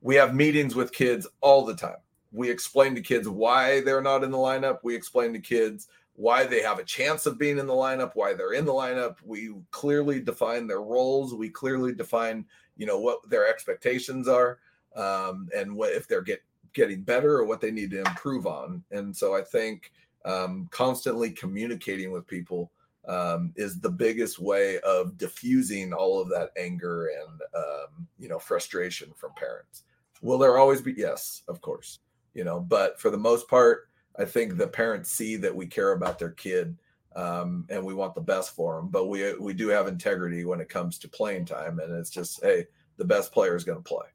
we 0.00 0.14
have 0.16 0.34
meetings 0.34 0.74
with 0.74 0.92
kids 0.92 1.26
all 1.40 1.64
the 1.64 1.74
time. 1.74 1.96
We 2.32 2.50
explain 2.50 2.94
to 2.94 3.00
kids 3.00 3.28
why 3.28 3.80
they're 3.80 4.02
not 4.02 4.22
in 4.22 4.30
the 4.30 4.38
lineup. 4.38 4.78
We 4.82 4.94
explain 4.94 5.32
to 5.32 5.40
kids 5.40 5.88
why 6.14 6.44
they 6.44 6.62
have 6.62 6.78
a 6.78 6.84
chance 6.84 7.26
of 7.26 7.38
being 7.38 7.58
in 7.58 7.66
the 7.66 7.72
lineup, 7.72 8.12
why 8.14 8.34
they're 8.34 8.52
in 8.52 8.64
the 8.64 8.72
lineup. 8.72 9.16
We 9.24 9.54
clearly 9.70 10.20
define 10.20 10.66
their 10.66 10.82
roles. 10.82 11.34
We 11.34 11.48
clearly 11.48 11.94
define, 11.94 12.44
you 12.76 12.86
know, 12.86 12.98
what 12.98 13.28
their 13.28 13.48
expectations 13.48 14.28
are, 14.28 14.58
um, 14.94 15.48
and 15.54 15.74
what 15.74 15.92
if 15.92 16.08
they're 16.08 16.22
get 16.22 16.42
getting 16.72 17.02
better 17.02 17.38
or 17.38 17.44
what 17.44 17.60
they 17.60 17.70
need 17.70 17.90
to 17.90 18.00
improve 18.00 18.46
on. 18.46 18.84
And 18.90 19.16
so 19.16 19.34
I 19.34 19.42
think 19.42 19.92
um, 20.26 20.68
constantly 20.70 21.30
communicating 21.30 22.10
with 22.10 22.26
people 22.26 22.70
um, 23.08 23.52
is 23.56 23.80
the 23.80 23.90
biggest 23.90 24.38
way 24.38 24.80
of 24.80 25.16
diffusing 25.16 25.92
all 25.92 26.20
of 26.20 26.28
that 26.28 26.50
anger 26.58 27.06
and 27.06 27.40
um, 27.54 28.06
you 28.18 28.28
know 28.28 28.38
frustration 28.38 29.12
from 29.16 29.30
parents. 29.36 29.84
Will 30.20 30.38
there 30.38 30.58
always 30.58 30.82
be? 30.82 30.92
Yes, 30.96 31.42
of 31.48 31.60
course. 31.60 32.00
You 32.34 32.44
know, 32.44 32.60
but 32.60 33.00
for 33.00 33.10
the 33.10 33.16
most 33.16 33.48
part, 33.48 33.88
I 34.18 34.24
think 34.24 34.56
the 34.56 34.68
parents 34.68 35.10
see 35.10 35.36
that 35.36 35.54
we 35.54 35.66
care 35.66 35.92
about 35.92 36.18
their 36.18 36.30
kid 36.30 36.76
um, 37.14 37.64
and 37.70 37.84
we 37.84 37.94
want 37.94 38.14
the 38.14 38.20
best 38.20 38.54
for 38.54 38.76
them. 38.76 38.88
But 38.88 39.06
we 39.06 39.34
we 39.38 39.54
do 39.54 39.68
have 39.68 39.86
integrity 39.86 40.44
when 40.44 40.60
it 40.60 40.68
comes 40.68 40.98
to 40.98 41.08
playing 41.08 41.46
time, 41.46 41.78
and 41.78 41.92
it's 41.94 42.10
just 42.10 42.42
hey, 42.42 42.66
the 42.96 43.04
best 43.04 43.32
player 43.32 43.54
is 43.54 43.64
going 43.64 43.78
to 43.78 43.88
play. 43.88 44.06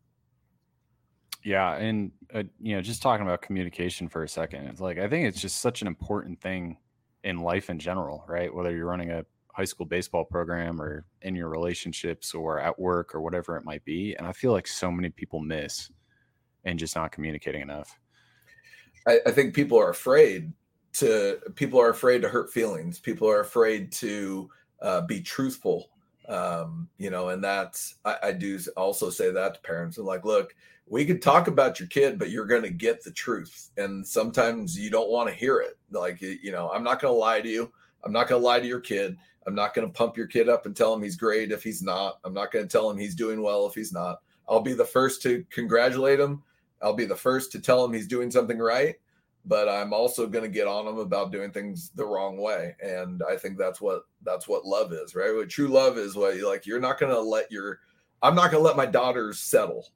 Yeah, 1.44 1.76
and 1.76 2.12
uh, 2.34 2.44
you 2.60 2.76
know, 2.76 2.82
just 2.82 3.02
talking 3.02 3.26
about 3.26 3.42
communication 3.42 4.08
for 4.08 4.24
a 4.24 4.30
second, 4.30 4.68
it's 4.68 4.82
like 4.82 5.00
I 5.00 5.08
think 5.08 5.28
it's 5.28 5.42
just 5.42 5.60
such 5.60 5.82
an 5.82 5.88
important 5.88 6.40
thing 6.40 6.78
in 7.24 7.40
life 7.40 7.70
in 7.70 7.80
general, 7.80 8.24
right? 8.28 8.54
Whether 8.54 8.76
you're 8.76 8.88
running 8.88 9.12
a 9.12 9.26
high 9.54 9.66
school 9.66 9.86
baseball 9.86 10.24
program 10.24 10.82
or 10.82 11.06
in 11.22 11.36
your 11.36 11.50
relationships 11.50 12.34
or 12.34 12.60
at 12.60 12.80
work 12.80 13.14
or 13.14 13.22
whatever 13.22 13.58
it 13.58 13.66
might 13.66 13.84
be. 13.86 14.16
And 14.16 14.26
I 14.26 14.32
feel 14.32 14.52
like 14.52 14.68
so 14.68 14.92
many 14.92 15.10
people 15.10 15.40
miss 15.40 15.92
and 16.64 16.80
just 16.80 16.96
not 16.96 17.12
communicating 17.12 17.62
enough. 17.62 18.00
I, 19.08 19.20
I 19.26 19.32
think 19.32 19.54
people 19.54 19.80
are 19.80 19.90
afraid 19.90 20.54
to 20.94 21.40
people 21.56 21.80
are 21.82 21.90
afraid 21.90 22.22
to 22.22 22.30
hurt 22.30 22.52
feelings. 22.52 23.00
People 23.00 23.30
are 23.30 23.40
afraid 23.40 23.92
to 23.94 24.50
uh, 24.82 25.02
be 25.02 25.22
truthful. 25.22 25.90
Um, 26.32 26.88
you 26.98 27.10
know, 27.10 27.30
and 27.30 27.44
that's 27.44 27.96
I, 28.06 28.16
I 28.24 28.32
do 28.32 28.58
also 28.78 29.10
say 29.10 29.32
that 29.32 29.56
to 29.56 29.60
parents. 29.62 29.98
And 29.98 30.08
like, 30.08 30.24
look, 30.24 30.56
we 30.88 31.06
could 31.06 31.22
talk 31.22 31.48
about 31.48 31.80
your 31.80 31.90
kid, 31.90 32.18
but 32.18 32.30
you're 32.30 32.46
going 32.46 32.64
to 32.64 32.70
get 32.70 33.04
the 33.04 33.12
truth. 33.12 33.70
And 33.78 34.06
sometimes 34.06 34.80
you 34.80 34.90
don't 34.90 35.10
want 35.10 35.30
to 35.30 35.36
hear 35.36 35.60
it. 35.60 35.78
Like, 35.92 36.22
you 36.22 36.52
know, 36.52 36.70
I'm 36.72 36.84
not 36.84 37.02
going 37.02 37.14
to 37.14 37.20
lie 37.20 37.42
to 37.42 37.50
you. 37.50 37.72
I'm 38.04 38.14
not 38.14 38.28
going 38.28 38.42
to 38.42 38.46
lie 38.46 38.60
to 38.60 38.68
your 38.68 38.80
kid. 38.80 39.18
I'm 39.46 39.56
not 39.56 39.74
going 39.74 39.88
to 39.88 39.94
pump 39.94 40.16
your 40.16 40.28
kid 40.28 40.50
up 40.50 40.66
and 40.66 40.76
tell 40.76 40.94
him 40.94 41.02
he's 41.02 41.16
great 41.16 41.52
if 41.52 41.64
he's 41.64 41.82
not. 41.82 42.20
I'm 42.24 42.34
not 42.34 42.52
going 42.52 42.66
to 42.66 42.72
tell 42.72 42.90
him 42.90 42.98
he's 42.98 43.16
doing 43.16 43.42
well 43.42 43.68
if 43.68 43.74
he's 43.74 43.92
not. 43.92 44.22
I'll 44.48 44.62
be 44.62 44.74
the 44.74 44.86
first 44.86 45.22
to 45.24 45.46
congratulate 45.50 46.20
him. 46.20 46.44
I'll 46.82 46.94
be 46.94 47.06
the 47.06 47.16
first 47.16 47.52
to 47.54 47.60
tell 47.60 47.84
him 47.84 47.94
he's 47.94 48.08
doing 48.08 48.32
something 48.32 48.58
right. 48.58 48.96
But 49.46 49.68
I'm 49.68 49.92
also 49.92 50.28
going 50.28 50.44
to 50.44 50.50
get 50.50 50.68
on 50.68 50.86
them 50.86 51.00
about 51.00 51.32
doing 51.32 51.52
things 51.52 51.90
the 51.96 52.06
wrong 52.06 52.38
way. 52.38 52.76
And 52.80 53.24
I 53.28 53.36
think 53.36 53.58
that's 53.58 53.82
what 53.82 54.04
that's 54.24 54.48
what 54.48 54.66
love 54.66 54.94
is, 54.94 55.16
right? 55.16 55.36
What 55.36 55.50
true 55.50 55.68
love 55.68 55.98
is 55.98 56.16
what 56.16 56.36
you 56.36 56.48
like. 56.48 56.66
You're 56.66 56.80
not 56.80 57.00
going 57.00 57.12
to 57.12 57.20
let 57.20 57.52
your 57.52 57.80
I'm 58.22 58.36
not 58.36 58.52
going 58.52 58.62
to 58.64 58.68
let 58.68 58.78
my 58.78 58.86
daughters 58.86 59.40
settle 59.40 59.88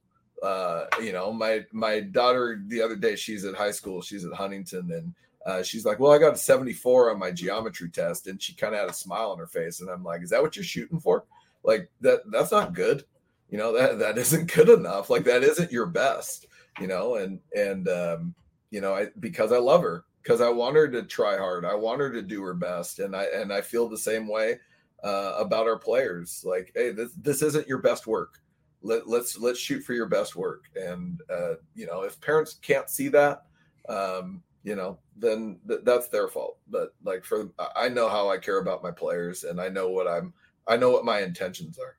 uh, 0.42 0.86
you 1.00 1.12
know, 1.12 1.32
my 1.32 1.64
my 1.72 2.00
daughter 2.00 2.62
the 2.66 2.82
other 2.82 2.96
day, 2.96 3.16
she's 3.16 3.44
at 3.44 3.54
high 3.54 3.70
school, 3.70 4.02
she's 4.02 4.24
at 4.24 4.32
Huntington, 4.32 4.92
and 4.92 5.14
uh, 5.46 5.62
she's 5.62 5.84
like, 5.84 5.98
"Well, 5.98 6.12
I 6.12 6.18
got 6.18 6.34
a 6.34 6.38
74 6.38 7.10
on 7.10 7.18
my 7.18 7.30
geometry 7.30 7.88
test," 7.88 8.26
and 8.26 8.40
she 8.40 8.54
kind 8.54 8.74
of 8.74 8.80
had 8.80 8.90
a 8.90 8.94
smile 8.94 9.30
on 9.30 9.38
her 9.38 9.46
face, 9.46 9.80
and 9.80 9.88
I'm 9.88 10.04
like, 10.04 10.22
"Is 10.22 10.30
that 10.30 10.42
what 10.42 10.56
you're 10.56 10.64
shooting 10.64 11.00
for? 11.00 11.24
Like 11.62 11.90
that? 12.02 12.20
That's 12.30 12.52
not 12.52 12.74
good. 12.74 13.04
You 13.48 13.58
know 13.58 13.72
that 13.76 13.98
that 13.98 14.18
isn't 14.18 14.52
good 14.52 14.68
enough. 14.68 15.08
Like 15.08 15.24
that 15.24 15.42
isn't 15.42 15.72
your 15.72 15.86
best. 15.86 16.46
You 16.80 16.86
know." 16.86 17.16
And 17.16 17.40
and 17.56 17.88
um, 17.88 18.34
you 18.70 18.80
know, 18.80 18.94
I 18.94 19.08
because 19.20 19.52
I 19.52 19.58
love 19.58 19.82
her, 19.82 20.04
because 20.22 20.40
I 20.40 20.48
want 20.48 20.76
her 20.76 20.88
to 20.88 21.02
try 21.02 21.36
hard, 21.36 21.64
I 21.64 21.74
want 21.74 22.00
her 22.00 22.12
to 22.12 22.22
do 22.22 22.42
her 22.42 22.54
best, 22.54 22.98
and 22.98 23.14
I 23.14 23.24
and 23.24 23.52
I 23.52 23.60
feel 23.60 23.88
the 23.88 23.98
same 23.98 24.28
way 24.28 24.58
uh, 25.04 25.34
about 25.38 25.66
our 25.66 25.78
players. 25.78 26.42
Like, 26.44 26.72
hey, 26.74 26.90
this 26.92 27.12
this 27.12 27.42
isn't 27.42 27.68
your 27.68 27.78
best 27.78 28.06
work. 28.06 28.40
Let, 28.82 29.08
let's 29.08 29.38
let's 29.38 29.58
shoot 29.58 29.82
for 29.82 29.94
your 29.94 30.06
best 30.06 30.36
work. 30.36 30.64
And 30.76 31.20
uh, 31.30 31.54
you 31.74 31.86
know 31.86 32.02
if 32.02 32.20
parents 32.20 32.58
can't 32.62 32.90
see 32.90 33.08
that 33.08 33.44
um, 33.88 34.42
you 34.62 34.74
know 34.74 34.98
then 35.16 35.58
th- 35.66 35.80
that's 35.84 36.08
their 36.08 36.28
fault. 36.28 36.58
But 36.68 36.94
like 37.04 37.24
for 37.24 37.50
i 37.74 37.88
know 37.88 38.08
how 38.08 38.28
i 38.28 38.36
care 38.36 38.58
about 38.58 38.82
my 38.82 38.90
players 38.90 39.44
and 39.44 39.60
i 39.60 39.68
know 39.68 39.88
what 39.88 40.06
i'm 40.06 40.34
i 40.66 40.76
know 40.76 40.90
what 40.90 41.04
my 41.04 41.20
intentions 41.20 41.78
are. 41.78 41.96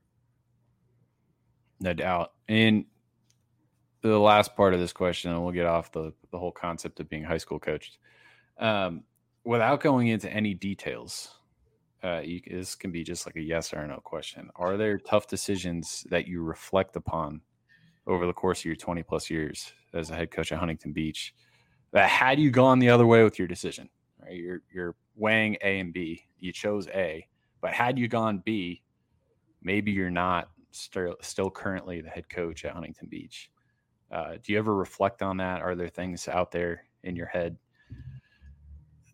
No 1.80 1.92
doubt. 1.92 2.32
And 2.48 2.84
the 4.02 4.18
last 4.18 4.54
part 4.56 4.74
of 4.74 4.80
this 4.80 4.92
question 4.92 5.32
and 5.32 5.42
we'll 5.42 5.52
get 5.52 5.66
off 5.66 5.92
the 5.92 6.12
the 6.30 6.38
whole 6.38 6.52
concept 6.52 7.00
of 7.00 7.08
being 7.08 7.24
high 7.24 7.38
school 7.38 7.58
coached 7.58 7.98
um, 8.58 9.02
without 9.44 9.80
going 9.80 10.08
into 10.08 10.30
any 10.30 10.54
details 10.54 11.38
uh, 12.02 12.20
you, 12.24 12.40
this 12.48 12.74
can 12.74 12.92
be 12.92 13.02
just 13.02 13.26
like 13.26 13.36
a 13.36 13.40
yes 13.40 13.72
or 13.72 13.86
no 13.86 13.96
question. 13.96 14.50
Are 14.56 14.76
there 14.76 14.98
tough 14.98 15.26
decisions 15.26 16.06
that 16.10 16.28
you 16.28 16.42
reflect 16.42 16.96
upon 16.96 17.40
over 18.06 18.26
the 18.26 18.32
course 18.32 18.60
of 18.60 18.66
your 18.66 18.76
20 18.76 19.02
plus 19.02 19.28
years 19.28 19.72
as 19.92 20.10
a 20.10 20.14
head 20.14 20.30
coach 20.30 20.52
at 20.52 20.58
Huntington 20.58 20.92
Beach 20.92 21.34
that 21.92 22.08
had 22.08 22.38
you 22.38 22.50
gone 22.50 22.78
the 22.78 22.90
other 22.90 23.06
way 23.06 23.24
with 23.24 23.38
your 23.38 23.48
decision? 23.48 23.88
Right, 24.22 24.36
you're 24.36 24.62
you're 24.72 24.94
weighing 25.16 25.56
A 25.62 25.80
and 25.80 25.92
B. 25.92 26.24
You 26.38 26.52
chose 26.52 26.88
A, 26.88 27.26
but 27.60 27.72
had 27.72 27.98
you 27.98 28.08
gone 28.08 28.42
B, 28.44 28.82
maybe 29.62 29.90
you're 29.90 30.10
not 30.10 30.50
still 30.70 31.16
still 31.20 31.50
currently 31.50 32.00
the 32.00 32.10
head 32.10 32.28
coach 32.28 32.64
at 32.64 32.74
Huntington 32.74 33.08
Beach. 33.08 33.50
Uh, 34.10 34.36
do 34.42 34.52
you 34.52 34.58
ever 34.58 34.74
reflect 34.74 35.22
on 35.22 35.36
that? 35.36 35.62
Are 35.62 35.74
there 35.74 35.88
things 35.88 36.28
out 36.28 36.50
there 36.50 36.84
in 37.02 37.14
your 37.14 37.26
head 37.26 37.56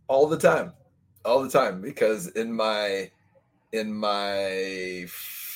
all 0.08 0.26
the 0.26 0.38
time, 0.38 0.72
all 1.24 1.42
the 1.42 1.50
time. 1.50 1.80
Because 1.80 2.28
in 2.28 2.52
my 2.52 3.10
in 3.72 3.92
my 3.92 5.06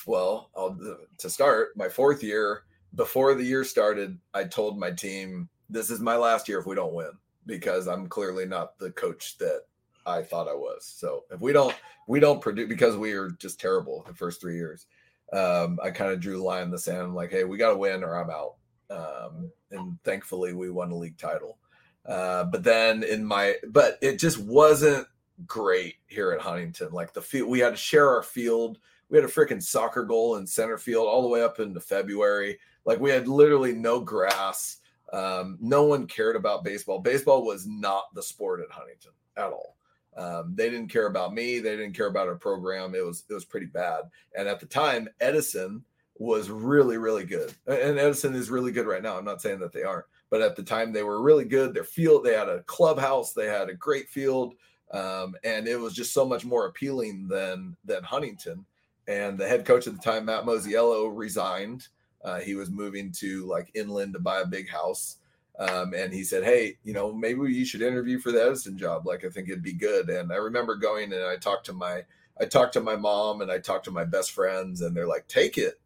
well, 0.06 0.50
I'll, 0.56 0.78
to 1.18 1.30
start 1.30 1.76
my 1.76 1.88
fourth 1.88 2.22
year, 2.22 2.64
before 2.94 3.34
the 3.34 3.44
year 3.44 3.64
started, 3.64 4.18
I 4.34 4.44
told 4.44 4.78
my 4.78 4.90
team, 4.90 5.48
"This 5.68 5.90
is 5.90 6.00
my 6.00 6.16
last 6.16 6.48
year 6.48 6.58
if 6.58 6.66
we 6.66 6.74
don't 6.74 6.94
win." 6.94 7.12
Because 7.46 7.86
I'm 7.86 8.08
clearly 8.08 8.46
not 8.46 8.78
the 8.78 8.90
coach 8.90 9.38
that 9.38 9.62
I 10.06 10.22
thought 10.22 10.48
I 10.48 10.54
was. 10.54 10.84
So 10.84 11.24
if 11.30 11.40
we 11.40 11.52
don't 11.52 11.74
we 12.06 12.20
don't 12.20 12.40
produce 12.40 12.68
because 12.68 12.96
we 12.96 13.12
are 13.12 13.30
just 13.30 13.60
terrible 13.60 14.04
the 14.06 14.14
first 14.14 14.40
three 14.40 14.56
years. 14.56 14.86
Um, 15.30 15.78
I 15.82 15.90
kind 15.90 16.10
of 16.10 16.20
drew 16.20 16.38
the 16.38 16.42
line 16.42 16.62
in 16.62 16.70
the 16.70 16.78
sand. 16.78 17.14
Like, 17.14 17.30
hey, 17.30 17.44
we 17.44 17.58
got 17.58 17.70
to 17.70 17.76
win 17.76 18.02
or 18.02 18.16
I'm 18.16 18.30
out. 18.30 18.54
Um, 18.90 19.50
and 19.70 19.98
thankfully, 20.04 20.52
we 20.52 20.70
won 20.70 20.90
a 20.90 20.96
league 20.96 21.18
title. 21.18 21.58
Uh, 22.06 22.44
but 22.44 22.64
then 22.64 23.02
in 23.02 23.24
my, 23.24 23.56
but 23.68 23.98
it 24.00 24.18
just 24.18 24.38
wasn't 24.38 25.06
great 25.46 25.96
here 26.06 26.32
at 26.32 26.40
Huntington. 26.40 26.90
Like 26.92 27.12
the 27.12 27.22
field, 27.22 27.48
we 27.48 27.58
had 27.60 27.70
to 27.70 27.76
share 27.76 28.08
our 28.08 28.22
field. 28.22 28.78
We 29.10 29.18
had 29.18 29.24
a 29.24 29.32
freaking 29.32 29.62
soccer 29.62 30.04
goal 30.04 30.36
in 30.36 30.46
center 30.46 30.78
field 30.78 31.06
all 31.06 31.22
the 31.22 31.28
way 31.28 31.42
up 31.42 31.60
into 31.60 31.80
February. 31.80 32.58
Like 32.84 33.00
we 33.00 33.10
had 33.10 33.28
literally 33.28 33.74
no 33.74 34.00
grass. 34.00 34.78
Um, 35.12 35.58
no 35.60 35.84
one 35.84 36.06
cared 36.06 36.36
about 36.36 36.64
baseball. 36.64 36.98
Baseball 36.98 37.44
was 37.44 37.66
not 37.66 38.14
the 38.14 38.22
sport 38.22 38.60
at 38.60 38.70
Huntington 38.70 39.12
at 39.36 39.52
all. 39.52 39.76
Um, 40.16 40.54
they 40.54 40.68
didn't 40.68 40.88
care 40.88 41.06
about 41.06 41.32
me. 41.32 41.60
They 41.60 41.76
didn't 41.76 41.94
care 41.94 42.08
about 42.08 42.28
our 42.28 42.34
program. 42.34 42.94
It 42.94 43.04
was 43.04 43.24
it 43.30 43.34
was 43.34 43.44
pretty 43.44 43.66
bad. 43.66 44.02
And 44.36 44.48
at 44.48 44.60
the 44.60 44.66
time, 44.66 45.08
Edison 45.20 45.84
was 46.18 46.50
really 46.50 46.98
really 46.98 47.24
good, 47.24 47.54
and 47.66 47.98
Edison 47.98 48.34
is 48.34 48.50
really 48.50 48.72
good 48.72 48.86
right 48.86 49.02
now. 49.02 49.16
I'm 49.16 49.24
not 49.24 49.42
saying 49.42 49.60
that 49.60 49.72
they 49.72 49.82
aren't, 49.82 50.06
but 50.30 50.42
at 50.42 50.56
the 50.56 50.62
time 50.62 50.92
they 50.92 51.02
were 51.02 51.22
really 51.22 51.44
good. 51.44 51.74
Their 51.74 51.84
field, 51.84 52.24
they 52.24 52.34
had 52.34 52.48
a 52.48 52.62
clubhouse, 52.64 53.32
they 53.32 53.46
had 53.46 53.68
a 53.68 53.74
great 53.74 54.08
field, 54.08 54.54
um, 54.92 55.34
and 55.44 55.68
it 55.68 55.78
was 55.78 55.94
just 55.94 56.12
so 56.12 56.24
much 56.24 56.44
more 56.44 56.66
appealing 56.66 57.28
than 57.28 57.76
than 57.84 58.02
Huntington. 58.02 58.64
And 59.06 59.38
the 59.38 59.48
head 59.48 59.64
coach 59.64 59.86
at 59.86 59.94
the 59.94 60.02
time, 60.02 60.26
Matt 60.26 60.44
Mosiello, 60.44 61.10
resigned. 61.14 61.88
Uh, 62.22 62.40
he 62.40 62.54
was 62.54 62.70
moving 62.70 63.10
to 63.12 63.46
like 63.46 63.70
inland 63.74 64.12
to 64.12 64.18
buy 64.18 64.40
a 64.40 64.46
big 64.46 64.68
house. 64.68 65.16
Um, 65.58 65.92
and 65.94 66.12
he 66.12 66.22
said, 66.22 66.44
Hey, 66.44 66.78
you 66.84 66.92
know, 66.92 67.12
maybe 67.12 67.52
you 67.52 67.64
should 67.64 67.82
interview 67.82 68.18
for 68.18 68.30
the 68.32 68.42
Edison 68.42 68.78
job. 68.78 69.06
Like, 69.06 69.24
I 69.24 69.28
think 69.28 69.48
it'd 69.48 69.62
be 69.62 69.72
good. 69.72 70.08
And 70.08 70.32
I 70.32 70.36
remember 70.36 70.76
going 70.76 71.12
and 71.12 71.24
I 71.24 71.36
talked 71.36 71.66
to 71.66 71.72
my, 71.72 72.02
I 72.40 72.44
talked 72.44 72.74
to 72.74 72.80
my 72.80 72.94
mom 72.94 73.40
and 73.40 73.50
I 73.50 73.58
talked 73.58 73.84
to 73.86 73.90
my 73.90 74.04
best 74.04 74.32
friends 74.32 74.82
and 74.82 74.96
they're 74.96 75.08
like, 75.08 75.26
take 75.26 75.58
it, 75.58 75.80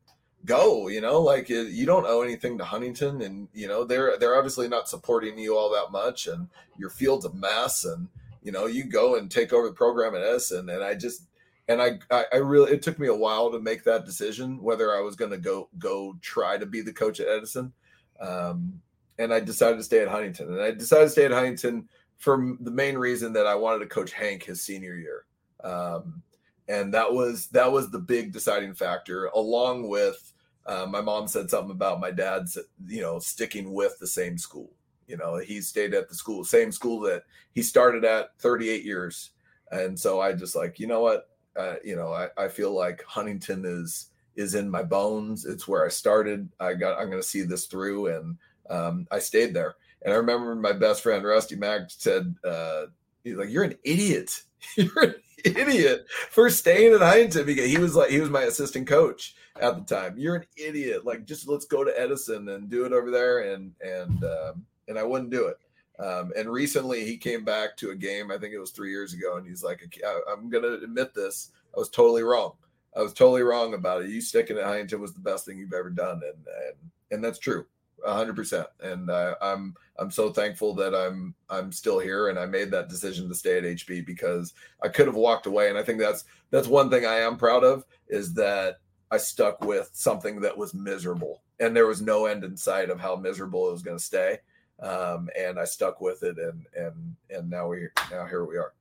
go, 0.45 0.89
you 0.89 1.01
know, 1.01 1.21
like 1.21 1.51
it, 1.51 1.69
you 1.69 1.87
don't 1.87 2.07
owe 2.07 2.23
anything 2.23 2.59
to 2.59 2.65
Huntington 2.65 3.23
and, 3.23 3.49
you 3.53 3.69
know, 3.69 3.85
they're, 3.85 4.19
they're 4.19 4.37
obviously 4.37 4.69
not 4.69 4.89
supporting 4.89 5.39
you 5.39 5.57
all 5.57 5.71
that 5.71 5.93
much 5.93 6.27
and 6.27 6.49
your 6.77 6.91
field's 6.91 7.25
a 7.25 7.33
mess 7.33 7.85
and, 7.85 8.09
you 8.43 8.51
know, 8.51 8.67
you 8.67 8.85
go 8.85 9.17
and 9.17 9.31
take 9.31 9.53
over 9.53 9.69
the 9.69 9.75
program 9.75 10.15
at 10.15 10.23
Edison. 10.23 10.69
And 10.69 10.83
I 10.83 10.95
just, 10.95 11.29
and 11.69 11.81
I, 11.81 11.99
I, 12.11 12.25
I 12.33 12.37
really, 12.37 12.73
it 12.73 12.83
took 12.83 12.99
me 12.99 13.07
a 13.07 13.15
while 13.15 13.53
to 13.53 13.61
make 13.61 13.85
that 13.85 14.05
decision, 14.05 14.61
whether 14.61 14.97
I 14.97 15.01
was 15.01 15.15
going 15.15 15.31
to 15.31 15.39
go, 15.39 15.69
go 15.79 16.17
try 16.21 16.59
to 16.59 16.67
be 16.67 16.81
the 16.81 16.93
coach 16.93 17.21
at 17.21 17.29
Edison. 17.29 17.73
Um, 18.19 18.81
and 19.19 19.33
I 19.33 19.41
decided 19.41 19.77
to 19.77 19.85
stay 19.85 20.01
at 20.01 20.09
Huntington. 20.09 20.49
And 20.49 20.61
I 20.61 20.73
decided 20.73 21.05
to 21.05 21.11
stay 21.11 21.25
at 21.25 21.31
Huntington 21.31 21.89
for 22.19 22.57
the 22.61 22.71
main 22.71 22.97
reason 22.97 23.33
that 23.35 23.47
I 23.47 23.55
wanted 23.55 23.81
to 23.81 23.87
coach 23.87 24.13
Hank 24.13 24.43
his 24.45 24.63
senior 24.63 24.97
year. 24.97 25.25
Um, 25.63 26.23
and 26.69 26.95
that 26.95 27.13
was 27.13 27.49
that 27.49 27.71
was 27.71 27.91
the 27.91 27.99
big 27.99 28.33
deciding 28.33 28.75
factor, 28.75 29.27
along 29.27 29.89
with 29.89 30.32
uh, 30.67 30.87
my 30.89 31.01
mom 31.01 31.27
said 31.27 31.51
something 31.51 31.73
about 31.73 32.01
my 32.01 32.11
dad's, 32.11 32.59
you 32.87 33.01
know, 33.01 33.19
sticking 33.19 33.73
with 33.73 33.99
the 33.99 34.07
same 34.07 34.39
school. 34.39 34.71
You 35.07 35.17
know, 35.17 35.37
he 35.37 35.61
stayed 35.61 35.95
at 35.95 36.09
the 36.09 36.15
school, 36.15 36.45
same 36.45 36.73
school 36.73 37.01
that 37.01 37.25
he 37.53 37.63
started 37.63 38.05
at 38.05 38.39
38 38.39 38.85
years. 38.85 39.31
And 39.71 39.99
so 39.99 40.21
I 40.21 40.33
just 40.33 40.55
like, 40.55 40.79
you 40.79 40.87
know 40.87 41.01
what, 41.01 41.29
uh, 41.57 41.75
you 41.85 41.97
know, 41.97 42.13
I, 42.13 42.29
I 42.39 42.49
feel 42.49 42.73
like 42.73 43.03
Huntington 43.05 43.65
is 43.65 44.09
is 44.37 44.55
in 44.55 44.71
my 44.71 44.83
bones. 44.83 45.45
It's 45.45 45.69
where 45.69 45.85
I 45.85 45.89
started. 45.89 46.49
I 46.61 46.75
got 46.75 46.99
I'm 46.99 47.11
going 47.11 47.21
to 47.21 47.29
see 47.29 47.43
this 47.43 47.67
through, 47.67 48.07
and 48.15 48.37
um, 48.71 49.07
I 49.11 49.19
stayed 49.19 49.55
there. 49.55 49.75
And 50.03 50.13
I 50.13 50.17
remember 50.17 50.55
my 50.55 50.73
best 50.73 51.03
friend 51.03 51.25
Rusty 51.25 51.57
Mack 51.57 51.83
said, 51.89 52.35
uh, 52.45 52.87
"He's 53.25 53.37
like, 53.37 53.51
you're 53.51 53.65
an 53.65 53.77
idiot. 53.85 54.43
you're 54.77 55.03
an 55.03 55.15
idiot 55.45 56.07
for 56.31 56.49
staying 56.49 56.95
at 56.95 57.01
Huntington 57.01 57.45
because 57.45 57.67
he 57.67 57.79
was 57.79 57.95
like 57.95 58.11
he 58.11 58.21
was 58.21 58.31
my 58.31 58.43
assistant 58.43 58.87
coach 58.87 59.35
at 59.61 59.77
the 59.77 59.95
time. 59.95 60.17
You're 60.17 60.37
an 60.37 60.47
idiot. 60.57 61.05
Like, 61.05 61.25
just 61.25 61.49
let's 61.49 61.65
go 61.65 61.85
to 61.85 62.01
Edison 62.01 62.49
and 62.49 62.71
do 62.71 62.85
it 62.85 62.93
over 62.93 63.11
there." 63.11 63.53
And 63.53 63.73
and 63.81 64.25
um, 64.25 64.65
and 64.89 64.99
I 64.99 65.03
wouldn't 65.03 65.31
do 65.31 65.47
it. 65.47 65.59
Um, 66.03 66.33
and 66.37 66.51
recently 66.51 67.05
he 67.05 67.17
came 67.17 67.45
back 67.45 67.77
to 67.79 67.91
a 67.91 67.97
game. 67.97 68.31
I 68.31 68.39
think 68.39 68.55
it 68.55 68.59
was 68.59 68.71
three 68.71 68.91
years 68.91 69.13
ago, 69.15 69.37
and 69.37 69.47
he's 69.47 69.63
like, 69.63 69.83
"I'm 70.31 70.49
going 70.49 70.65
to 70.65 70.85
admit 70.85 71.15
this. 71.15 71.51
I 71.75 71.79
was 71.79 71.91
totally 71.91 72.23
wrong. 72.23 72.53
I 72.97 73.03
was 73.03 73.13
totally 73.13 73.43
wrong 73.43 73.75
about 73.75 74.03
it. 74.03 74.11
You 74.11 74.21
sticking 74.21 74.59
at 74.59 74.65
Huntington 74.65 75.01
was 75.01 75.15
the 75.15 75.21
best 75.21 75.47
thing 75.47 75.59
you've 75.59 75.73
ever 75.73 75.91
done, 75.91 76.21
and 76.25 76.47
and 76.47 76.91
and 77.11 77.25
that's 77.25 77.39
true 77.39 77.67
hundred 78.11 78.37
percent. 78.37 78.67
And 78.81 79.11
I'm 79.11 79.75
I'm 79.99 80.11
so 80.11 80.31
thankful 80.31 80.75
that 80.75 80.95
I'm 80.95 81.35
I'm 81.49 81.73
still 81.73 81.99
here 81.99 82.29
and 82.29 82.39
I 82.39 82.47
made 82.47 82.71
that 82.71 82.89
decision 82.89 83.29
to 83.29 83.35
stay 83.35 83.59
at 83.59 83.65
HB 83.65 84.07
because 84.07 84.55
I 84.83 84.89
could 84.89 85.07
have 85.07 85.17
walked 85.17 85.47
away. 85.47 85.69
And 85.69 85.79
I 85.79 85.83
think 85.83 85.99
that's 85.99 86.25
that's 86.51 86.69
one 86.69 86.91
thing 86.91 87.07
I 87.07 87.17
am 87.17 87.37
proud 87.37 87.65
of 87.65 87.85
is 88.09 88.35
that 88.35 88.79
I 89.13 89.19
stuck 89.19 89.63
with 89.63 89.91
something 89.93 90.41
that 90.41 90.57
was 90.57 90.73
miserable 90.73 91.43
and 91.61 91.77
there 91.77 91.87
was 91.87 92.01
no 92.01 92.25
end 92.25 92.45
in 92.45 92.57
sight 92.57 92.89
of 92.89 92.99
how 92.99 93.15
miserable 93.15 93.69
it 93.69 93.73
was 93.73 93.83
going 93.83 93.99
to 93.99 94.03
stay. 94.03 94.39
Um, 94.81 95.29
and 95.39 95.61
I 95.61 95.65
stuck 95.65 96.01
with 96.01 96.23
it 96.23 96.39
and 96.39 96.65
and 96.75 97.15
and 97.31 97.51
now 97.51 97.69
we 97.69 97.89
now 98.11 98.27
here 98.27 98.45
we 98.45 98.57
are. 98.57 98.73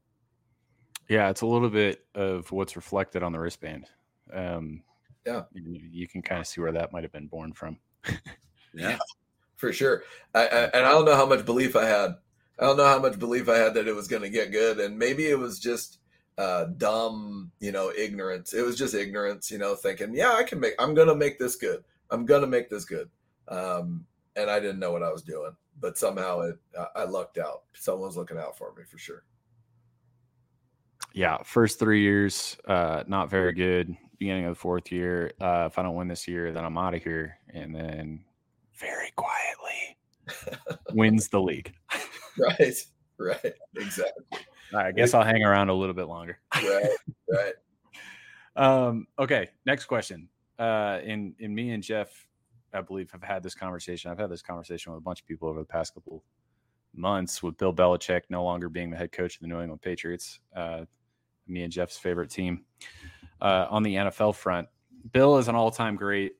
Yeah, 1.09 1.29
it's 1.29 1.41
a 1.41 1.45
little 1.45 1.69
bit 1.69 2.05
of 2.15 2.49
what's 2.51 2.77
reflected 2.77 3.21
on 3.21 3.34
the 3.34 3.39
wristband. 3.39 3.88
Um, 4.34 4.82
yeah, 5.27 5.43
you, 5.53 5.82
you 5.91 6.07
can 6.07 6.21
kind 6.21 6.39
of 6.39 6.47
see 6.47 6.61
where 6.61 6.71
that 6.71 6.93
might 6.93 7.03
have 7.03 7.11
been 7.11 7.27
born 7.27 7.53
from. 7.53 7.77
Yeah, 8.73 8.99
for 9.57 9.73
sure. 9.73 10.03
I, 10.34 10.47
I, 10.47 10.63
and 10.73 10.86
I 10.86 10.91
don't 10.91 11.03
know 11.03 11.15
how 11.17 11.25
much 11.25 11.45
belief 11.45 11.75
I 11.75 11.86
had. 11.86 12.15
I 12.57 12.65
don't 12.65 12.77
know 12.77 12.88
how 12.88 12.99
much 12.99 13.19
belief 13.19 13.49
I 13.49 13.57
had 13.57 13.73
that 13.73 13.86
it 13.86 13.93
was 13.93 14.07
going 14.07 14.21
to 14.21 14.29
get 14.29 14.53
good, 14.53 14.79
and 14.79 14.97
maybe 14.97 15.25
it 15.25 15.38
was 15.38 15.59
just 15.59 15.99
uh, 16.38 16.65
dumb, 16.77 17.51
you 17.59 17.71
know, 17.71 17.91
ignorance. 17.97 18.53
It 18.53 18.65
was 18.65 18.77
just 18.77 18.93
ignorance, 18.93 19.51
you 19.51 19.57
know, 19.57 19.75
thinking, 19.75 20.13
yeah, 20.13 20.34
I 20.34 20.43
can 20.43 20.59
make. 20.59 20.73
I'm 20.79 20.93
going 20.93 21.07
to 21.07 21.15
make 21.15 21.39
this 21.39 21.55
good. 21.55 21.84
I'm 22.09 22.25
going 22.25 22.41
to 22.41 22.47
make 22.47 22.69
this 22.69 22.86
good. 22.86 23.09
Um, 23.47 24.05
and 24.36 24.49
I 24.49 24.59
didn't 24.59 24.79
know 24.79 24.91
what 24.91 25.03
I 25.03 25.11
was 25.11 25.23
doing, 25.23 25.51
but 25.79 25.97
somehow 25.97 26.41
it 26.41 26.57
I 26.95 27.03
lucked 27.03 27.38
out. 27.38 27.63
Someone's 27.73 28.17
looking 28.17 28.38
out 28.38 28.57
for 28.57 28.73
me 28.77 28.84
for 28.84 28.97
sure. 28.97 29.23
Yeah, 31.13 31.39
first 31.43 31.79
three 31.79 32.01
years, 32.01 32.57
uh, 32.67 33.03
not 33.07 33.29
very 33.29 33.53
good. 33.53 33.95
Beginning 34.17 34.45
of 34.45 34.51
the 34.51 34.59
fourth 34.59 34.91
year, 34.91 35.34
uh, 35.41 35.67
if 35.69 35.77
I 35.77 35.84
don't 35.84 35.95
win 35.95 36.07
this 36.07 36.27
year, 36.27 36.53
then 36.53 36.63
I'm 36.63 36.77
out 36.77 36.93
of 36.93 37.03
here. 37.03 37.38
And 37.53 37.75
then 37.75 38.23
very 38.75 39.11
quietly 39.15 39.97
wins 40.93 41.27
the 41.27 41.41
league. 41.41 41.73
right, 42.38 42.75
right, 43.17 43.53
exactly. 43.75 44.39
I 44.76 44.91
guess 44.91 45.13
I'll 45.13 45.24
hang 45.24 45.43
around 45.43 45.69
a 45.69 45.74
little 45.74 45.95
bit 45.95 46.07
longer. 46.07 46.39
right, 46.55 46.89
right. 47.30 47.53
Um, 48.55 49.07
okay, 49.19 49.49
next 49.65 49.86
question. 49.86 50.30
Uh, 50.59 50.99
in 51.03 51.34
in 51.39 51.53
me 51.53 51.72
and 51.72 51.82
Geoff, 51.82 52.28
I 52.74 52.82
believe 52.82 53.11
have 53.11 53.24
had 53.24 53.43
this 53.43 53.55
conversation. 53.55 54.11
I've 54.11 54.19
had 54.19 54.30
this 54.30 54.41
conversation 54.41 54.91
with 54.91 54.99
a 54.99 55.03
bunch 55.03 55.22
of 55.22 55.28
people 55.28 55.49
over 55.49 55.59
the 55.59 55.65
past 55.65 55.93
couple 55.93 56.24
months 56.93 57.41
with 57.41 57.57
Bill 57.57 57.74
Belichick 57.74 58.22
no 58.30 58.43
longer 58.43 58.69
being 58.69 58.89
the 58.89 58.97
head 58.97 59.11
coach 59.11 59.36
of 59.36 59.41
the 59.41 59.47
New 59.47 59.61
England 59.61 59.82
Patriots. 59.82 60.39
Uh, 60.55 60.86
me 61.47 61.63
and 61.63 61.72
Geoff's 61.72 61.97
favorite 61.97 62.30
team 62.30 62.65
uh, 63.41 63.67
on 63.69 63.84
the 63.84 63.95
NFL 63.95 64.36
front. 64.36 64.67
Bill 65.11 65.38
is 65.38 65.47
an 65.47 65.55
all-time 65.55 65.95
great, 65.95 66.34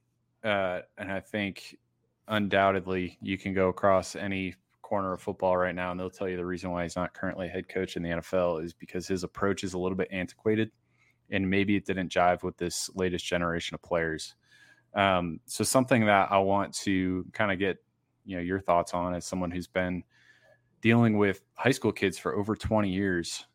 uh, 0.44 0.82
and 0.98 1.12
I 1.12 1.20
think 1.20 1.78
undoubtedly 2.28 3.18
you 3.22 3.38
can 3.38 3.54
go 3.54 3.70
across 3.70 4.16
any 4.16 4.56
corner 4.92 5.14
of 5.14 5.22
football 5.22 5.56
right 5.56 5.74
now 5.74 5.90
and 5.90 5.98
they'll 5.98 6.10
tell 6.10 6.28
you 6.28 6.36
the 6.36 6.46
reason 6.46 6.70
why 6.70 6.84
he's 6.84 6.98
not 6.98 7.14
currently 7.14 7.48
head 7.48 7.70
coach 7.70 7.96
in 7.96 8.04
the 8.04 8.10
NFL 8.10 8.62
is 8.62 8.74
because 8.74 9.08
his 9.08 9.24
approach 9.24 9.64
is 9.64 9.74
a 9.74 9.78
little 9.78 9.96
bit 9.96 10.10
antiquated 10.12 10.70
and 11.30 11.50
maybe 11.50 11.78
it 11.78 11.86
didn't 11.86 12.12
jive 12.12 12.44
with 12.44 12.58
this 12.58 12.90
latest 12.94 13.24
generation 13.24 13.74
of 13.74 13.82
players. 13.82 14.36
Um, 14.94 15.40
so 15.46 15.64
something 15.64 16.06
that 16.08 16.30
I 16.30 16.40
want 16.40 16.74
to 16.80 17.26
kind 17.32 17.54
of 17.54 17.58
get 17.58 17.78
you 18.26 18.36
know 18.36 18.42
your 18.42 18.60
thoughts 18.60 18.94
on 18.94 19.16
as 19.16 19.24
someone 19.24 19.50
who's 19.50 19.66
been 19.68 20.04
dealing 20.82 21.18
with 21.18 21.40
high 21.54 21.72
school 21.72 21.94
kids 21.94 22.18
for 22.18 22.36
over 22.36 22.54
20 22.54 22.90
years 22.90 23.46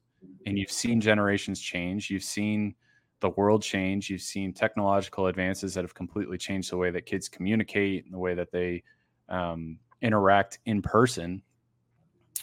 and 0.47 0.59
you've 0.59 0.70
seen 0.70 1.03
generations 1.03 1.61
change, 1.61 2.09
you've 2.09 2.22
seen 2.22 2.74
the 3.20 3.30
world 3.30 3.62
change. 3.62 4.09
You've 4.09 4.22
seen 4.22 4.55
technological 4.55 5.26
advances 5.26 5.74
that 5.74 5.84
have 5.84 5.95
completely 5.95 6.39
changed 6.39 6.70
the 6.70 6.78
way 6.78 6.91
that 6.91 7.05
kids 7.05 7.28
communicate 7.28 8.05
and 8.05 8.14
the 8.14 8.18
way 8.18 8.34
that 8.34 8.53
they 8.53 8.82
um, 9.28 9.78
interact 10.03 10.59
in 10.67 10.83
person. 10.83 11.43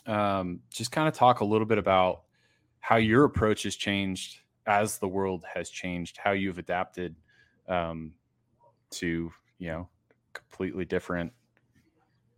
Um, 0.06 0.60
just 0.70 0.92
kind 0.92 1.08
of 1.08 1.14
talk 1.14 1.40
a 1.40 1.46
little 1.46 1.68
bit 1.68 1.78
about 1.78 2.24
how 2.80 2.98
your 2.98 3.24
approach 3.24 3.64
has 3.64 3.76
changed 3.76 4.40
as 4.66 4.98
the 4.98 5.08
world 5.08 5.44
has 5.54 5.70
changed, 5.70 6.18
how 6.18 6.32
you've 6.32 6.58
adapted 6.58 7.16
um, 7.68 8.14
to, 8.92 9.32
you 9.58 9.68
know, 9.68 9.90
completely 10.34 10.86
different 10.86 11.32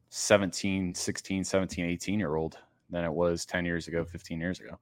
17, 0.09 0.93
16, 0.93 1.43
17, 1.43 1.85
18 1.85 2.19
year 2.19 2.35
old 2.35 2.57
than 2.89 3.03
it 3.03 3.11
was 3.11 3.45
10 3.45 3.65
years 3.65 3.87
ago, 3.87 4.05
15 4.05 4.39
years 4.39 4.59
ago. 4.59 4.77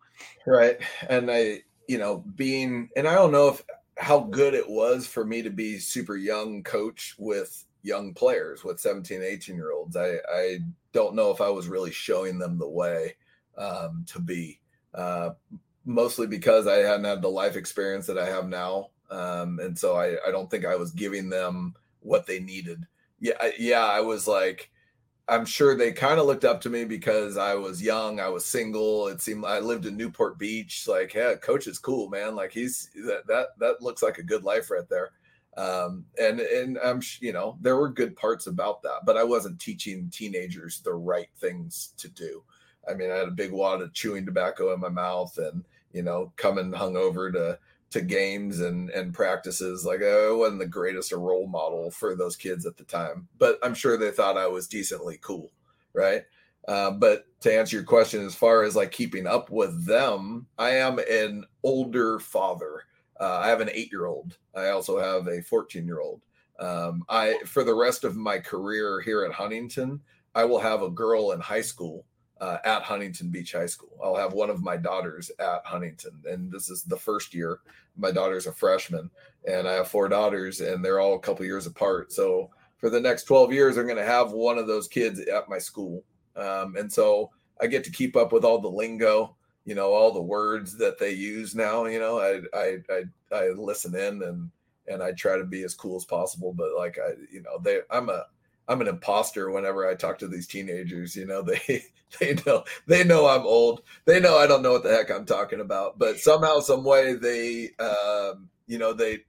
Right. 0.45 0.77
And 1.09 1.31
I, 1.31 1.61
you 1.87 1.97
know, 1.97 2.23
being, 2.35 2.89
and 2.95 3.07
I 3.07 3.15
don't 3.15 3.31
know 3.31 3.47
if 3.47 3.63
how 3.97 4.19
good 4.19 4.53
it 4.53 4.69
was 4.69 5.07
for 5.07 5.25
me 5.25 5.41
to 5.41 5.49
be 5.49 5.79
super 5.79 6.15
young 6.15 6.63
coach 6.63 7.15
with 7.17 7.65
young 7.83 8.13
players, 8.13 8.63
with 8.63 8.79
17, 8.79 9.21
18 9.21 9.55
year 9.55 9.71
olds. 9.71 9.95
I, 9.95 10.17
I 10.33 10.59
don't 10.91 11.15
know 11.15 11.31
if 11.31 11.41
I 11.41 11.49
was 11.49 11.67
really 11.67 11.91
showing 11.91 12.39
them 12.39 12.57
the 12.57 12.67
way 12.67 13.15
um, 13.57 14.05
to 14.07 14.19
be, 14.19 14.59
uh, 14.95 15.31
mostly 15.85 16.27
because 16.27 16.65
I 16.65 16.77
hadn't 16.77 17.05
had 17.05 17.21
the 17.21 17.29
life 17.29 17.55
experience 17.55 18.07
that 18.07 18.17
I 18.17 18.25
have 18.25 18.47
now. 18.47 18.89
Um, 19.11 19.59
and 19.59 19.77
so 19.77 19.95
I, 19.95 20.15
I 20.27 20.31
don't 20.31 20.49
think 20.49 20.65
I 20.65 20.75
was 20.75 20.91
giving 20.91 21.29
them 21.29 21.75
what 21.99 22.25
they 22.25 22.39
needed. 22.39 22.87
Yeah. 23.19 23.33
I, 23.39 23.53
yeah. 23.59 23.85
I 23.85 23.99
was 23.99 24.27
like, 24.27 24.71
I'm 25.27 25.45
sure 25.45 25.75
they 25.75 25.91
kind 25.93 26.19
of 26.19 26.25
looked 26.25 26.43
up 26.43 26.59
to 26.61 26.69
me 26.69 26.83
because 26.83 27.37
I 27.37 27.55
was 27.55 27.81
young, 27.81 28.19
I 28.19 28.27
was 28.27 28.45
single. 28.45 29.07
It 29.07 29.21
seemed 29.21 29.45
I 29.45 29.59
lived 29.59 29.85
in 29.85 29.95
Newport 29.95 30.37
Beach. 30.37 30.85
Like, 30.87 31.13
yeah, 31.13 31.35
coach 31.35 31.67
is 31.67 31.79
cool, 31.79 32.09
man. 32.09 32.35
Like 32.35 32.51
he's 32.51 32.89
that 33.05 33.25
that 33.27 33.47
that 33.59 33.81
looks 33.81 34.03
like 34.03 34.17
a 34.17 34.23
good 34.23 34.43
life 34.43 34.69
right 34.69 34.87
there. 34.89 35.11
Um, 35.55 36.05
and 36.19 36.39
and 36.39 36.79
I'm 36.83 37.01
you 37.19 37.31
know 37.31 37.57
there 37.61 37.77
were 37.77 37.89
good 37.89 38.15
parts 38.15 38.47
about 38.47 38.81
that, 38.83 39.05
but 39.05 39.17
I 39.17 39.23
wasn't 39.23 39.59
teaching 39.59 40.09
teenagers 40.11 40.81
the 40.81 40.93
right 40.93 41.29
things 41.37 41.93
to 41.97 42.09
do. 42.09 42.43
I 42.89 42.93
mean, 42.93 43.11
I 43.11 43.15
had 43.15 43.27
a 43.27 43.31
big 43.31 43.51
wad 43.51 43.81
of 43.81 43.93
chewing 43.93 44.25
tobacco 44.25 44.73
in 44.73 44.79
my 44.79 44.89
mouth, 44.89 45.37
and 45.37 45.63
you 45.91 46.01
know, 46.01 46.33
coming 46.37 46.71
hungover 46.71 47.31
to 47.33 47.59
to 47.91 48.01
games 48.01 48.61
and 48.61 48.89
and 48.89 49.13
practices. 49.13 49.85
Like 49.85 50.01
I 50.01 50.31
wasn't 50.31 50.59
the 50.59 50.67
greatest 50.67 51.11
role 51.11 51.47
model 51.47 51.91
for 51.91 52.15
those 52.15 52.35
kids 52.35 52.65
at 52.65 52.75
the 52.75 52.83
time, 52.83 53.27
but 53.37 53.59
I'm 53.61 53.75
sure 53.75 53.97
they 53.97 54.11
thought 54.11 54.37
I 54.37 54.47
was 54.47 54.67
decently 54.67 55.19
cool, 55.21 55.51
right? 55.93 56.23
Uh, 56.67 56.91
but 56.91 57.25
to 57.41 57.53
answer 57.53 57.75
your 57.75 57.85
question, 57.85 58.25
as 58.25 58.35
far 58.35 58.63
as 58.63 58.75
like 58.75 58.91
keeping 58.91 59.27
up 59.27 59.49
with 59.51 59.85
them, 59.85 60.47
I 60.57 60.71
am 60.71 60.97
an 60.99 61.45
older 61.61 62.19
father. 62.19 62.85
Uh, 63.23 63.39
I 63.41 63.47
have 63.47 63.61
an 63.61 63.69
eight 63.71 63.89
year 63.89 64.05
old. 64.05 64.37
I 64.53 64.69
also 64.69 64.99
have 64.99 65.27
a 65.27 65.41
14 65.41 65.85
year 65.85 66.01
old. 66.01 66.21
Um, 66.59 67.05
I 67.07 67.37
for 67.45 67.63
the 67.63 67.73
rest 67.73 68.03
of 68.03 68.17
my 68.17 68.37
career 68.37 68.99
here 68.99 69.23
at 69.23 69.31
Huntington, 69.31 70.01
I 70.35 70.43
will 70.43 70.59
have 70.59 70.81
a 70.81 70.89
girl 70.89 71.31
in 71.31 71.39
high 71.39 71.61
school 71.61 72.05
uh, 72.41 72.57
at 72.65 72.81
Huntington 72.81 73.29
Beach 73.29 73.53
High 73.53 73.67
School. 73.67 73.97
I'll 74.03 74.17
have 74.17 74.33
one 74.33 74.49
of 74.49 74.61
my 74.61 74.75
daughters 74.75 75.31
at 75.39 75.65
Huntington, 75.65 76.21
and 76.29 76.51
this 76.51 76.69
is 76.69 76.83
the 76.83 76.97
first 76.97 77.33
year. 77.33 77.61
My 77.95 78.11
daughter's 78.11 78.45
a 78.47 78.51
freshman, 78.51 79.09
and 79.47 79.69
I 79.69 79.73
have 79.73 79.87
four 79.87 80.09
daughters, 80.09 80.59
and 80.59 80.83
they're 80.83 80.99
all 80.99 81.15
a 81.15 81.19
couple 81.19 81.45
years 81.45 81.65
apart. 81.65 82.11
So 82.11 82.49
for 82.77 82.89
the 82.89 82.99
next 82.99 83.23
12 83.23 83.53
years, 83.53 83.77
I'm 83.77 83.85
going 83.85 83.95
to 83.95 84.03
have 84.03 84.33
one 84.33 84.57
of 84.57 84.67
those 84.67 84.89
kids 84.89 85.21
at 85.21 85.47
my 85.47 85.59
school, 85.59 86.03
um, 86.35 86.75
and 86.75 86.91
so 86.91 87.31
I 87.61 87.67
get 87.67 87.85
to 87.85 87.91
keep 87.91 88.17
up 88.17 88.33
with 88.33 88.43
all 88.43 88.59
the 88.59 88.67
lingo, 88.67 89.37
you 89.65 89.75
know, 89.75 89.93
all 89.93 90.11
the 90.11 90.21
words 90.21 90.77
that 90.77 90.99
they 90.99 91.11
use 91.11 91.55
now. 91.55 91.85
You 91.85 91.99
know, 91.99 92.19
I 92.19 92.41
I 92.57 92.77
I, 92.89 93.35
I 93.35 93.49
listen 93.49 93.95
in 93.95 94.21
and 94.23 94.49
and 94.87 95.01
I 95.01 95.13
try 95.13 95.37
to 95.37 95.45
be 95.45 95.63
as 95.63 95.73
cool 95.73 95.95
as 95.95 96.05
possible, 96.05 96.53
but 96.53 96.75
like 96.75 96.97
I, 96.99 97.13
you 97.31 97.41
know, 97.41 97.59
they 97.61 97.81
I'm 97.89 98.09
a 98.09 98.25
I'm 98.67 98.81
an 98.81 98.87
imposter 98.87 99.51
whenever 99.51 99.87
I 99.87 99.95
talk 99.95 100.17
to 100.19 100.27
these 100.27 100.47
teenagers. 100.47 101.15
You 101.15 101.25
know, 101.25 101.41
they 101.67 101.85
they 102.19 102.35
know 102.45 102.63
they 102.87 103.03
know 103.03 103.27
I'm 103.27 103.45
old. 103.45 103.83
They 104.05 104.19
know 104.19 104.37
I 104.37 104.47
don't 104.47 104.61
know 104.61 104.73
what 104.73 104.83
the 104.83 104.93
heck 104.93 105.09
I'm 105.09 105.25
talking 105.25 105.61
about. 105.61 105.97
But 105.97 106.19
somehow, 106.19 106.59
some 106.59 106.83
way, 106.83 107.13
they 107.13 107.71
um, 107.79 108.49
you 108.67 108.77
know 108.77 108.93
they 108.93 109.19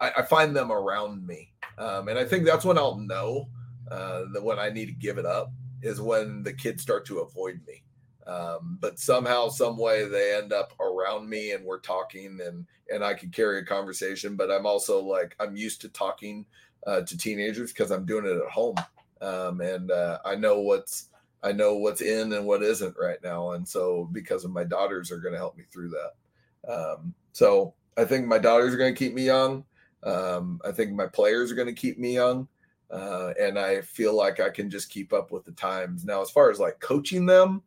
I, 0.00 0.12
I, 0.18 0.22
find 0.22 0.54
them 0.54 0.70
around 0.70 1.26
me, 1.26 1.52
um, 1.76 2.08
and 2.08 2.18
I 2.18 2.24
think 2.24 2.44
that's 2.44 2.64
when 2.64 2.78
I'll 2.78 2.98
know 2.98 3.48
uh, 3.90 4.24
that 4.32 4.42
when 4.42 4.58
I 4.58 4.70
need 4.70 4.86
to 4.86 4.92
give 4.92 5.18
it 5.18 5.26
up 5.26 5.52
is 5.82 6.00
when 6.00 6.42
the 6.42 6.52
kids 6.52 6.82
start 6.82 7.06
to 7.06 7.20
avoid 7.20 7.60
me. 7.66 7.82
Um, 8.28 8.76
but 8.78 8.98
somehow, 8.98 9.48
some 9.48 9.78
way, 9.78 10.06
they 10.06 10.36
end 10.36 10.52
up 10.52 10.78
around 10.80 11.28
me, 11.28 11.52
and 11.52 11.64
we're 11.64 11.80
talking, 11.80 12.38
and 12.44 12.66
and 12.92 13.02
I 13.02 13.14
can 13.14 13.30
carry 13.30 13.60
a 13.60 13.64
conversation. 13.64 14.36
But 14.36 14.50
I'm 14.50 14.66
also 14.66 15.02
like 15.02 15.34
I'm 15.40 15.56
used 15.56 15.80
to 15.80 15.88
talking 15.88 16.44
uh, 16.86 17.00
to 17.00 17.16
teenagers 17.16 17.72
because 17.72 17.90
I'm 17.90 18.04
doing 18.04 18.26
it 18.26 18.36
at 18.36 18.50
home, 18.50 18.76
um, 19.22 19.62
and 19.62 19.90
uh, 19.90 20.18
I 20.26 20.34
know 20.34 20.60
what's 20.60 21.08
I 21.42 21.52
know 21.52 21.76
what's 21.76 22.02
in 22.02 22.34
and 22.34 22.46
what 22.46 22.62
isn't 22.62 22.96
right 23.00 23.18
now, 23.24 23.52
and 23.52 23.66
so 23.66 24.08
because 24.12 24.44
of 24.44 24.50
my 24.50 24.64
daughters 24.64 25.10
are 25.10 25.18
going 25.18 25.32
to 25.32 25.38
help 25.38 25.56
me 25.56 25.64
through 25.72 25.90
that. 25.90 26.70
Um, 26.70 27.14
so 27.32 27.72
I 27.96 28.04
think 28.04 28.26
my 28.26 28.38
daughters 28.38 28.74
are 28.74 28.78
going 28.78 28.94
to 28.94 28.98
keep 28.98 29.14
me 29.14 29.24
young. 29.24 29.64
Um, 30.02 30.60
I 30.66 30.72
think 30.72 30.92
my 30.92 31.06
players 31.06 31.50
are 31.50 31.54
going 31.54 31.66
to 31.66 31.72
keep 31.72 31.98
me 31.98 32.14
young, 32.14 32.46
uh, 32.90 33.32
and 33.40 33.58
I 33.58 33.80
feel 33.80 34.14
like 34.14 34.38
I 34.38 34.50
can 34.50 34.68
just 34.68 34.90
keep 34.90 35.14
up 35.14 35.32
with 35.32 35.46
the 35.46 35.52
times. 35.52 36.04
Now, 36.04 36.20
as 36.20 36.30
far 36.30 36.50
as 36.50 36.60
like 36.60 36.78
coaching 36.80 37.24
them, 37.24 37.62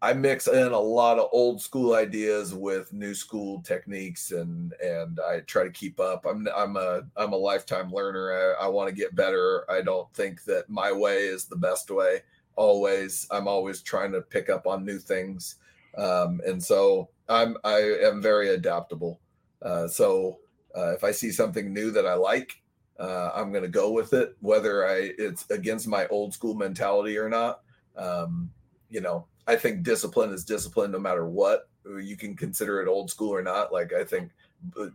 I 0.00 0.12
mix 0.12 0.46
in 0.46 0.72
a 0.72 0.78
lot 0.78 1.18
of 1.18 1.28
old 1.32 1.60
school 1.60 1.94
ideas 1.94 2.54
with 2.54 2.92
new 2.92 3.14
school 3.14 3.60
techniques, 3.62 4.30
and 4.30 4.72
and 4.74 5.18
I 5.18 5.40
try 5.40 5.64
to 5.64 5.70
keep 5.70 5.98
up. 5.98 6.24
I'm 6.24 6.46
I'm 6.54 6.76
a 6.76 7.02
I'm 7.16 7.32
a 7.32 7.36
lifetime 7.36 7.90
learner. 7.90 8.56
I, 8.60 8.64
I 8.64 8.68
want 8.68 8.88
to 8.88 8.94
get 8.94 9.16
better. 9.16 9.68
I 9.68 9.82
don't 9.82 10.12
think 10.14 10.44
that 10.44 10.68
my 10.68 10.92
way 10.92 11.26
is 11.26 11.46
the 11.46 11.56
best 11.56 11.90
way. 11.90 12.22
Always, 12.54 13.26
I'm 13.30 13.48
always 13.48 13.82
trying 13.82 14.12
to 14.12 14.20
pick 14.20 14.48
up 14.48 14.66
on 14.66 14.84
new 14.84 14.98
things, 14.98 15.56
um, 15.96 16.40
and 16.46 16.62
so 16.62 17.08
I'm 17.28 17.56
I 17.64 17.78
am 18.02 18.22
very 18.22 18.50
adaptable. 18.50 19.20
Uh, 19.62 19.88
so 19.88 20.38
uh, 20.76 20.92
if 20.92 21.02
I 21.02 21.10
see 21.10 21.32
something 21.32 21.72
new 21.72 21.90
that 21.90 22.06
I 22.06 22.14
like, 22.14 22.62
uh, 23.00 23.32
I'm 23.34 23.50
going 23.50 23.64
to 23.64 23.68
go 23.68 23.90
with 23.90 24.12
it, 24.12 24.36
whether 24.40 24.86
I 24.86 25.10
it's 25.18 25.50
against 25.50 25.88
my 25.88 26.06
old 26.06 26.32
school 26.34 26.54
mentality 26.54 27.18
or 27.18 27.28
not. 27.28 27.62
Um, 27.96 28.52
you 28.90 29.00
know, 29.00 29.26
I 29.48 29.56
think 29.56 29.82
discipline 29.82 30.30
is 30.30 30.44
discipline 30.44 30.92
no 30.92 30.98
matter 30.98 31.26
what. 31.26 31.68
You 31.84 32.16
can 32.16 32.36
consider 32.36 32.82
it 32.82 32.88
old 32.88 33.10
school 33.10 33.30
or 33.30 33.42
not. 33.42 33.72
Like 33.72 33.92
I 33.94 34.04
think 34.04 34.30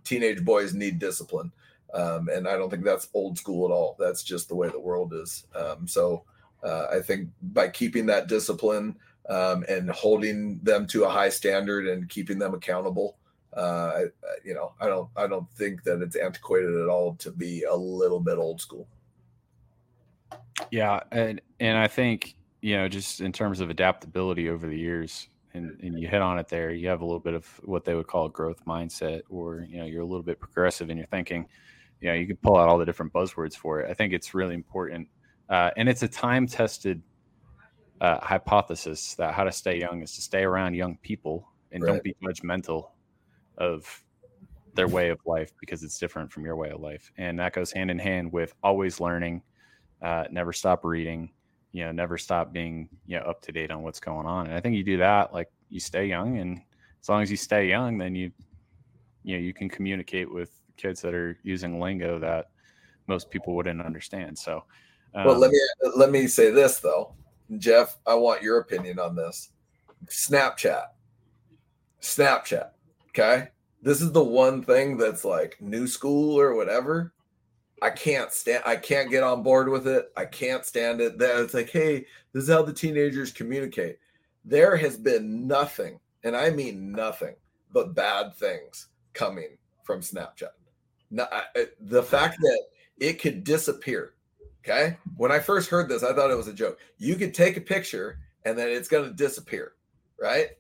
teenage 0.04 0.46
boys 0.46 0.74
need 0.74 1.00
discipline. 1.00 1.52
Um, 1.94 2.30
and 2.30 2.48
I 2.48 2.54
don't 2.54 2.70
think 2.70 2.84
that's 2.84 3.10
old 3.14 3.38
school 3.38 3.68
at 3.68 3.74
all. 3.74 3.96
That's 4.00 4.24
just 4.24 4.48
the 4.48 4.56
way 4.56 4.70
the 4.70 4.80
world 4.80 5.14
is. 5.14 5.46
Um, 5.56 5.88
so 5.88 6.24
uh, 6.64 6.86
I 6.92 7.02
think 7.02 7.30
by 7.42 7.68
keeping 7.70 8.06
that 8.08 8.28
discipline 8.28 8.96
um, 9.28 9.66
and 9.68 9.90
holding 9.90 10.60
them 10.60 10.86
to 10.88 11.04
a 11.06 11.10
high 11.10 11.30
standard 11.30 11.88
and 11.88 12.08
keeping 12.08 12.40
them 12.40 12.54
accountable, 12.54 13.18
uh, 13.54 14.02
you 14.44 14.54
know, 14.54 14.74
I 14.80 14.88
don't, 14.88 15.10
I 15.16 15.28
don't 15.28 15.50
think 15.52 15.84
that 15.84 16.02
it's 16.02 16.16
antiquated 16.16 16.76
at 16.76 16.90
all 16.90 17.16
to 17.16 17.32
be 17.32 17.64
a 17.64 17.76
little 17.76 18.20
bit 18.20 18.38
old 18.38 18.62
school. 18.62 18.88
Yeah, 20.72 21.02
and 21.12 21.42
and 21.60 21.78
I 21.78 21.88
think 21.88 22.36
you 22.64 22.78
know, 22.78 22.88
just 22.88 23.20
in 23.20 23.34
terms 23.34 23.60
of 23.60 23.70
adaptability 23.70 24.50
over 24.50 24.68
the 24.68 24.78
years, 24.78 25.28
and, 25.54 25.78
and 25.84 26.00
you 26.00 26.08
hit 26.08 26.22
on 26.22 26.40
it 26.40 26.48
there, 26.48 26.72
you 26.72 26.88
have 26.88 27.02
a 27.02 27.06
little 27.06 27.20
bit 27.20 27.34
of 27.34 27.46
what 27.66 27.84
they 27.84 27.94
would 27.94 28.08
call 28.08 28.28
a 28.28 28.30
growth 28.30 28.64
mindset, 28.66 29.22
or, 29.30 29.68
you 29.70 29.80
know, 29.80 29.86
you're 29.86 30.02
a 30.02 30.06
little 30.06 30.24
bit 30.24 30.40
progressive 30.40 30.90
in 30.90 30.96
your 30.96 31.06
thinking. 31.08 31.46
You 32.00 32.08
know, 32.08 32.14
you 32.16 32.26
can 32.26 32.38
pull 32.38 32.56
out 32.56 32.70
all 32.70 32.78
the 32.78 32.86
different 32.86 33.12
buzzwords 33.12 33.54
for 33.54 33.82
it. 33.82 33.92
I 33.92 33.94
think 33.94 34.14
it's 34.14 34.34
really 34.34 34.56
important. 34.56 35.10
Uh, 35.50 35.72
and 35.76 35.90
it's 35.90 36.04
a 36.04 36.08
time 36.08 36.48
tested 36.48 37.02
uh, 38.00 38.20
hypothesis 38.22 39.14
that 39.16 39.34
how 39.34 39.44
to 39.44 39.52
stay 39.52 39.78
young 39.78 40.02
is 40.02 40.16
to 40.16 40.22
stay 40.22 40.44
around 40.44 40.74
young 40.74 40.96
people 41.02 41.50
and 41.74 41.84
right. 41.84 41.90
don't 41.90 42.04
be 42.04 42.16
judgmental 42.24 42.92
of 43.58 44.06
their 44.74 44.88
way 44.88 45.10
of 45.10 45.20
life 45.26 45.52
because 45.60 45.84
it's 45.84 46.00
different 46.00 46.32
from 46.32 46.46
your 46.46 46.56
way 46.56 46.70
of 46.70 46.80
life. 46.80 47.12
And 47.18 47.38
that 47.40 47.52
goes 47.52 47.74
hand 47.74 47.92
in 47.92 48.00
hand 48.00 48.32
with 48.32 48.56
always 48.64 49.02
learning, 49.02 49.42
uh, 50.02 50.24
never 50.32 50.54
stop 50.54 50.86
reading, 50.86 51.32
you 51.74 51.84
know 51.84 51.92
never 51.92 52.18
stop 52.18 52.54
being 52.54 52.88
you 53.06 53.20
know 53.20 53.26
up 53.26 53.42
to 53.42 53.52
date 53.52 53.72
on 53.72 53.84
what's 53.84 54.00
going 54.00 54.26
on. 54.26 54.48
And 54.48 54.56
i 54.56 54.62
think 54.62 54.76
you 54.76 54.84
do 54.84 54.98
that 54.98 55.34
like 55.34 55.52
you 55.70 55.80
stay 55.80 56.06
young 56.06 56.38
and 56.38 56.62
as 57.02 57.10
long 57.10 57.22
as 57.22 57.30
you 57.30 57.38
stay 57.38 57.68
young 57.68 57.98
then 57.98 58.16
you 58.16 58.32
you 59.24 59.36
know 59.36 59.42
you 59.42 59.54
can 59.54 59.68
communicate 59.68 60.32
with 60.32 60.52
kids 60.78 61.02
that 61.02 61.14
are 61.14 61.38
using 61.44 61.80
lingo 61.80 62.20
that 62.20 62.48
most 63.08 63.30
people 63.30 63.54
wouldn't 63.56 63.82
understand. 63.82 64.38
So 64.38 64.64
um, 65.14 65.26
well 65.26 65.38
let 65.38 65.52
me 65.52 65.60
let 65.96 66.12
me 66.12 66.28
say 66.28 66.52
this 66.52 66.80
though. 66.80 67.14
Geoff 67.58 67.98
i 68.08 68.14
want 68.14 68.42
your 68.42 68.60
opinion 68.60 69.00
on 69.00 69.16
this. 69.16 69.50
Snapchat. 70.06 70.86
Snapchat 72.02 72.70
okay? 73.10 73.50
This 73.82 74.02
is 74.02 74.12
the 74.12 74.24
one 74.24 74.64
thing 74.64 74.98
that's 74.98 75.26
like 75.26 75.58
new 75.60 75.88
school 75.88 76.40
or 76.40 76.56
whatever 76.56 77.14
I 77.82 77.90
can't 77.90 78.32
stand 78.32 78.64
I 78.66 78.76
can't 78.76 79.10
get 79.10 79.24
on 79.24 79.44
board 79.44 79.70
with 79.70 79.88
it. 79.88 80.12
I 80.16 80.26
can't 80.26 80.66
stand 80.66 81.02
it. 81.02 81.18
That 81.18 81.42
it's 81.42 81.54
like, 81.54 81.70
hey, 81.70 82.06
this 82.32 82.44
is 82.44 82.50
how 82.50 82.62
the 82.62 82.74
teenagers 82.74 83.32
communicate. 83.32 84.00
There 84.46 84.76
has 84.76 84.98
been 84.98 85.48
nothing, 85.48 86.00
and 86.24 86.36
I 86.36 86.50
mean 86.50 86.92
nothing, 86.92 87.36
but 87.72 87.96
bad 87.96 88.36
things 88.36 88.88
coming 89.14 89.58
from 89.84 90.02
Snapchat. 90.02 90.50
I, 91.20 91.68
the 91.80 92.04
fact 92.04 92.38
that 92.42 92.62
it 93.00 93.22
could 93.22 93.44
disappear. 93.44 94.14
Okay. 94.64 94.98
When 95.18 95.32
I 95.32 95.40
first 95.40 95.70
heard 95.70 95.90
this, 95.90 96.04
I 96.04 96.14
thought 96.14 96.32
it 96.32 96.38
was 96.38 96.48
a 96.48 96.54
joke. 96.54 96.80
You 96.98 97.16
could 97.16 97.34
take 97.34 97.58
a 97.58 97.62
picture 97.62 98.20
and 98.46 98.58
then 98.58 98.70
it's 98.70 98.88
going 98.88 99.04
to 99.04 99.16
disappear. 99.16 99.74
Right. 100.20 100.52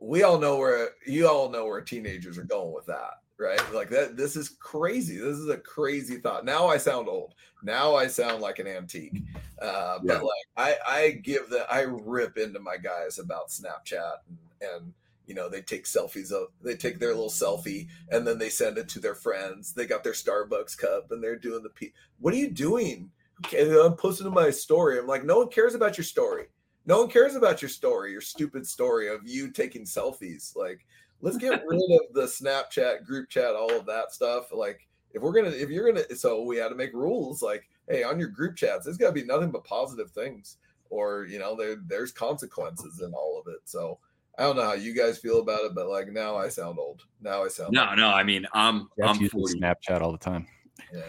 We 0.00 0.24
all 0.24 0.38
know 0.38 0.56
where 0.56 0.90
you 1.06 1.28
all 1.28 1.48
know 1.48 1.66
where 1.66 1.80
teenagers 1.80 2.36
are 2.36 2.44
going 2.44 2.74
with 2.74 2.86
that 2.86 3.22
right? 3.38 3.60
Like 3.72 3.90
that. 3.90 4.16
This 4.16 4.36
is 4.36 4.50
crazy. 4.60 5.16
This 5.16 5.36
is 5.36 5.48
a 5.48 5.58
crazy 5.58 6.16
thought. 6.18 6.44
Now 6.44 6.66
I 6.68 6.76
sound 6.78 7.08
old. 7.08 7.34
Now 7.62 7.94
I 7.94 8.06
sound 8.06 8.40
like 8.42 8.58
an 8.58 8.66
antique. 8.66 9.22
Uh, 9.60 9.98
Yeah. 10.02 10.14
But 10.14 10.24
like 10.24 10.46
I, 10.56 10.76
I 10.86 11.10
give 11.10 11.48
the, 11.48 11.66
I 11.70 11.82
rip 11.82 12.38
into 12.38 12.60
my 12.60 12.76
guys 12.76 13.18
about 13.18 13.48
Snapchat 13.48 14.18
and, 14.28 14.70
and 14.70 14.92
you 15.26 15.34
know 15.34 15.48
they 15.48 15.62
take 15.62 15.84
selfies 15.84 16.30
of, 16.30 16.48
they 16.62 16.76
take 16.76 16.98
their 16.98 17.14
little 17.14 17.30
selfie 17.30 17.88
and 18.10 18.26
then 18.26 18.38
they 18.38 18.48
send 18.48 18.78
it 18.78 18.88
to 18.90 19.00
their 19.00 19.14
friends. 19.14 19.72
They 19.72 19.86
got 19.86 20.04
their 20.04 20.12
Starbucks 20.12 20.78
cup 20.78 21.10
and 21.10 21.22
they're 21.22 21.36
doing 21.36 21.62
the. 21.62 21.70
P- 21.70 21.92
what 22.20 22.32
are 22.34 22.38
you 22.38 22.50
doing? 22.50 23.10
I'm 23.52 23.96
posting 23.96 24.24
to 24.24 24.30
my 24.30 24.50
story. 24.50 24.98
I'm 24.98 25.06
like, 25.06 25.24
no 25.24 25.38
one 25.38 25.48
cares 25.48 25.74
about 25.74 25.98
your 25.98 26.04
story. 26.04 26.44
No 26.86 27.00
one 27.00 27.10
cares 27.10 27.34
about 27.34 27.60
your 27.60 27.68
story, 27.68 28.12
your 28.12 28.20
stupid 28.20 28.66
story 28.66 29.08
of 29.08 29.20
you 29.26 29.50
taking 29.50 29.84
selfies. 29.84 30.54
Like, 30.54 30.86
let's 31.20 31.36
get 31.36 31.62
rid 31.66 31.80
of 31.80 32.14
the 32.14 32.22
Snapchat, 32.22 33.04
group 33.04 33.28
chat, 33.28 33.54
all 33.54 33.72
of 33.72 33.86
that 33.86 34.12
stuff. 34.12 34.52
Like, 34.52 34.86
if 35.12 35.22
we're 35.22 35.32
gonna, 35.32 35.54
if 35.54 35.70
you're 35.70 35.90
gonna, 35.92 36.14
so 36.14 36.42
we 36.42 36.56
had 36.56 36.68
to 36.68 36.74
make 36.74 36.92
rules. 36.92 37.42
Like, 37.42 37.68
hey, 37.88 38.02
on 38.02 38.18
your 38.18 38.28
group 38.28 38.56
chats, 38.56 38.84
there's 38.84 38.98
got 38.98 39.08
to 39.08 39.12
be 39.12 39.24
nothing 39.24 39.50
but 39.50 39.64
positive 39.64 40.10
things, 40.10 40.58
or 40.90 41.26
you 41.26 41.38
know, 41.38 41.56
there 41.56 41.76
there's 41.86 42.12
consequences 42.12 43.00
in 43.00 43.12
all 43.12 43.40
of 43.40 43.52
it. 43.52 43.60
So 43.64 43.98
I 44.38 44.42
don't 44.42 44.56
know 44.56 44.64
how 44.64 44.74
you 44.74 44.94
guys 44.94 45.18
feel 45.18 45.40
about 45.40 45.64
it, 45.64 45.74
but 45.74 45.88
like 45.88 46.08
now 46.08 46.36
I 46.36 46.48
sound 46.48 46.78
old. 46.78 47.04
Now 47.20 47.44
I 47.44 47.48
sound 47.48 47.72
No, 47.72 47.94
no. 47.94 48.08
I 48.08 48.22
mean, 48.22 48.46
I'm 48.52 48.88
Geoff 48.98 49.16
I'm 49.16 49.22
uses 49.22 49.32
40. 49.32 49.60
Snapchat 49.60 50.00
all 50.02 50.12
the 50.12 50.18
time. 50.18 50.46
Yeah, 50.92 51.02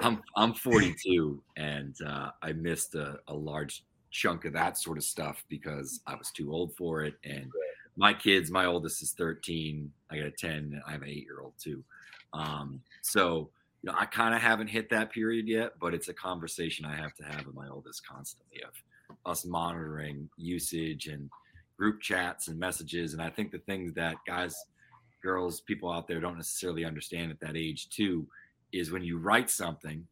I'm 0.00 0.22
I'm 0.36 0.54
42, 0.54 1.42
and 1.56 1.96
uh, 2.06 2.30
I 2.42 2.52
missed 2.52 2.94
a, 2.94 3.18
a 3.26 3.34
large 3.34 3.84
chunk 4.10 4.44
of 4.44 4.52
that 4.52 4.76
sort 4.76 4.98
of 4.98 5.04
stuff 5.04 5.44
because 5.48 6.00
I 6.06 6.14
was 6.14 6.30
too 6.30 6.52
old 6.52 6.74
for 6.76 7.02
it. 7.02 7.14
And 7.24 7.50
my 7.96 8.12
kids, 8.12 8.50
my 8.50 8.66
oldest 8.66 9.02
is 9.02 9.12
13. 9.12 9.90
I 10.10 10.16
got 10.16 10.26
a 10.26 10.30
10. 10.30 10.50
And 10.50 10.82
I 10.86 10.92
have 10.92 11.02
an 11.02 11.08
eight 11.08 11.24
year 11.24 11.40
old 11.40 11.54
too. 11.58 11.82
Um, 12.32 12.80
so 13.02 13.50
you 13.82 13.90
know, 13.90 13.96
I 13.98 14.04
kind 14.04 14.34
of 14.34 14.42
haven't 14.42 14.68
hit 14.68 14.90
that 14.90 15.10
period 15.10 15.48
yet, 15.48 15.72
but 15.80 15.94
it's 15.94 16.08
a 16.08 16.14
conversation 16.14 16.84
I 16.84 16.94
have 16.96 17.14
to 17.14 17.24
have 17.24 17.46
with 17.46 17.54
my 17.54 17.68
oldest 17.68 18.06
constantly 18.06 18.62
of 18.62 18.72
us 19.24 19.44
monitoring 19.44 20.28
usage 20.36 21.06
and 21.06 21.30
group 21.78 22.00
chats 22.00 22.48
and 22.48 22.58
messages. 22.58 23.14
And 23.14 23.22
I 23.22 23.30
think 23.30 23.50
the 23.50 23.58
things 23.58 23.94
that 23.94 24.16
guys, 24.26 24.54
girls, 25.22 25.60
people 25.60 25.90
out 25.90 26.06
there 26.06 26.20
don't 26.20 26.36
necessarily 26.36 26.84
understand 26.84 27.30
at 27.30 27.40
that 27.40 27.56
age 27.56 27.88
too 27.88 28.26
is 28.72 28.90
when 28.90 29.02
you 29.02 29.18
write 29.18 29.48
something 29.48 30.06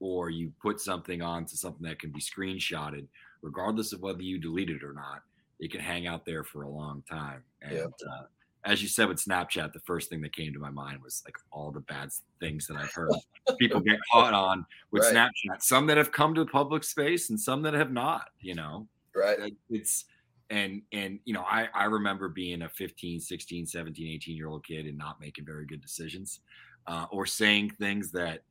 or 0.00 0.30
you 0.30 0.52
put 0.60 0.80
something 0.80 1.22
onto 1.22 1.54
something 1.54 1.86
that 1.86 2.00
can 2.00 2.10
be 2.10 2.20
screenshotted, 2.20 3.06
regardless 3.42 3.92
of 3.92 4.02
whether 4.02 4.22
you 4.22 4.38
delete 4.38 4.70
it 4.70 4.82
or 4.82 4.92
not, 4.92 5.22
it 5.62 5.70
can 5.70 5.80
hang 5.80 6.08
out 6.08 6.26
there 6.26 6.42
for 6.42 6.62
a 6.64 6.68
long 6.68 7.02
time. 7.08 7.44
And 7.62 7.76
Yeah. 7.76 7.84
uh, 8.10 8.24
as 8.64 8.82
you 8.82 8.88
said 8.88 9.08
with 9.08 9.24
Snapchat, 9.24 9.72
the 9.72 9.80
first 9.80 10.10
thing 10.10 10.20
that 10.22 10.34
came 10.34 10.52
to 10.52 10.58
my 10.58 10.70
mind 10.70 11.00
was 11.02 11.22
like 11.24 11.36
all 11.52 11.70
the 11.70 11.80
bad 11.80 12.10
things 12.40 12.66
that 12.66 12.76
I've 12.76 12.92
heard 12.92 13.10
people 13.58 13.80
get 13.80 13.98
caught 14.12 14.34
on 14.34 14.66
with 14.90 15.04
Right. 15.04 15.14
Snapchat. 15.14 15.62
Some 15.62 15.86
that 15.86 15.96
have 15.96 16.10
come 16.10 16.34
to 16.34 16.44
the 16.44 16.50
public 16.50 16.82
space 16.82 17.30
and 17.30 17.38
some 17.40 17.62
that 17.62 17.74
have 17.74 17.92
not. 17.92 18.28
You 18.40 18.56
know, 18.56 18.88
right. 19.14 19.52
It's 19.70 20.04
and 20.50 20.82
and 20.92 21.20
you 21.24 21.32
know 21.32 21.42
I, 21.42 21.68
I 21.72 21.84
remember 21.84 22.28
being 22.28 22.62
a 22.62 22.68
15 22.68 23.20
16 23.20 23.64
17 23.66 24.08
18 24.08 24.36
year 24.36 24.48
old 24.48 24.66
kid 24.66 24.86
and 24.86 24.98
not 24.98 25.20
making 25.20 25.46
very 25.46 25.64
good 25.64 25.80
decisions 25.80 26.40
uh, 26.88 27.06
or 27.12 27.24
saying 27.24 27.70
things 27.70 28.10
that 28.12 28.42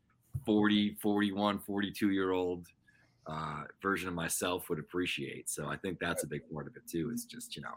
40 0.46 0.96
41 1.02 1.60
42 1.60 2.12
year 2.12 2.32
old 2.32 2.68
uh, 3.32 3.64
version 3.82 4.10
of 4.10 4.14
myself 4.14 4.70
would 4.70 4.80
appreciate 4.80 5.50
so 5.50 5.68
i 5.68 5.78
think 5.78 5.98
that's 6.00 6.24
a 6.24 6.28
big 6.28 6.42
part 6.52 6.68
of 6.68 6.76
it 6.76 6.84
too 6.90 7.12
is 7.14 7.26
just 7.26 7.56
you 7.56 7.62
know 7.62 7.76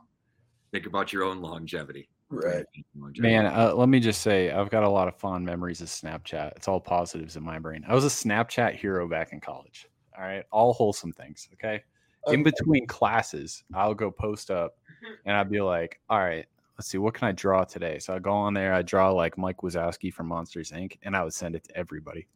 think 0.73 0.87
about 0.87 1.13
your 1.13 1.23
own 1.23 1.41
longevity 1.41 2.09
Right. 2.31 2.65
Longevity. 2.97 3.35
Man, 3.35 3.47
uh, 3.47 3.75
let 3.75 3.89
me 3.89 4.01
just 4.01 4.23
say, 4.23 4.51
I've 4.51 4.71
got 4.71 4.83
a 4.83 4.89
lot 4.89 5.09
of 5.09 5.17
fond 5.17 5.45
memories 5.45 5.81
of 5.81 5.89
Snapchat. 5.89 6.53
It's 6.57 6.69
all 6.69 6.81
positives 6.81 7.37
in 7.37 7.43
my 7.43 7.59
brain. 7.59 7.85
I 7.87 7.95
was 7.95 8.05
a 8.05 8.09
Snapchat 8.09 8.75
hero 8.75 9.09
back 9.09 9.33
in 9.33 9.41
college. 9.41 9.87
All 10.17 10.25
right, 10.25 10.45
all 10.53 10.73
wholesome 10.73 11.13
things. 11.13 11.49
Okay. 11.55 11.83
In 12.29 12.43
between 12.43 12.87
classes, 12.87 13.63
I'll 13.75 13.95
go 13.95 14.11
post 14.11 14.51
up, 14.51 14.77
and 15.27 15.37
I'd 15.37 15.51
be 15.51 15.61
like, 15.61 16.01
"All 16.09 16.21
right, 16.21 16.47
let's 16.79 16.89
see, 16.89 16.99
what 16.99 17.15
can 17.15 17.29
I 17.29 17.33
draw 17.33 17.65
today?" 17.65 17.99
So 17.99 18.15
I 18.15 18.19
go 18.19 18.33
on 18.33 18.55
there, 18.55 18.73
I 18.73 18.83
draw 18.83 19.11
like 19.11 19.37
Mike 19.37 19.59
Wazowski 19.59 20.13
from 20.13 20.29
Monsters 20.29 20.71
Inc., 20.71 20.97
and 21.03 21.15
I 21.17 21.23
would 21.23 21.35
send 21.35 21.55
it 21.55 21.65
to 21.65 21.77
everybody, 21.77 22.27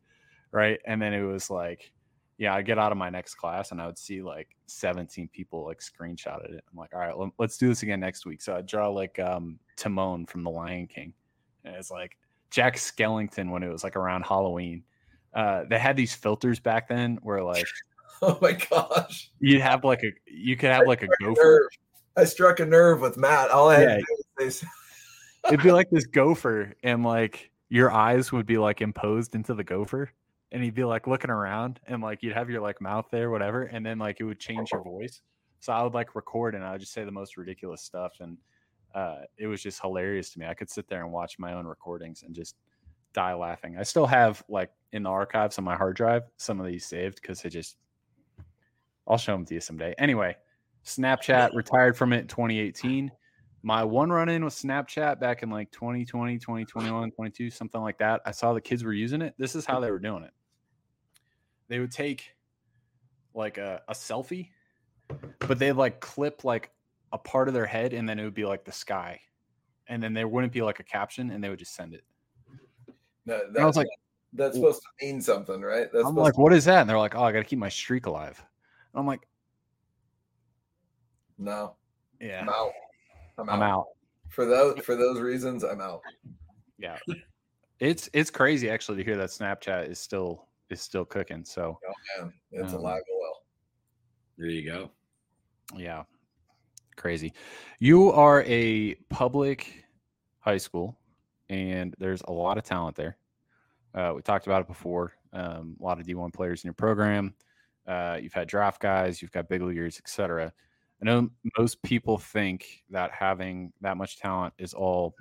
right? 0.52 0.78
And 0.84 1.00
then 1.00 1.14
it 1.14 1.22
was 1.22 1.50
like, 1.50 1.90
yeah, 2.38 2.54
I 2.54 2.62
get 2.62 2.78
out 2.78 2.92
of 2.92 2.98
my 2.98 3.10
next 3.10 3.34
class, 3.34 3.72
and 3.72 3.80
I 3.82 3.86
would 3.86 3.98
see 3.98 4.22
like 4.22 4.48
17 4.66 5.28
people 5.28 5.64
like 5.64 5.80
screenshotted 5.80 6.54
it. 6.54 6.64
I'm 6.70 6.78
like, 6.78 6.94
all 6.94 7.00
right, 7.00 7.30
let's 7.38 7.58
do 7.58 7.68
this 7.68 7.82
again 7.82 8.00
next 8.00 8.24
week. 8.24 8.40
So 8.40 8.56
I 8.56 8.62
draw 8.62 8.88
like 8.88 9.18
um 9.18 9.58
Timon 9.76 10.24
from 10.26 10.44
The 10.44 10.50
Lion 10.50 10.86
King, 10.86 11.12
and 11.64 11.74
it's 11.74 11.90
like 11.90 12.16
Jack 12.50 12.76
Skellington 12.76 13.50
when 13.50 13.62
it 13.62 13.68
was 13.70 13.82
like 13.84 13.96
around 13.96 14.24
Halloween. 14.24 14.84
Uh, 15.34 15.64
they 15.68 15.78
had 15.78 15.96
these 15.96 16.14
filters 16.14 16.58
back 16.58 16.88
then 16.88 17.18
where 17.22 17.42
like 17.42 17.66
Oh 18.22 18.38
my 18.40 18.52
gosh. 18.52 19.30
you'd 19.40 19.60
have 19.60 19.84
like 19.84 20.02
a 20.02 20.10
you 20.26 20.56
could 20.56 20.70
have 20.70 20.86
like 20.86 21.02
a 21.02 21.08
gopher. 21.20 21.34
Nerve. 21.42 21.68
I 22.16 22.24
struck 22.24 22.58
a 22.60 22.66
nerve 22.66 23.00
with 23.00 23.16
Matt. 23.16 23.50
All 23.50 23.68
I 23.68 23.74
had 23.80 23.82
Yeah. 23.88 23.94
to 23.96 24.00
do 24.38 24.44
was 24.44 24.64
It'd 25.46 25.62
be 25.62 25.70
like 25.72 25.88
this 25.90 26.06
gopher, 26.06 26.74
and 26.82 27.04
like 27.04 27.50
your 27.68 27.90
eyes 27.92 28.32
would 28.32 28.46
be 28.46 28.58
like 28.58 28.80
imposed 28.80 29.34
into 29.34 29.54
the 29.54 29.62
gopher, 29.64 30.10
and 30.52 30.62
he'd 30.62 30.74
be 30.74 30.84
like 30.84 31.06
looking 31.06 31.30
around, 31.30 31.80
and 31.86 32.02
like 32.02 32.22
you'd 32.22 32.34
have 32.34 32.50
your 32.50 32.60
like 32.60 32.80
mouth 32.80 33.06
there, 33.10 33.30
whatever, 33.30 33.62
and 33.62 33.84
then 33.84 33.98
like 33.98 34.20
it 34.20 34.24
would 34.24 34.40
change 34.40 34.70
your 34.72 34.82
voice. 34.82 35.20
So 35.60 35.72
I 35.72 35.82
would 35.82 35.94
like 35.94 36.14
record, 36.14 36.54
and 36.54 36.64
I 36.64 36.72
would 36.72 36.80
just 36.80 36.92
say 36.92 37.04
the 37.04 37.10
most 37.10 37.36
ridiculous 37.36 37.82
stuff, 37.82 38.14
and 38.20 38.38
uh, 38.94 39.18
it 39.36 39.46
was 39.46 39.62
just 39.62 39.80
hilarious 39.80 40.30
to 40.30 40.38
me. 40.38 40.46
I 40.46 40.54
could 40.54 40.70
sit 40.70 40.88
there 40.88 41.02
and 41.02 41.12
watch 41.12 41.38
my 41.38 41.52
own 41.52 41.66
recordings 41.66 42.22
and 42.22 42.34
just 42.34 42.56
die 43.12 43.34
laughing. 43.34 43.76
I 43.78 43.82
still 43.82 44.06
have 44.06 44.42
like 44.48 44.70
in 44.92 45.02
the 45.02 45.10
archives 45.10 45.58
on 45.58 45.64
my 45.64 45.76
hard 45.76 45.96
drive 45.96 46.22
some 46.36 46.60
of 46.60 46.66
these 46.66 46.84
saved 46.86 47.20
because 47.20 47.44
it 47.44 47.50
just. 47.50 47.76
I'll 49.06 49.16
show 49.16 49.32
them 49.32 49.46
to 49.46 49.54
you 49.54 49.60
someday. 49.60 49.94
Anyway, 49.96 50.36
Snapchat 50.84 51.54
retired 51.54 51.96
from 51.96 52.12
it 52.12 52.18
in 52.20 52.26
2018 52.26 53.10
my 53.62 53.84
one 53.84 54.10
run 54.10 54.28
in 54.28 54.44
with 54.44 54.54
Snapchat 54.54 55.20
back 55.20 55.42
in 55.42 55.50
like 55.50 55.70
2020, 55.72 56.38
2021, 56.38 57.10
22, 57.10 57.50
something 57.50 57.80
like 57.80 57.98
that. 57.98 58.20
I 58.24 58.30
saw 58.30 58.52
the 58.52 58.60
kids 58.60 58.84
were 58.84 58.92
using 58.92 59.22
it. 59.22 59.34
This 59.38 59.54
is 59.54 59.66
how 59.66 59.80
they 59.80 59.90
were 59.90 59.98
doing 59.98 60.24
it. 60.24 60.30
They 61.68 61.78
would 61.78 61.92
take 61.92 62.34
like 63.34 63.58
a, 63.58 63.82
a 63.88 63.92
selfie, 63.92 64.50
but 65.40 65.58
they'd 65.58 65.72
like 65.72 66.00
clip 66.00 66.44
like 66.44 66.70
a 67.12 67.18
part 67.18 67.48
of 67.48 67.54
their 67.54 67.66
head 67.66 67.92
and 67.92 68.08
then 68.08 68.18
it 68.18 68.24
would 68.24 68.34
be 68.34 68.44
like 68.44 68.64
the 68.64 68.72
sky. 68.72 69.20
And 69.86 70.02
then 70.02 70.12
there 70.12 70.28
wouldn't 70.28 70.52
be 70.52 70.62
like 70.62 70.80
a 70.80 70.82
caption 70.82 71.30
and 71.30 71.42
they 71.42 71.48
would 71.48 71.58
just 71.58 71.74
send 71.74 71.94
it. 71.94 72.04
no, 73.24 73.40
And 73.46 73.58
I 73.58 73.64
was 73.64 73.76
like, 73.76 73.88
that's 74.32 74.56
supposed 74.56 74.82
to 74.82 75.06
mean 75.06 75.20
something, 75.20 75.62
right? 75.62 75.88
That's 75.92 76.06
I'm 76.06 76.14
like, 76.14 76.36
what 76.36 76.52
is 76.52 76.66
that? 76.66 76.82
And 76.82 76.90
they're 76.90 76.98
like, 76.98 77.14
oh, 77.14 77.22
I 77.22 77.32
got 77.32 77.38
to 77.38 77.44
keep 77.44 77.58
my 77.58 77.70
streak 77.70 78.06
alive. 78.06 78.42
And 78.92 79.00
I'm 79.00 79.06
like, 79.06 79.26
no, 81.38 81.76
yeah, 82.20 82.40
I'm 82.42 82.48
out. 82.48 82.72
I'm 83.38 83.48
out. 83.48 83.54
I'm 83.54 83.62
out. 83.62 83.86
For 84.28 84.44
those 84.44 84.80
for 84.80 84.96
those 84.96 85.20
reasons, 85.20 85.62
I'm 85.64 85.80
out. 85.80 86.02
Yeah. 86.78 86.98
It's 87.80 88.10
it's 88.12 88.30
crazy 88.30 88.68
actually 88.68 88.98
to 88.98 89.04
hear 89.04 89.16
that 89.16 89.30
Snapchat 89.30 89.88
is 89.88 90.00
still 90.00 90.47
is 90.70 90.80
still 90.80 91.04
cooking. 91.04 91.44
So 91.44 91.78
Oh 91.86 92.22
man, 92.22 92.32
it's 92.52 92.72
Um, 92.72 92.80
alive 92.80 93.02
and 93.08 93.18
well. 93.20 93.42
there 94.36 94.48
you 94.48 94.70
go 94.70 94.90
Yeah. 95.76 96.04
Crazy. 96.96 97.32
You 97.78 98.10
are 98.12 98.42
a 98.46 98.94
public 99.08 99.84
high 100.40 100.56
school 100.58 100.98
and 101.48 101.94
there's 101.98 102.22
a 102.22 102.32
lot 102.32 102.58
of 102.58 102.64
talent 102.64 102.96
there. 102.96 103.16
Uh, 103.94 104.12
we 104.16 104.22
talked 104.22 104.46
about 104.46 104.60
it 104.62 104.66
before. 104.68 105.12
Um, 105.32 105.76
a 105.80 105.82
lot 105.84 106.00
of 106.00 106.06
D1 106.06 106.32
players 106.32 106.62
in 106.64 106.68
your 106.68 106.74
program. 106.74 107.34
Uh, 107.86 108.18
you've 108.20 108.34
had 108.34 108.48
draft 108.48 108.80
guys, 108.82 109.22
you've 109.22 109.30
got 109.32 109.48
big 109.48 109.62
leaguers, 109.62 109.98
etc. 109.98 110.52
I 111.00 111.04
know 111.04 111.30
most 111.56 111.80
people 111.82 112.18
think 112.18 112.82
that 112.90 113.12
having 113.12 113.72
that 113.80 113.96
much 113.96 114.18
talent 114.18 114.52
is 114.58 114.74
all 114.74 115.14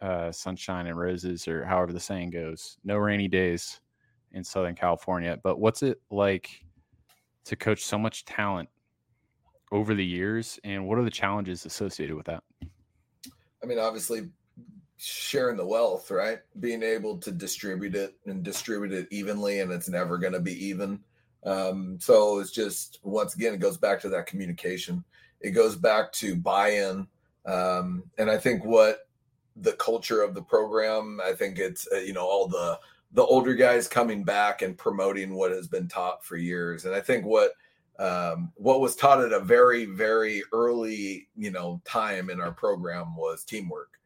uh, 0.00 0.30
sunshine 0.30 0.86
and 0.86 0.96
roses, 0.98 1.48
or 1.48 1.64
however 1.64 1.92
the 1.92 2.00
saying 2.00 2.30
goes. 2.30 2.78
No 2.84 2.96
rainy 2.96 3.28
days 3.28 3.80
in 4.36 4.44
Southern 4.44 4.74
California. 4.74 5.38
But 5.42 5.58
what's 5.58 5.82
it 5.82 6.00
like 6.10 6.64
to 7.46 7.56
coach 7.56 7.84
so 7.84 7.98
much 7.98 8.24
talent 8.24 8.68
over 9.72 9.94
the 9.94 10.04
years, 10.04 10.60
and 10.62 10.86
what 10.86 10.98
are 10.98 11.04
the 11.04 11.10
challenges 11.10 11.66
associated 11.66 12.14
with 12.14 12.26
that? 12.26 12.44
I 13.62 13.66
mean, 13.66 13.78
obviously, 13.80 14.28
sharing 14.98 15.56
the 15.56 15.66
wealth, 15.66 16.10
right? 16.10 16.38
Being 16.60 16.82
able 16.82 17.18
to 17.18 17.32
distribute 17.32 17.96
it 17.96 18.14
and 18.26 18.44
distribute 18.44 18.92
it 18.92 19.08
evenly, 19.10 19.60
and 19.60 19.72
it's 19.72 19.88
never 19.88 20.18
going 20.18 20.34
to 20.34 20.40
be 20.40 20.66
even. 20.66 21.00
Um, 21.44 21.98
so 22.00 22.38
it's 22.38 22.52
just 22.52 23.00
once 23.02 23.34
again, 23.34 23.54
it 23.54 23.60
goes 23.60 23.78
back 23.78 24.00
to 24.00 24.08
that 24.10 24.26
communication. 24.26 25.02
It 25.40 25.50
goes 25.50 25.76
back 25.76 26.12
to 26.12 26.36
buy-in, 26.36 27.06
um, 27.44 28.04
and 28.18 28.30
I 28.30 28.38
think 28.38 28.64
what 28.64 29.08
the 29.56 29.72
culture 29.72 30.22
of 30.22 30.34
the 30.34 30.42
program. 30.42 31.20
I 31.24 31.32
think 31.32 31.58
it's 31.58 31.88
uh, 31.92 31.98
you 31.98 32.12
know 32.12 32.26
all 32.26 32.46
the 32.46 32.78
the 33.12 33.24
older 33.24 33.54
guys 33.54 33.88
coming 33.88 34.24
back 34.24 34.62
and 34.62 34.76
promoting 34.76 35.34
what 35.34 35.52
has 35.52 35.68
been 35.68 35.88
taught 35.88 36.24
for 36.24 36.36
years, 36.36 36.84
and 36.84 36.94
I 36.94 37.00
think 37.00 37.24
what 37.24 37.52
um, 37.98 38.52
what 38.56 38.80
was 38.80 38.94
taught 38.94 39.22
at 39.22 39.32
a 39.32 39.40
very 39.40 39.86
very 39.86 40.42
early 40.52 41.28
you 41.36 41.50
know 41.50 41.80
time 41.84 42.30
in 42.30 42.40
our 42.40 42.52
program 42.52 43.16
was 43.16 43.44
teamwork 43.44 43.98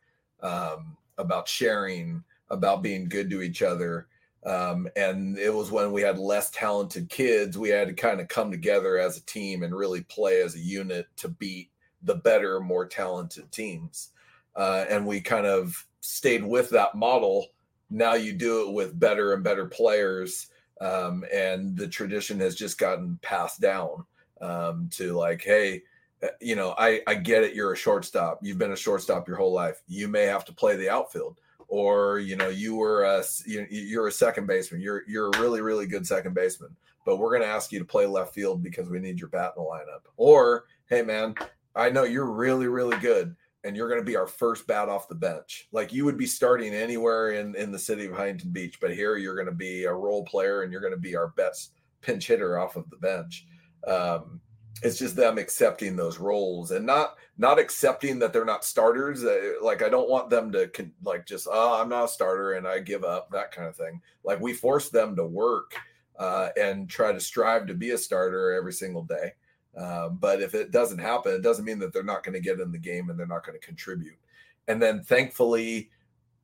um, 0.42 0.96
about 1.18 1.48
sharing, 1.48 2.22
about 2.50 2.82
being 2.82 3.08
good 3.08 3.30
to 3.30 3.42
each 3.42 3.62
other. 3.62 4.06
Um, 4.44 4.88
and 4.96 5.38
it 5.38 5.52
was 5.52 5.70
when 5.70 5.92
we 5.92 6.00
had 6.00 6.18
less 6.18 6.50
talented 6.50 7.10
kids, 7.10 7.58
we 7.58 7.68
had 7.68 7.88
to 7.88 7.94
kind 7.94 8.20
of 8.20 8.28
come 8.28 8.50
together 8.50 8.98
as 8.98 9.18
a 9.18 9.26
team 9.26 9.62
and 9.62 9.74
really 9.74 10.02
play 10.04 10.40
as 10.40 10.54
a 10.54 10.60
unit 10.60 11.06
to 11.16 11.28
beat 11.28 11.70
the 12.02 12.14
better, 12.14 12.60
more 12.60 12.86
talented 12.86 13.50
teams. 13.52 14.10
Uh, 14.56 14.86
and 14.88 15.06
we 15.06 15.20
kind 15.20 15.46
of 15.46 15.86
stayed 16.00 16.42
with 16.42 16.70
that 16.70 16.94
model. 16.94 17.48
Now 17.90 18.14
you 18.14 18.32
do 18.32 18.68
it 18.68 18.72
with 18.72 18.98
better 18.98 19.34
and 19.34 19.42
better 19.42 19.66
players. 19.66 20.48
Um, 20.80 21.24
and 21.32 21.76
the 21.76 21.88
tradition 21.88 22.40
has 22.40 22.54
just 22.54 22.78
gotten 22.78 23.18
passed 23.22 23.60
down 23.60 24.04
um, 24.40 24.88
to 24.92 25.12
like, 25.12 25.42
hey, 25.42 25.82
uh, 26.22 26.28
you 26.40 26.56
know, 26.56 26.74
I, 26.78 27.02
I 27.06 27.14
get 27.14 27.44
it. 27.44 27.54
You're 27.54 27.72
a 27.72 27.76
shortstop. 27.76 28.38
You've 28.42 28.58
been 28.58 28.72
a 28.72 28.76
shortstop 28.76 29.28
your 29.28 29.36
whole 29.36 29.52
life. 29.52 29.82
You 29.88 30.08
may 30.08 30.22
have 30.22 30.44
to 30.46 30.54
play 30.54 30.76
the 30.76 30.88
outfield 30.88 31.38
or 31.70 32.18
you 32.18 32.36
know 32.36 32.48
you 32.48 32.76
were 32.76 33.04
a 33.04 33.22
you're 33.46 34.08
a 34.08 34.12
second 34.12 34.46
baseman 34.46 34.80
you're 34.80 35.04
you're 35.08 35.30
a 35.30 35.40
really 35.40 35.62
really 35.62 35.86
good 35.86 36.06
second 36.06 36.34
baseman 36.34 36.76
but 37.06 37.16
we're 37.16 37.30
going 37.30 37.42
to 37.42 37.48
ask 37.48 37.72
you 37.72 37.78
to 37.78 37.84
play 37.84 38.06
left 38.06 38.34
field 38.34 38.62
because 38.62 38.90
we 38.90 38.98
need 38.98 39.18
your 39.18 39.28
bat 39.28 39.52
in 39.56 39.62
the 39.62 39.68
lineup 39.68 40.02
or 40.16 40.64
hey 40.88 41.00
man 41.00 41.32
i 41.76 41.88
know 41.88 42.02
you're 42.02 42.30
really 42.30 42.66
really 42.66 42.98
good 42.98 43.34
and 43.64 43.76
you're 43.76 43.88
going 43.88 44.00
to 44.00 44.06
be 44.06 44.16
our 44.16 44.26
first 44.26 44.66
bat 44.66 44.88
off 44.88 45.08
the 45.08 45.14
bench. 45.14 45.68
Like 45.72 45.92
you 45.92 46.04
would 46.04 46.16
be 46.16 46.26
starting 46.26 46.74
anywhere 46.74 47.32
in 47.32 47.54
in 47.56 47.72
the 47.72 47.78
city 47.78 48.06
of 48.06 48.16
huntington 48.16 48.50
beach 48.50 48.78
but 48.80 48.94
here 48.94 49.16
you're 49.16 49.34
going 49.34 49.46
to 49.46 49.52
be 49.52 49.84
a 49.84 49.92
role 49.92 50.24
player 50.24 50.62
and 50.62 50.72
you're 50.72 50.80
going 50.80 50.94
to 50.94 51.00
be 51.00 51.16
our 51.16 51.28
best 51.28 51.74
pinch 52.00 52.26
hitter 52.26 52.58
off 52.58 52.76
of 52.76 52.88
the 52.90 52.96
bench. 52.96 53.46
Um, 53.86 54.40
it's 54.82 54.98
just 54.98 55.16
them 55.16 55.36
accepting 55.36 55.94
those 55.94 56.18
roles 56.18 56.70
and 56.70 56.86
not 56.86 57.16
not 57.36 57.58
accepting 57.58 58.18
that 58.18 58.32
they're 58.32 58.44
not 58.44 58.64
starters. 58.64 59.24
Uh, 59.24 59.54
like 59.62 59.82
i 59.82 59.88
don't 59.88 60.08
want 60.08 60.30
them 60.30 60.50
to 60.52 60.68
con- 60.68 60.92
like 61.04 61.26
just 61.26 61.46
oh 61.50 61.80
i'm 61.80 61.88
not 61.88 62.04
a 62.04 62.08
starter 62.08 62.52
and 62.52 62.66
i 62.66 62.78
give 62.78 63.04
up 63.04 63.30
that 63.30 63.52
kind 63.52 63.68
of 63.68 63.76
thing. 63.76 64.00
Like 64.24 64.40
we 64.40 64.52
force 64.52 64.88
them 64.88 65.16
to 65.16 65.24
work 65.24 65.74
uh, 66.18 66.50
and 66.58 66.88
try 66.88 67.12
to 67.12 67.20
strive 67.20 67.66
to 67.66 67.74
be 67.74 67.90
a 67.90 67.98
starter 67.98 68.52
every 68.52 68.74
single 68.74 69.02
day 69.02 69.32
um, 69.76 70.18
but 70.20 70.40
if 70.40 70.54
it 70.54 70.70
doesn't 70.70 70.98
happen 70.98 71.32
it 71.32 71.42
doesn't 71.42 71.64
mean 71.64 71.78
that 71.78 71.92
they're 71.92 72.02
not 72.02 72.24
going 72.24 72.34
to 72.34 72.40
get 72.40 72.60
in 72.60 72.72
the 72.72 72.78
game 72.78 73.10
and 73.10 73.18
they're 73.18 73.26
not 73.26 73.44
going 73.44 73.58
to 73.58 73.66
contribute 73.66 74.18
and 74.68 74.80
then 74.80 75.02
thankfully 75.02 75.90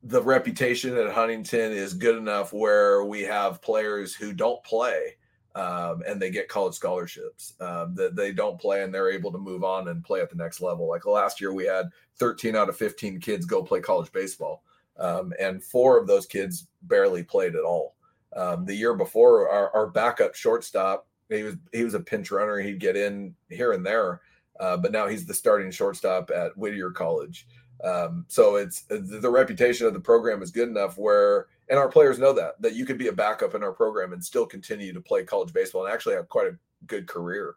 the 0.02 0.22
reputation 0.22 0.96
at 0.96 1.12
huntington 1.12 1.72
is 1.72 1.94
good 1.94 2.16
enough 2.16 2.52
where 2.52 3.04
we 3.04 3.22
have 3.22 3.62
players 3.62 4.14
who 4.14 4.32
don't 4.32 4.62
play 4.64 5.16
um, 5.56 6.02
and 6.06 6.20
they 6.20 6.30
get 6.30 6.48
college 6.48 6.74
scholarships 6.74 7.54
um, 7.60 7.94
that 7.94 8.14
they 8.14 8.30
don't 8.30 8.60
play 8.60 8.82
and 8.82 8.92
they're 8.92 9.10
able 9.10 9.32
to 9.32 9.38
move 9.38 9.64
on 9.64 9.88
and 9.88 10.04
play 10.04 10.20
at 10.20 10.28
the 10.28 10.36
next 10.36 10.60
level. 10.60 10.86
Like 10.86 11.06
last 11.06 11.40
year, 11.40 11.54
we 11.54 11.64
had 11.64 11.88
13 12.18 12.54
out 12.54 12.68
of 12.68 12.76
15 12.76 13.20
kids 13.20 13.46
go 13.46 13.62
play 13.62 13.80
college 13.80 14.12
baseball, 14.12 14.62
um, 14.98 15.32
and 15.40 15.64
four 15.64 15.98
of 15.98 16.06
those 16.06 16.26
kids 16.26 16.68
barely 16.82 17.22
played 17.22 17.54
at 17.56 17.64
all. 17.64 17.94
Um, 18.36 18.66
the 18.66 18.74
year 18.74 18.92
before, 18.92 19.48
our, 19.48 19.70
our, 19.74 19.86
backup 19.86 20.34
shortstop, 20.34 21.06
he 21.28 21.42
was 21.42 21.56
he 21.72 21.84
was 21.84 21.94
a 21.94 22.00
pinch 22.00 22.30
runner. 22.30 22.58
He'd 22.58 22.80
get 22.80 22.96
in 22.96 23.34
here 23.48 23.72
and 23.72 23.84
there, 23.84 24.20
uh, 24.60 24.76
but 24.76 24.92
now 24.92 25.06
he's 25.06 25.26
the 25.26 25.34
starting 25.34 25.70
shortstop 25.70 26.30
at 26.30 26.56
Whittier 26.56 26.90
College. 26.90 27.46
Um, 27.84 28.24
so 28.28 28.56
it's 28.56 28.82
the 28.88 29.30
reputation 29.30 29.86
of 29.86 29.92
the 29.92 30.00
program 30.00 30.42
is 30.42 30.50
good 30.50 30.68
enough 30.68 30.96
where 30.96 31.48
and 31.68 31.78
our 31.78 31.88
players 31.88 32.18
know 32.18 32.32
that 32.32 32.60
that 32.60 32.74
you 32.74 32.86
could 32.86 32.98
be 32.98 33.08
a 33.08 33.12
backup 33.12 33.54
in 33.54 33.62
our 33.62 33.72
program 33.72 34.12
and 34.12 34.24
still 34.24 34.46
continue 34.46 34.92
to 34.92 35.00
play 35.00 35.24
college 35.24 35.52
baseball 35.52 35.84
and 35.84 35.92
actually 35.92 36.14
have 36.14 36.28
quite 36.28 36.46
a 36.46 36.58
good 36.86 37.06
career. 37.06 37.56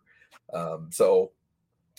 Um, 0.53 0.89
so 0.91 1.31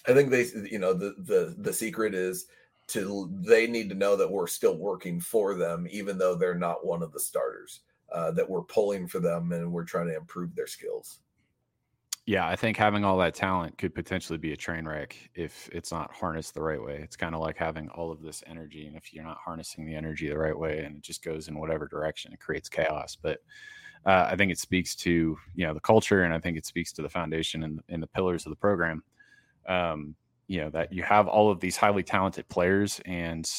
I 0.07 0.13
think 0.13 0.31
they, 0.31 0.47
you 0.71 0.79
know, 0.79 0.93
the 0.93 1.15
the 1.19 1.55
the 1.59 1.73
secret 1.73 2.15
is 2.15 2.47
to 2.89 3.31
they 3.41 3.67
need 3.67 3.89
to 3.91 3.95
know 3.95 4.17
that 4.17 4.31
we're 4.31 4.49
still 4.49 4.77
working 4.77 5.21
for 5.21 5.55
them, 5.55 5.87
even 5.91 6.19
though 6.19 6.35
they're 6.35 6.55
not 6.55 6.85
one 6.85 7.03
of 7.03 7.13
the 7.13 7.21
starters. 7.21 7.81
Uh, 8.13 8.33
that 8.33 8.51
we're 8.51 8.63
pulling 8.63 9.07
for 9.07 9.21
them 9.21 9.53
and 9.53 9.71
we're 9.71 9.85
trying 9.85 10.09
to 10.09 10.17
improve 10.17 10.53
their 10.57 10.67
skills. 10.67 11.21
Yeah, 12.31 12.47
I 12.47 12.55
think 12.55 12.77
having 12.77 13.05
all 13.05 13.19
that 13.19 13.35
talent 13.35 13.77
could 13.77 13.93
potentially 13.93 14.39
be 14.39 14.53
a 14.53 14.57
train 14.57 14.87
wreck 14.87 15.17
if 15.35 15.69
it's 15.73 15.91
not 15.91 16.13
harnessed 16.15 16.55
the 16.55 16.63
right 16.63 16.81
way. 16.81 17.01
It's 17.03 17.17
kind 17.17 17.35
of 17.35 17.41
like 17.41 17.57
having 17.57 17.89
all 17.89 18.13
of 18.13 18.23
this 18.23 18.45
energy, 18.47 18.87
and 18.87 18.95
if 18.97 19.13
you're 19.13 19.25
not 19.25 19.39
harnessing 19.45 19.85
the 19.85 19.97
energy 19.97 20.29
the 20.29 20.39
right 20.39 20.57
way, 20.57 20.85
and 20.85 20.95
it 20.95 21.03
just 21.03 21.25
goes 21.25 21.49
in 21.49 21.59
whatever 21.59 21.89
direction, 21.89 22.33
it 22.33 22.39
creates 22.39 22.69
chaos. 22.69 23.17
But 23.21 23.41
uh, 24.07 24.29
I 24.31 24.37
think 24.37 24.53
it 24.53 24.61
speaks 24.61 24.95
to 24.99 25.37
you 25.57 25.67
know 25.67 25.75
the 25.75 25.81
culture, 25.81 26.23
and 26.23 26.33
I 26.33 26.39
think 26.39 26.57
it 26.57 26.65
speaks 26.65 26.93
to 26.93 27.03
the 27.03 27.09
foundation 27.09 27.65
and, 27.65 27.81
and 27.89 28.01
the 28.01 28.07
pillars 28.07 28.47
of 28.47 28.51
the 28.51 28.57
program. 28.57 29.03
Um, 29.67 30.15
you 30.47 30.61
know 30.61 30.71
that 30.71 30.93
you 30.93 31.03
have 31.03 31.27
all 31.27 31.51
of 31.51 31.59
these 31.59 31.77
highly 31.77 32.05
talented 32.05 32.49
players, 32.49 33.01
and 33.07 33.51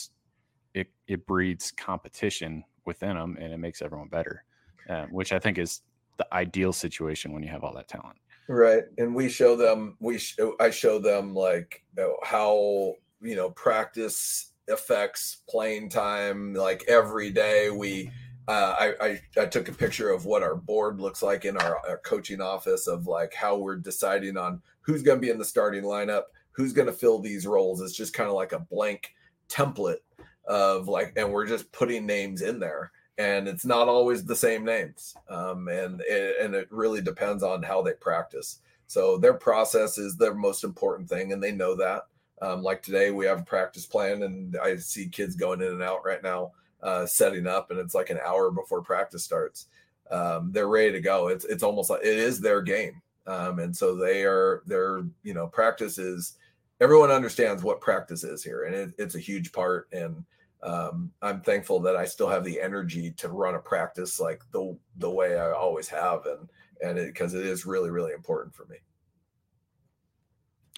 it 0.74 0.88
it 1.08 1.28
breeds 1.28 1.72
competition 1.72 2.64
within 2.86 3.18
them, 3.18 3.36
and 3.38 3.52
it 3.52 3.58
makes 3.58 3.82
everyone 3.82 4.08
better, 4.08 4.46
uh, 4.90 5.08
which 5.08 5.34
I 5.34 5.40
think 5.40 5.58
is 5.58 5.82
the 6.18 6.34
ideal 6.34 6.72
situation 6.72 7.34
when 7.34 7.44
you 7.44 7.50
have 7.50 7.66
all 7.66 7.74
that 7.74 7.90
talent. 7.90 8.16
Right. 8.52 8.84
And 8.98 9.16
we 9.16 9.30
show 9.30 9.56
them, 9.56 9.96
we, 10.02 10.20
I 10.60 10.72
show 10.72 11.00
them 11.00 11.34
like 11.34 11.86
how, 12.22 12.96
you 13.22 13.36
know, 13.38 13.52
practice 13.52 14.52
affects 14.70 15.38
playing 15.48 15.88
time. 15.88 16.54
Like 16.54 16.84
every 16.90 17.30
day 17.30 17.70
we, 17.70 18.12
uh, 18.50 18.76
I, 18.78 18.94
I, 19.00 19.22
I 19.40 19.46
took 19.46 19.70
a 19.70 19.74
picture 19.74 20.10
of 20.10 20.26
what 20.26 20.44
our 20.44 20.56
board 20.56 21.00
looks 21.00 21.24
like 21.24 21.46
in 21.46 21.56
our, 21.56 21.78
our 21.88 22.00
coaching 22.00 22.42
office 22.42 22.88
of 22.88 23.08
like 23.08 23.34
how 23.34 23.56
we're 23.56 23.78
deciding 23.78 24.36
on 24.36 24.62
who's 24.82 25.02
going 25.02 25.20
to 25.20 25.26
be 25.26 25.30
in 25.30 25.38
the 25.38 25.46
starting 25.46 25.84
lineup, 25.84 26.24
who's 26.52 26.74
going 26.74 26.88
to 26.88 26.94
fill 26.94 27.20
these 27.20 27.48
roles. 27.48 27.80
It's 27.80 27.96
just 27.96 28.14
kind 28.14 28.28
of 28.28 28.36
like 28.36 28.52
a 28.52 28.60
blank 28.60 29.16
template 29.48 30.02
of 30.46 30.90
like, 30.90 31.14
and 31.16 31.32
we're 31.32 31.48
just 31.48 31.72
putting 31.72 32.06
names 32.06 32.42
in 32.42 32.60
there 32.60 32.92
and 33.22 33.48
it's 33.48 33.66
not 33.66 33.88
always 33.88 34.26
the 34.26 34.36
same 34.36 34.66
names 34.66 35.16
um, 35.30 35.68
and 35.68 36.02
it, 36.08 36.38
and 36.42 36.56
it 36.56 36.68
really 36.72 37.02
depends 37.02 37.44
on 37.44 37.62
how 37.62 37.82
they 37.82 37.94
practice. 37.94 38.60
So 38.88 39.18
their 39.18 39.36
process 39.36 40.00
is 40.00 40.18
their 40.18 40.34
most 40.34 40.64
important 40.64 41.08
thing 41.08 41.32
and 41.32 41.42
they 41.42 41.52
know 41.52 41.76
that. 41.76 42.08
Um, 42.42 42.64
like 42.64 42.82
today 42.82 43.12
we 43.12 43.28
have 43.28 43.42
a 43.42 43.44
practice 43.44 43.86
plan 43.86 44.24
and 44.24 44.58
i 44.58 44.76
see 44.76 45.08
kids 45.08 45.36
going 45.36 45.62
in 45.62 45.68
and 45.68 45.84
out 45.84 46.04
right 46.04 46.24
now 46.24 46.54
uh, 46.82 47.06
setting 47.06 47.46
up 47.46 47.70
and 47.70 47.80
it's 47.80 47.94
like 47.94 48.10
an 48.10 48.20
hour 48.26 48.50
before 48.50 48.82
practice 48.82 49.24
starts. 49.24 49.68
Um, 50.10 50.52
they're 50.52 50.68
ready 50.68 50.92
to 50.94 51.00
go. 51.00 51.28
It's, 51.28 51.46
it's 51.46 51.64
almost 51.64 51.92
like 51.92 52.02
it 52.02 52.18
is 52.18 52.42
their 52.42 52.64
game. 52.64 53.02
Um, 53.28 53.60
and 53.60 53.78
so 53.78 53.96
they 53.96 54.24
are 54.24 54.64
their 54.66 55.04
you 55.22 55.36
know 55.36 55.46
practice 55.46 56.00
is 56.00 56.38
everyone 56.80 57.12
understands 57.12 57.62
what 57.62 57.82
practice 57.82 58.24
is 58.24 58.44
here 58.44 58.64
and 58.64 58.74
it, 58.74 58.94
it's 58.98 59.14
a 59.14 59.20
huge 59.20 59.52
part 59.52 59.88
and 59.92 60.26
um, 60.64 61.12
I'm 61.22 61.42
thankful 61.42 61.80
that 61.82 61.96
I 61.96 62.06
still 62.06 62.30
have 62.30 62.44
the 62.44 62.62
energy 62.62 63.12
to 63.18 63.30
run 63.30 63.56
a 63.56 63.60
practice 63.60 64.20
like 64.20 64.44
the 64.52 64.78
the 64.98 65.10
way 65.10 65.38
I 65.38 65.52
always 65.52 65.88
have, 65.90 66.26
and 66.26 66.50
and 66.82 67.08
because 67.08 67.34
it, 67.34 67.46
it 67.46 67.48
is 67.48 67.66
really 67.66 67.90
really 67.90 68.14
important 68.14 68.54
for 68.54 68.66
me. 68.66 68.78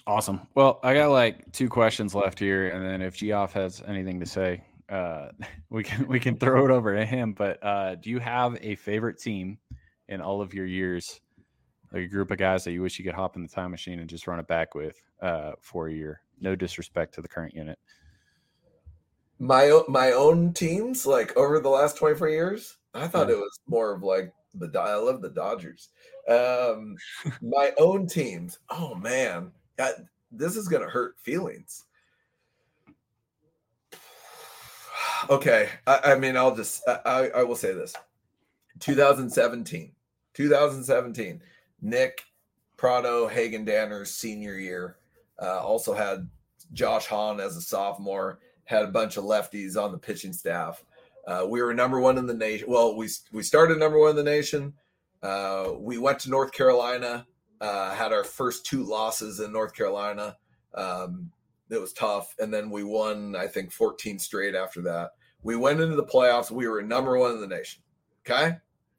Awesome. 0.06 0.46
Well, 0.54 0.80
I 0.82 0.94
got 0.94 1.10
like 1.10 1.50
two 1.52 1.68
questions 1.68 2.14
left 2.14 2.38
here, 2.38 2.68
and 2.68 2.84
then 2.84 3.02
if 3.02 3.16
Geoff 3.16 3.52
has 3.54 3.82
anything 3.86 4.20
to 4.20 4.26
say, 4.26 4.62
uh, 4.88 5.28
we 5.70 5.82
can 5.82 6.06
we 6.08 6.18
can 6.18 6.36
throw 6.36 6.64
it 6.64 6.70
over 6.70 6.94
to 6.94 7.04
him. 7.04 7.32
But 7.32 7.62
uh, 7.62 7.96
do 7.96 8.10
you 8.10 8.18
have 8.20 8.56
a 8.62 8.76
favorite 8.76 9.18
team 9.18 9.58
in 10.08 10.20
all 10.20 10.40
of 10.40 10.54
your 10.54 10.66
years, 10.66 11.20
like 11.92 12.04
a 12.04 12.08
group 12.08 12.30
of 12.30 12.38
guys 12.38 12.64
that 12.64 12.72
you 12.72 12.80
wish 12.80 12.98
you 12.98 13.04
could 13.04 13.14
hop 13.14 13.36
in 13.36 13.42
the 13.42 13.48
time 13.48 13.70
machine 13.70 14.00
and 14.00 14.08
just 14.08 14.26
run 14.26 14.38
it 14.38 14.46
back 14.46 14.74
with 14.74 14.96
uh, 15.20 15.52
for 15.60 15.88
a 15.88 15.92
year? 15.92 16.22
No 16.40 16.56
disrespect 16.56 17.14
to 17.14 17.22
the 17.22 17.28
current 17.28 17.54
unit 17.54 17.78
my 19.44 19.82
my 19.88 20.12
own 20.12 20.52
teams 20.54 21.06
like 21.06 21.36
over 21.36 21.60
the 21.60 21.68
last 21.68 21.98
24 21.98 22.30
years 22.30 22.78
i 22.94 23.06
thought 23.06 23.28
yeah. 23.28 23.34
it 23.34 23.38
was 23.38 23.60
more 23.66 23.92
of 23.92 24.02
like 24.02 24.32
the 24.54 24.80
i 24.80 24.94
love 24.94 25.20
the 25.20 25.30
dodgers. 25.30 25.90
Um 26.28 26.96
my 27.42 27.72
own 27.78 28.06
teams 28.06 28.58
oh 28.70 28.94
man 28.94 29.52
I, 29.78 29.92
this 30.30 30.56
is 30.56 30.68
gonna 30.68 30.88
hurt 30.88 31.18
feelings. 31.18 31.84
Okay 35.28 35.68
I, 35.86 36.00
I, 36.04 36.18
mean 36.18 36.36
i'll 36.36 36.54
just 36.54 36.82
I, 36.88 37.30
I 37.34 37.42
will 37.42 37.56
say 37.56 37.74
this. 37.74 37.94
2017 38.80 39.92
2017 40.34 41.42
nick 41.82 42.24
pratto 42.76 43.26
hagen 43.28 43.64
danner's 43.64 44.10
senior 44.10 44.54
year 44.54 44.96
uh, 45.42 45.60
also 45.60 45.92
had 45.92 46.28
josh 46.72 47.06
hahn 47.06 47.40
as 47.40 47.56
a 47.56 47.60
sophomore 47.60 48.38
had 48.64 48.84
a 48.84 48.88
bunch 48.88 49.16
of 49.16 49.24
lefties 49.24 49.80
on 49.80 49.92
the 49.92 49.98
pitching 49.98 50.32
staff. 50.32 50.84
Uh, 51.26 51.46
we 51.48 51.62
were 51.62 51.74
number 51.74 52.00
one 52.00 52.18
in 52.18 52.26
the 52.26 52.34
nation. 52.34 52.68
Well, 52.68 52.96
we 52.96 53.08
we 53.32 53.42
started 53.42 53.78
number 53.78 53.98
one 53.98 54.10
in 54.10 54.16
the 54.16 54.22
nation. 54.22 54.74
Uh, 55.22 55.72
we 55.78 55.96
went 55.96 56.18
to 56.20 56.30
North 56.30 56.52
Carolina, 56.52 57.26
uh, 57.60 57.94
had 57.94 58.12
our 58.12 58.24
first 58.24 58.66
two 58.66 58.82
losses 58.82 59.40
in 59.40 59.52
North 59.52 59.74
Carolina. 59.74 60.36
Um, 60.74 61.30
it 61.70 61.80
was 61.80 61.94
tough, 61.94 62.34
and 62.38 62.52
then 62.52 62.70
we 62.70 62.84
won. 62.84 63.34
I 63.36 63.46
think 63.46 63.72
14 63.72 64.18
straight 64.18 64.54
after 64.54 64.82
that. 64.82 65.12
We 65.42 65.56
went 65.56 65.80
into 65.80 65.96
the 65.96 66.04
playoffs. 66.04 66.50
We 66.50 66.68
were 66.68 66.82
number 66.82 67.18
one 67.18 67.32
in 67.32 67.40
the 67.40 67.46
nation. 67.46 67.82
Okay, 68.26 68.56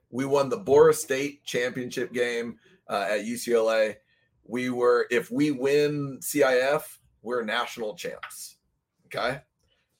we 0.10 0.26
won 0.26 0.50
the 0.50 0.58
Bora 0.58 0.94
State 0.94 1.44
championship 1.44 2.12
game 2.12 2.58
uh, 2.88 3.08
at 3.10 3.26
UCLA. 3.26 3.96
We 4.48 4.70
were, 4.70 5.08
if 5.10 5.32
we 5.32 5.50
win 5.52 6.20
CIF, 6.22 7.00
we're 7.24 7.44
national 7.44 7.96
champs. 7.96 8.58
Okay 9.08 9.42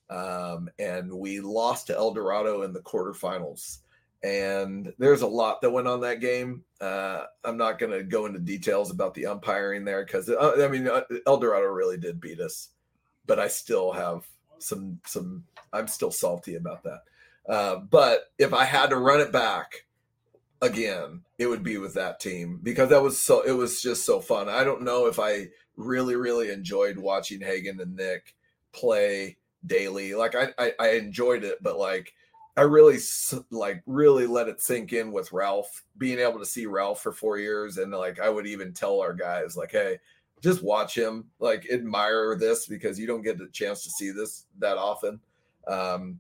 um, 0.10 0.70
and 0.80 1.12
we 1.12 1.40
lost 1.40 1.88
to 1.88 1.96
El 1.96 2.14
Dorado 2.14 2.62
in 2.62 2.74
the 2.74 2.82
quarterfinals. 2.82 3.80
And 4.24 4.92
there's 4.98 5.22
a 5.22 5.28
lot 5.28 5.62
that 5.62 5.70
went 5.70 5.88
on 5.88 6.02
that 6.02 6.20
game. 6.20 6.64
Uh, 6.82 7.26
I'm 7.44 7.58
not 7.58 7.78
going 7.78 7.92
to 7.92 8.04
go 8.04 8.26
into 8.26 8.40
details 8.40 8.90
about 8.90 9.14
the 9.14 9.28
umpiring 9.28 9.86
there 9.86 10.04
because 10.04 10.30
uh, 10.30 10.56
I 10.64 10.68
mean 10.68 10.88
uh, 10.88 11.02
El 11.28 11.38
Dorado 11.38 11.68
really 11.68 11.98
did 11.98 12.20
beat 12.20 12.40
us, 12.40 12.70
but 13.28 13.40
I 13.40 13.48
still 13.48 13.92
have 13.92 14.26
some 14.58 15.00
some. 15.06 15.44
I'm 15.74 15.88
still 15.88 16.12
salty 16.12 16.56
about 16.56 16.84
that. 16.84 17.02
Uh, 17.48 17.76
but 17.76 18.32
if 18.40 18.54
I 18.54 18.66
had 18.66 18.90
to 18.90 18.98
run 18.98 19.20
it 19.20 19.32
back 19.32 19.86
again, 20.62 21.22
it 21.38 21.46
would 21.46 21.64
be 21.64 21.78
with 21.78 21.94
that 21.94 22.20
team 22.20 22.60
because 22.64 22.90
that 22.90 23.04
was 23.04 23.22
so. 23.22 23.42
It 23.42 23.52
was 23.52 23.80
just 23.80 24.06
so 24.06 24.20
fun. 24.20 24.50
I 24.50 24.64
don't 24.64 24.82
know 24.82 25.06
if 25.06 25.20
I 25.20 25.50
really 25.78 26.16
really 26.16 26.50
enjoyed 26.50 26.98
watching 26.98 27.42
Hagen 27.42 27.80
and 27.80 27.96
Nick 27.96 28.34
play 28.72 29.38
daily. 29.68 30.14
Like 30.14 30.36
I, 30.36 30.50
I, 30.58 30.74
I 30.80 30.90
enjoyed 30.92 31.44
it, 31.44 31.62
but 31.62 31.78
like 31.78 32.14
I 32.58 32.62
really 32.62 33.00
like 33.52 33.84
really 33.86 34.28
let 34.28 34.48
it 34.48 34.62
sink 34.62 34.94
in 34.94 35.12
with 35.12 35.34
Ralph 35.34 35.84
being 35.98 36.20
able 36.20 36.40
to 36.40 36.46
see 36.46 36.66
Ralph 36.66 37.02
for 37.02 37.12
four 37.12 37.38
years, 37.38 37.78
and 37.78 37.92
like 37.92 38.20
I 38.20 38.30
would 38.30 38.48
even 38.48 38.74
tell 38.74 39.02
our 39.02 39.14
guys 39.14 39.58
like, 39.58 39.72
hey, 39.72 40.00
just 40.42 40.64
watch 40.64 40.96
him, 40.98 41.26
like 41.40 41.68
admire 41.72 42.36
this 42.36 42.66
because 42.66 43.00
you 43.00 43.08
don't 43.08 43.24
get 43.24 43.38
the 43.38 43.48
chance 43.48 43.84
to 43.84 43.90
see 43.90 44.12
this 44.12 44.46
that 44.60 44.78
often. 44.78 45.20
Um, 45.68 46.20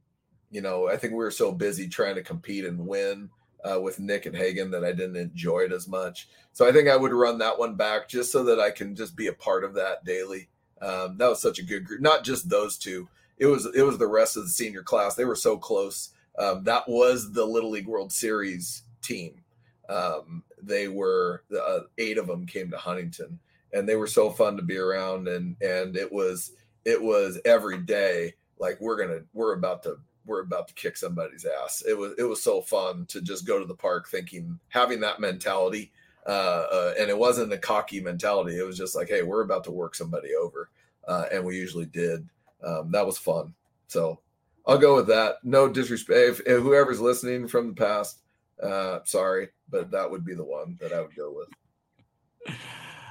you 0.52 0.62
know, 0.62 0.88
I 0.88 0.98
think 0.98 1.14
we 1.14 1.20
were 1.20 1.32
so 1.32 1.52
busy 1.52 1.88
trying 1.88 2.16
to 2.16 2.24
compete 2.24 2.66
and 2.66 2.86
win 2.86 3.30
uh, 3.64 3.80
with 3.80 4.00
Nick 4.00 4.26
and 4.26 4.36
Hagen 4.36 4.72
that 4.72 4.84
I 4.84 4.92
didn't 4.92 5.16
enjoy 5.16 5.62
it 5.62 5.72
as 5.72 5.88
much. 5.88 6.30
So 6.54 6.68
I 6.68 6.72
think 6.72 6.88
I 6.88 6.96
would 6.96 7.14
run 7.14 7.38
that 7.40 7.58
one 7.58 7.76
back 7.76 8.08
just 8.08 8.32
so 8.32 8.44
that 8.44 8.60
I 8.60 8.72
can 8.72 8.96
just 8.96 9.16
be 9.16 9.28
a 9.28 9.34
part 9.34 9.64
of 9.64 9.74
that 9.76 10.06
daily. 10.06 10.50
Um, 10.82 11.18
that 11.18 11.30
was 11.30 11.42
such 11.42 11.60
a 11.60 11.64
good 11.64 11.86
group, 11.86 12.02
not 12.02 12.24
just 12.24 12.50
those 12.50 12.78
two 12.78 13.08
it 13.38 13.46
was 13.46 13.68
it 13.76 13.84
was 13.84 13.98
the 13.98 14.08
rest 14.08 14.38
of 14.38 14.44
the 14.44 14.50
senior 14.50 14.84
class. 14.84 15.16
They 15.16 15.26
were 15.26 15.36
so 15.36 15.58
close. 15.58 16.10
Um, 16.38 16.64
that 16.64 16.88
was 16.88 17.32
the 17.32 17.46
Little 17.46 17.72
League 17.72 17.88
World 17.88 18.12
Series 18.12 18.84
team. 19.02 19.42
Um, 19.90 20.44
they 20.62 20.88
were 20.88 21.44
uh, 21.58 21.82
eight 21.98 22.18
of 22.18 22.28
them 22.28 22.46
came 22.46 22.72
to 22.72 22.78
Huntington, 22.78 23.40
and 23.74 23.88
they 23.88 23.96
were 23.96 24.08
so 24.08 24.30
fun 24.30 24.58
to 24.58 24.64
be 24.64 24.78
around. 24.78 25.28
And 25.28 25.56
and 25.62 25.96
it 25.96 26.12
was 26.12 26.52
it 26.86 27.02
was 27.02 27.40
every 27.46 27.78
day 27.80 28.34
like 28.60 28.80
we're 28.80 28.98
gonna 28.98 29.22
we're 29.34 29.54
about 29.54 29.84
to 29.84 29.98
we're 30.26 30.42
about 30.42 30.68
to 30.68 30.74
kick 30.74 30.98
somebody's 30.98 31.46
ass. 31.46 31.84
It 31.88 31.98
was 31.98 32.14
it 32.18 32.24
was 32.24 32.42
so 32.42 32.62
fun 32.62 33.06
to 33.08 33.22
just 33.22 33.46
go 33.46 33.60
to 33.60 33.66
the 33.66 33.76
park 33.76 34.08
thinking 34.08 34.60
having 34.70 35.00
that 35.02 35.20
mentality. 35.20 35.92
Uh, 36.28 36.66
uh, 36.72 36.94
and 37.00 37.08
it 37.12 37.18
wasn't 37.18 37.54
a 37.54 37.58
cocky 37.58 38.02
mentality. 38.02 38.58
It 38.58 38.66
was 38.66 38.80
just 38.80 38.96
like, 38.96 39.08
hey, 39.08 39.22
we're 39.22 39.44
about 39.44 39.64
to 39.66 39.72
work 39.72 39.94
somebody 39.94 40.30
over, 40.34 40.72
uh, 41.08 41.26
and 41.32 41.46
we 41.46 41.56
usually 41.56 41.86
did 41.86 42.28
um, 42.66 42.92
that 42.92 43.06
was 43.06 43.18
fun. 43.18 43.54
So 43.88 44.20
I'll 44.68 44.78
go 44.78 44.96
with 44.96 45.08
that. 45.08 45.36
No 45.44 45.70
disrespect. 45.70 46.18
If, 46.18 46.40
if 46.42 46.64
whoever's 46.64 47.00
listening 47.00 47.48
from 47.48 47.68
the 47.68 47.74
past, 47.74 48.22
uh, 48.62 49.00
sorry, 49.06 49.50
but 49.70 49.92
that 49.92 50.10
would 50.10 50.26
be 50.26 50.34
the 50.34 50.44
one 50.44 50.78
that 50.82 50.92
I 50.92 51.02
would 51.02 51.16
go 51.16 51.34
with. 51.34 52.56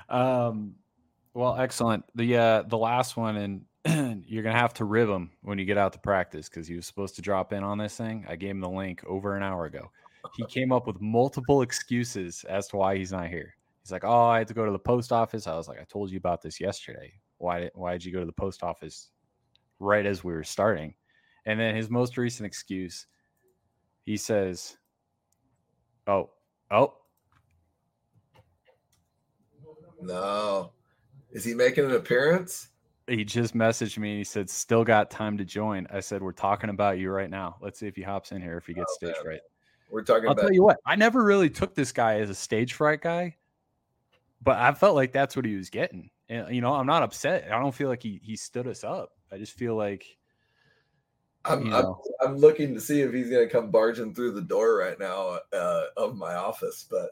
Um, 0.09 0.75
well, 1.33 1.57
excellent. 1.57 2.05
The 2.15 2.37
uh, 2.37 2.63
the 2.63 2.79
last 2.79 3.17
one, 3.17 3.65
and 3.87 4.25
you're 4.27 4.43
gonna 4.43 4.59
have 4.59 4.75
to 4.75 4.85
rib 4.85 5.09
him 5.09 5.31
when 5.43 5.59
you 5.59 5.65
get 5.65 5.79
out 5.79 5.93
to 5.93 5.99
practice 5.99 6.49
because 6.49 6.67
he 6.67 6.77
was 6.77 6.87
supposed 6.87 7.17
to 7.17 7.23
drop 7.23 7.53
in 7.53 7.63
on 7.63 7.79
this 7.79 7.97
thing. 7.97 8.25
I 8.29 8.37
gave 8.37 8.51
him 8.51 8.61
the 8.61 8.69
link 8.69 9.03
over 9.07 9.37
an 9.37 9.43
hour 9.43 9.67
ago. 9.67 9.91
He 10.35 10.45
came 10.47 10.73
up 10.73 10.87
with 10.87 11.01
multiple 11.01 11.63
excuses 11.63 12.45
as 12.49 12.67
to 12.69 12.77
why 12.77 12.97
he's 12.97 13.13
not 13.13 13.29
here. 13.29 13.55
He's 13.83 13.93
like, 13.93 14.05
"Oh, 14.05 14.25
I 14.25 14.39
had 14.39 14.49
to 14.49 14.55
go 14.55 14.65
to 14.65 14.73
the 14.73 14.79
post 14.79 15.13
office." 15.13 15.47
I 15.47 15.57
was 15.57 15.69
like, 15.69 15.81
"I 15.81 15.85
told 15.85 16.11
you 16.11 16.19
about 16.19 16.43
this 16.43 16.61
yesterday. 16.61 17.13
Why? 17.39 17.71
Why 17.75 17.93
did 17.93 18.05
you 18.05 18.13
go 18.13 18.21
to 18.21 18.27
the 18.27 18.33
post 18.33 18.63
office 18.63 19.11
right 19.81 20.07
as 20.07 20.25
we 20.25 20.33
were 20.33 20.45
starting. 20.45 20.95
And 21.47 21.59
then 21.61 21.75
his 21.75 21.91
most 21.91 22.16
recent 22.16 22.47
excuse, 22.47 23.07
he 24.05 24.16
says, 24.16 24.77
Oh, 26.07 26.31
oh. 26.70 26.95
No. 30.01 30.72
Is 31.33 31.45
he 31.45 31.55
making 31.55 31.85
an 31.85 31.93
appearance? 31.93 32.68
He 33.07 33.25
just 33.25 33.55
messaged 33.55 33.99
me 33.99 34.11
and 34.11 34.18
he 34.18 34.25
said, 34.25 34.49
Still 34.49 34.85
got 34.85 35.11
time 35.11 35.37
to 35.39 35.45
join. 35.45 35.87
I 35.91 36.01
said, 36.01 36.22
We're 36.22 36.33
talking 36.33 36.70
about 36.70 36.99
you 36.99 37.11
right 37.11 37.31
now. 37.31 37.57
Let's 37.61 37.79
see 37.79 37.87
if 37.87 37.97
he 37.97 38.03
hops 38.03 38.33
in 38.33 38.41
here 38.41 38.57
if 38.57 38.66
he 38.66 38.75
gets 38.75 38.97
oh, 39.03 39.07
stage 39.07 39.16
man. 39.25 39.33
right. 39.33 39.41
We're 39.91 40.03
talking 40.03 40.27
I'll 40.27 40.33
about 40.33 40.43
tell 40.43 40.53
you 40.53 40.62
what, 40.62 40.79
I 40.85 40.97
never 40.97 41.22
really 41.22 41.51
took 41.51 41.75
this 41.75 41.93
guy 41.93 42.20
as 42.20 42.31
a 42.31 42.35
stage 42.35 42.75
fright 42.75 43.01
guy, 43.01 43.37
but 44.43 44.59
I 44.59 44.72
felt 44.72 44.97
like 44.97 45.12
that's 45.12 45.37
what 45.37 45.45
he 45.45 45.55
was 45.55 45.70
getting. 45.70 46.11
And 46.29 46.55
you 46.55 46.61
know, 46.61 46.75
I'm 46.75 46.87
not 46.87 47.03
upset. 47.03 47.51
I 47.53 47.61
don't 47.61 47.75
feel 47.75 47.89
like 47.89 48.03
he 48.03 48.20
he 48.22 48.37
stood 48.37 48.66
us 48.66 48.83
up. 48.83 49.11
I 49.33 49.39
just 49.39 49.53
feel 49.53 49.75
like 49.75 50.18
I'm, 51.45 51.72
I'm, 51.75 51.95
I'm 52.22 52.37
looking 52.37 52.75
to 52.75 52.81
see 52.81 53.03
if 53.03 53.12
he's 53.12 53.29
going 53.29 53.47
to 53.47 53.53
come 53.53 53.70
barging 53.70 54.14
through 54.14 54.33
the 54.33 54.41
door 54.41 54.79
right 54.79 54.99
now 54.99 55.41
uh, 55.53 55.85
of 55.97 56.16
my 56.16 56.35
office. 56.35 56.87
But 56.91 57.11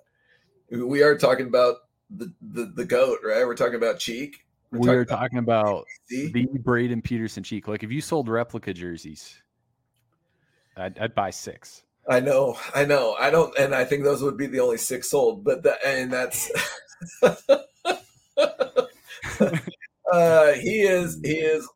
we 0.70 1.02
are 1.02 1.18
talking 1.18 1.46
about 1.46 1.76
the, 2.10 2.32
the, 2.40 2.72
the 2.74 2.84
goat, 2.84 3.18
right? 3.24 3.44
We're 3.44 3.56
talking 3.56 3.74
about 3.74 3.98
Cheek. 3.98 4.46
We're 4.70 4.78
we 4.78 4.86
talking 4.86 5.00
are 5.00 5.04
talking 5.04 5.38
about, 5.38 5.86
the 6.08 6.46
Braden 6.60 7.02
Peterson 7.02 7.42
Cheek. 7.42 7.68
Like 7.68 7.82
if 7.82 7.92
you 7.92 8.00
sold 8.00 8.28
replica 8.28 8.72
jerseys, 8.72 9.42
I'd, 10.76 10.98
I'd 10.98 11.14
buy 11.14 11.30
six. 11.30 11.82
I 12.08 12.20
know, 12.20 12.56
I 12.74 12.84
know, 12.84 13.14
I 13.20 13.30
don't, 13.30 13.56
and 13.58 13.74
I 13.74 13.84
think 13.84 14.02
those 14.02 14.22
would 14.22 14.36
be 14.36 14.46
the 14.46 14.60
only 14.60 14.78
six 14.78 15.10
sold. 15.10 15.44
But 15.44 15.62
that, 15.64 15.78
and 15.84 16.12
that's. 16.12 16.50
uh, 20.12 20.52
he 20.52 20.82
is 20.82 21.20
he 21.22 21.34
is 21.34 21.68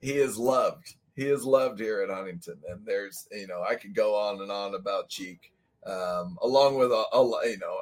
he 0.00 0.12
is 0.12 0.38
loved. 0.38 0.94
He 1.14 1.24
is 1.24 1.44
loved 1.44 1.80
here 1.80 2.00
at 2.00 2.14
Huntington, 2.14 2.60
and 2.68 2.86
there's 2.86 3.26
you 3.32 3.46
know 3.46 3.62
I 3.68 3.74
could 3.74 3.94
go 3.94 4.14
on 4.14 4.40
and 4.40 4.52
on 4.52 4.74
about 4.74 5.08
Cheek, 5.08 5.52
um, 5.86 6.38
along 6.42 6.76
with 6.76 6.92
a, 6.92 7.04
a 7.12 7.48
you 7.48 7.58
know 7.58 7.76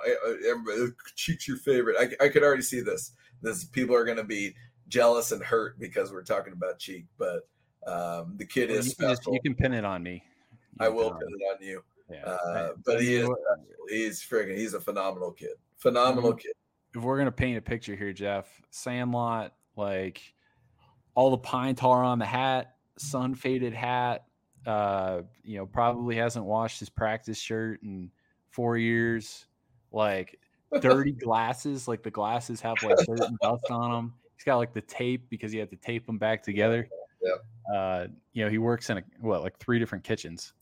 everybody, 0.48 0.92
Cheek's 1.14 1.46
your 1.46 1.58
favorite. 1.58 1.96
I, 1.98 2.24
I 2.24 2.28
could 2.28 2.42
already 2.42 2.62
see 2.62 2.80
this. 2.80 3.12
This 3.42 3.64
people 3.64 3.94
are 3.94 4.04
going 4.04 4.16
to 4.16 4.24
be 4.24 4.54
jealous 4.88 5.32
and 5.32 5.42
hurt 5.42 5.78
because 5.78 6.12
we're 6.12 6.22
talking 6.22 6.54
about 6.54 6.78
Cheek, 6.78 7.04
but 7.18 7.46
um, 7.86 8.36
the 8.38 8.46
kid 8.46 8.70
well, 8.70 8.78
is 8.78 8.88
you 8.88 8.94
can, 8.94 9.08
just, 9.10 9.26
you 9.26 9.40
can 9.40 9.54
pin 9.54 9.74
it 9.74 9.84
on 9.84 10.02
me. 10.02 10.22
You 10.80 10.86
I 10.86 10.88
will 10.88 11.10
pin 11.10 11.28
it 11.28 11.54
on 11.54 11.66
you. 11.66 11.82
Yeah. 12.10 12.24
Uh, 12.24 12.70
but 12.84 13.00
he 13.00 13.16
is 13.16 13.28
he's 13.90 14.20
friggin' 14.22 14.56
he's 14.56 14.74
a 14.74 14.80
phenomenal 14.80 15.32
kid. 15.32 15.54
Phenomenal 15.76 16.34
kid. 16.34 16.52
If 16.94 17.02
we're 17.02 17.18
gonna 17.18 17.32
paint 17.32 17.58
a 17.58 17.62
picture 17.62 17.94
here, 17.94 18.12
Geoff, 18.12 18.46
Sandlot, 18.70 19.52
like 19.76 20.22
all 21.16 21.30
the 21.30 21.38
pine 21.38 21.74
tar 21.74 22.04
on 22.04 22.20
the 22.20 22.26
hat, 22.26 22.76
sun 22.96 23.34
faded 23.34 23.74
hat. 23.74 24.26
Uh, 24.64 25.22
you 25.42 25.56
know, 25.56 25.66
probably 25.66 26.16
hasn't 26.16 26.44
washed 26.44 26.78
his 26.78 26.88
practice 26.88 27.38
shirt 27.38 27.82
in 27.82 28.10
four 28.50 28.76
years. 28.76 29.46
Like 29.90 30.38
dirty 30.80 31.12
glasses, 31.12 31.88
like 31.88 32.02
the 32.02 32.10
glasses 32.10 32.60
have 32.60 32.76
like 32.82 32.96
dirt 32.98 33.20
and 33.20 33.38
dust 33.42 33.64
on 33.70 33.90
them. 33.90 34.14
He's 34.36 34.44
got 34.44 34.56
like 34.58 34.74
the 34.74 34.82
tape 34.82 35.28
because 35.30 35.50
he 35.50 35.58
had 35.58 35.70
to 35.70 35.76
tape 35.76 36.06
them 36.06 36.18
back 36.18 36.42
together. 36.42 36.88
Yeah. 37.22 37.74
Uh, 37.74 38.06
you 38.34 38.44
know, 38.44 38.50
he 38.50 38.58
works 38.58 38.90
in 38.90 38.98
a 38.98 39.02
what 39.20 39.42
like 39.42 39.58
three 39.58 39.78
different 39.78 40.04
kitchens. 40.04 40.52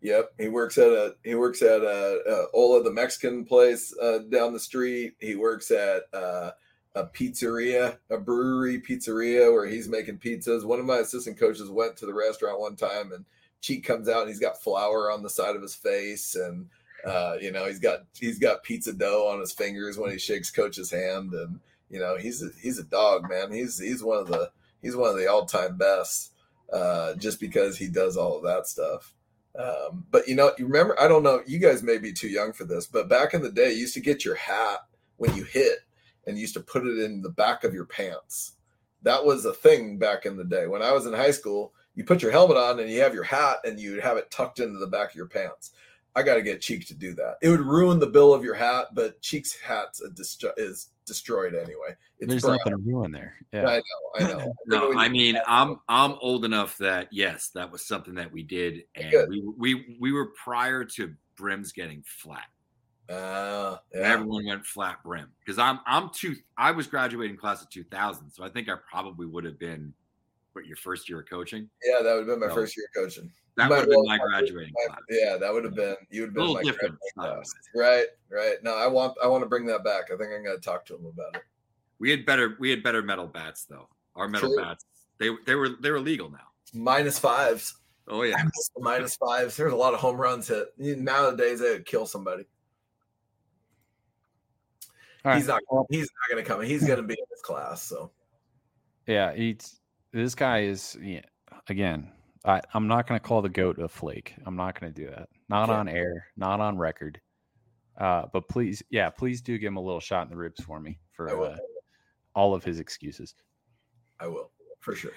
Yep, 0.00 0.32
he 0.38 0.48
works 0.48 0.78
at 0.78 0.88
a 0.88 1.16
he 1.24 1.34
works 1.34 1.60
at 1.60 1.80
a, 1.82 2.20
a 2.26 2.46
Ola 2.54 2.84
the 2.84 2.92
Mexican 2.92 3.44
place 3.44 3.92
uh, 4.00 4.20
down 4.30 4.52
the 4.52 4.60
street. 4.60 5.14
He 5.18 5.34
works 5.34 5.70
at 5.72 6.02
uh, 6.12 6.52
a 6.98 7.06
pizzeria, 7.06 7.96
a 8.10 8.18
brewery 8.18 8.80
pizzeria 8.80 9.52
where 9.52 9.66
he's 9.66 9.88
making 9.88 10.18
pizzas. 10.18 10.64
One 10.64 10.80
of 10.80 10.84
my 10.84 10.98
assistant 10.98 11.38
coaches 11.38 11.70
went 11.70 11.96
to 11.98 12.06
the 12.06 12.14
restaurant 12.14 12.58
one 12.58 12.74
time 12.74 13.12
and 13.12 13.24
Cheek 13.60 13.84
comes 13.84 14.08
out 14.08 14.22
and 14.22 14.28
he's 14.28 14.40
got 14.40 14.62
flour 14.62 15.10
on 15.10 15.22
the 15.22 15.30
side 15.30 15.54
of 15.54 15.62
his 15.62 15.74
face 15.74 16.34
and 16.34 16.68
uh, 17.06 17.36
you 17.40 17.52
know 17.52 17.66
he's 17.66 17.78
got 17.78 18.00
he's 18.18 18.38
got 18.38 18.64
pizza 18.64 18.92
dough 18.92 19.28
on 19.28 19.38
his 19.38 19.52
fingers 19.52 19.96
when 19.96 20.10
he 20.10 20.18
shakes 20.18 20.50
coach's 20.50 20.90
hand 20.90 21.32
and 21.32 21.60
you 21.88 22.00
know 22.00 22.16
he's 22.16 22.42
a, 22.42 22.48
he's 22.60 22.78
a 22.78 22.84
dog 22.84 23.28
man. 23.28 23.52
He's 23.52 23.78
he's 23.78 24.02
one 24.02 24.18
of 24.18 24.26
the 24.26 24.50
he's 24.82 24.96
one 24.96 25.10
of 25.10 25.16
the 25.16 25.28
all-time 25.28 25.76
best 25.76 26.32
uh, 26.72 27.14
just 27.14 27.38
because 27.38 27.78
he 27.78 27.86
does 27.86 28.16
all 28.16 28.36
of 28.36 28.42
that 28.42 28.66
stuff. 28.66 29.14
Um, 29.56 30.04
but 30.10 30.26
you 30.26 30.34
know 30.34 30.52
you 30.58 30.66
remember 30.66 31.00
I 31.00 31.06
don't 31.06 31.22
know 31.22 31.42
you 31.46 31.60
guys 31.60 31.82
may 31.82 31.98
be 31.98 32.12
too 32.12 32.28
young 32.28 32.52
for 32.52 32.64
this 32.64 32.86
but 32.86 33.08
back 33.08 33.34
in 33.34 33.42
the 33.42 33.50
day 33.50 33.72
you 33.72 33.80
used 33.80 33.94
to 33.94 34.00
get 34.00 34.24
your 34.24 34.36
hat 34.36 34.80
when 35.16 35.34
you 35.36 35.44
hit 35.44 35.78
and 36.28 36.38
used 36.38 36.54
to 36.54 36.60
put 36.60 36.86
it 36.86 36.98
in 36.98 37.22
the 37.22 37.30
back 37.30 37.64
of 37.64 37.74
your 37.74 37.86
pants. 37.86 38.52
That 39.02 39.24
was 39.24 39.44
a 39.44 39.54
thing 39.54 39.98
back 39.98 40.26
in 40.26 40.36
the 40.36 40.44
day. 40.44 40.66
When 40.66 40.82
I 40.82 40.92
was 40.92 41.06
in 41.06 41.12
high 41.12 41.30
school, 41.30 41.72
you 41.94 42.04
put 42.04 42.22
your 42.22 42.30
helmet 42.30 42.56
on 42.56 42.78
and 42.78 42.90
you 42.90 43.00
have 43.00 43.14
your 43.14 43.24
hat 43.24 43.58
and 43.64 43.80
you 43.80 44.00
have 44.00 44.16
it 44.16 44.30
tucked 44.30 44.60
into 44.60 44.78
the 44.78 44.86
back 44.86 45.10
of 45.10 45.16
your 45.16 45.26
pants. 45.26 45.72
I 46.14 46.22
got 46.22 46.34
to 46.34 46.42
get 46.42 46.60
Cheek 46.60 46.86
to 46.88 46.94
do 46.94 47.14
that. 47.14 47.36
It 47.42 47.48
would 47.48 47.60
ruin 47.60 47.98
the 47.98 48.06
bill 48.06 48.34
of 48.34 48.44
your 48.44 48.54
hat, 48.54 48.88
but 48.92 49.20
Cheek's 49.20 49.56
hat 49.56 49.96
is 50.56 50.88
destroyed 51.06 51.54
anyway. 51.54 51.96
It's 52.18 52.28
There's 52.28 52.42
brown. 52.42 52.58
nothing 52.58 52.72
to 52.72 52.90
ruin 52.90 53.12
there. 53.12 53.34
Yeah, 53.52 53.66
I 53.66 53.76
know. 53.76 53.82
I 54.16 54.32
know. 54.32 54.54
no, 54.66 54.98
I 54.98 55.08
mean, 55.08 55.38
I'm 55.46 55.78
I'm 55.88 56.16
old 56.20 56.44
enough 56.44 56.76
that 56.78 57.08
yes, 57.12 57.50
that 57.54 57.70
was 57.70 57.86
something 57.86 58.14
that 58.16 58.32
we 58.32 58.42
did, 58.42 58.84
and 58.96 59.28
we 59.28 59.42
we 59.56 59.96
we 60.00 60.12
were 60.12 60.26
prior 60.26 60.84
to 60.84 61.14
brims 61.36 61.72
getting 61.72 62.02
flat. 62.04 62.46
Uh, 63.08 63.78
yeah. 63.94 64.00
Everyone 64.00 64.44
went 64.46 64.64
flat 64.66 65.02
brim 65.02 65.28
because 65.40 65.58
I'm 65.58 65.80
I'm 65.86 66.10
two. 66.10 66.36
I 66.56 66.70
was 66.72 66.86
graduating 66.86 67.36
class 67.36 67.62
of 67.62 67.70
2000, 67.70 68.30
so 68.30 68.44
I 68.44 68.48
think 68.50 68.68
I 68.68 68.74
probably 68.90 69.26
would 69.26 69.44
have 69.44 69.58
been 69.58 69.94
what 70.52 70.66
your 70.66 70.76
first 70.76 71.08
year 71.08 71.20
of 71.20 71.28
coaching. 71.28 71.68
Yeah, 71.84 72.02
that 72.02 72.10
would 72.12 72.18
have 72.18 72.26
been 72.26 72.40
my 72.40 72.48
No. 72.48 72.54
first 72.54 72.76
year 72.76 72.86
of 72.94 73.02
coaching. 73.04 73.30
That 73.56 73.70
would 73.70 73.78
have 73.80 73.88
been 73.88 74.04
my 74.04 74.18
graduating 74.18 74.72
my- 74.76 74.86
class. 74.94 75.00
Yeah, 75.08 75.36
that 75.38 75.52
would 75.52 75.64
have 75.64 75.74
been 75.74 75.96
you 76.10 76.22
would 76.22 76.28
have 76.28 76.34
been 76.34 76.52
my 76.54 76.62
different. 76.62 76.96
class. 77.14 77.50
Right, 77.74 78.06
right. 78.30 78.62
No, 78.62 78.76
I 78.76 78.86
want 78.86 79.16
I 79.22 79.26
want 79.26 79.42
to 79.42 79.48
bring 79.48 79.66
that 79.66 79.82
back. 79.84 80.10
I 80.12 80.16
think 80.16 80.30
I'm 80.32 80.44
gonna 80.44 80.58
talk 80.58 80.84
to 80.86 80.94
him 80.96 81.06
about 81.06 81.36
it. 81.36 81.42
We 81.98 82.10
had 82.10 82.26
better 82.26 82.56
we 82.60 82.70
had 82.70 82.82
better 82.82 83.02
metal 83.02 83.26
bats 83.26 83.64
though. 83.64 83.88
Our 84.16 84.28
metal 84.28 84.50
True. 84.54 84.62
bats 84.64 84.84
they 85.18 85.30
they 85.46 85.54
were 85.54 85.70
they 85.80 85.90
were 85.90 86.00
legal 86.00 86.30
now. 86.30 86.48
Minus 86.74 87.18
fives. 87.18 87.74
Oh 88.06 88.22
yeah. 88.22 88.42
Minus 88.78 89.16
fives. 89.16 89.56
There's 89.56 89.72
a 89.72 89.76
lot 89.76 89.94
of 89.94 90.00
home 90.00 90.16
runs 90.20 90.46
hit. 90.48 90.68
Nowadays 90.78 91.60
they 91.60 91.70
would 91.72 91.86
kill 91.86 92.06
somebody. 92.06 92.46
All 95.28 95.36
He's 95.36 95.46
right. 95.48 95.60
not 95.70 95.86
he's 95.90 96.08
not 96.08 96.30
gonna 96.30 96.44
come. 96.44 96.62
He's 96.62 96.86
gonna 96.86 97.02
be 97.02 97.14
in 97.14 97.24
this 97.30 97.42
class. 97.42 97.82
So 97.82 98.10
Yeah, 99.06 99.34
he's 99.34 99.78
this 100.12 100.34
guy 100.34 100.60
is 100.62 100.96
yeah, 101.02 101.20
again. 101.68 102.12
I, 102.44 102.62
I'm 102.72 102.86
not 102.86 103.06
going 103.08 103.20
to 103.20 103.26
call 103.26 103.42
the 103.42 103.48
goat 103.48 103.78
a 103.80 103.88
flake. 103.88 104.32
I'm 104.46 104.54
not 104.56 104.80
going 104.80 104.92
to 104.92 105.02
do 105.04 105.10
that. 105.10 105.28
Not 105.48 105.68
Okay. 105.68 105.78
on 105.78 105.88
air. 105.88 106.28
Not 106.36 106.60
on 106.60 106.78
record. 106.78 107.20
Uh, 107.98 108.26
but 108.32 108.48
please, 108.48 108.80
yeah, 108.90 109.10
please 109.10 109.42
do 109.42 109.58
give 109.58 109.66
him 109.68 109.76
a 109.76 109.82
little 109.82 110.00
shot 110.00 110.22
in 110.22 110.30
the 110.30 110.36
ribs 110.36 110.62
for 110.62 110.78
me 110.78 110.98
for 111.12 111.28
uh, 111.44 111.56
all 112.34 112.54
of 112.54 112.62
his 112.62 112.78
excuses. 112.78 113.34
I 114.20 114.28
will 114.28 114.52
for 114.78 114.94
sure. 114.94 115.10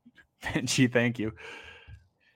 Benji, 0.44 0.90
thank 0.90 1.18
you. 1.18 1.32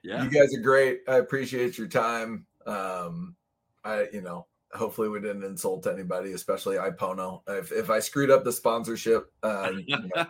Yeah. 0.02 0.24
You 0.24 0.28
guys 0.28 0.54
are 0.56 0.60
great. 0.60 1.02
I 1.08 1.16
appreciate 1.18 1.78
your 1.78 1.86
time. 1.88 2.44
Um, 2.66 3.36
I, 3.84 4.08
you 4.12 4.22
know, 4.22 4.48
hopefully 4.74 5.08
we 5.08 5.20
didn't 5.20 5.44
insult 5.44 5.86
anybody, 5.86 6.32
especially 6.32 6.76
Ipono. 6.76 7.42
If 7.48 7.72
if 7.72 7.90
I 7.90 8.00
screwed 8.00 8.30
up 8.30 8.44
the 8.44 8.52
sponsorship, 8.52 9.32
uh, 9.42 9.72
you, 9.86 9.96
know, 10.14 10.26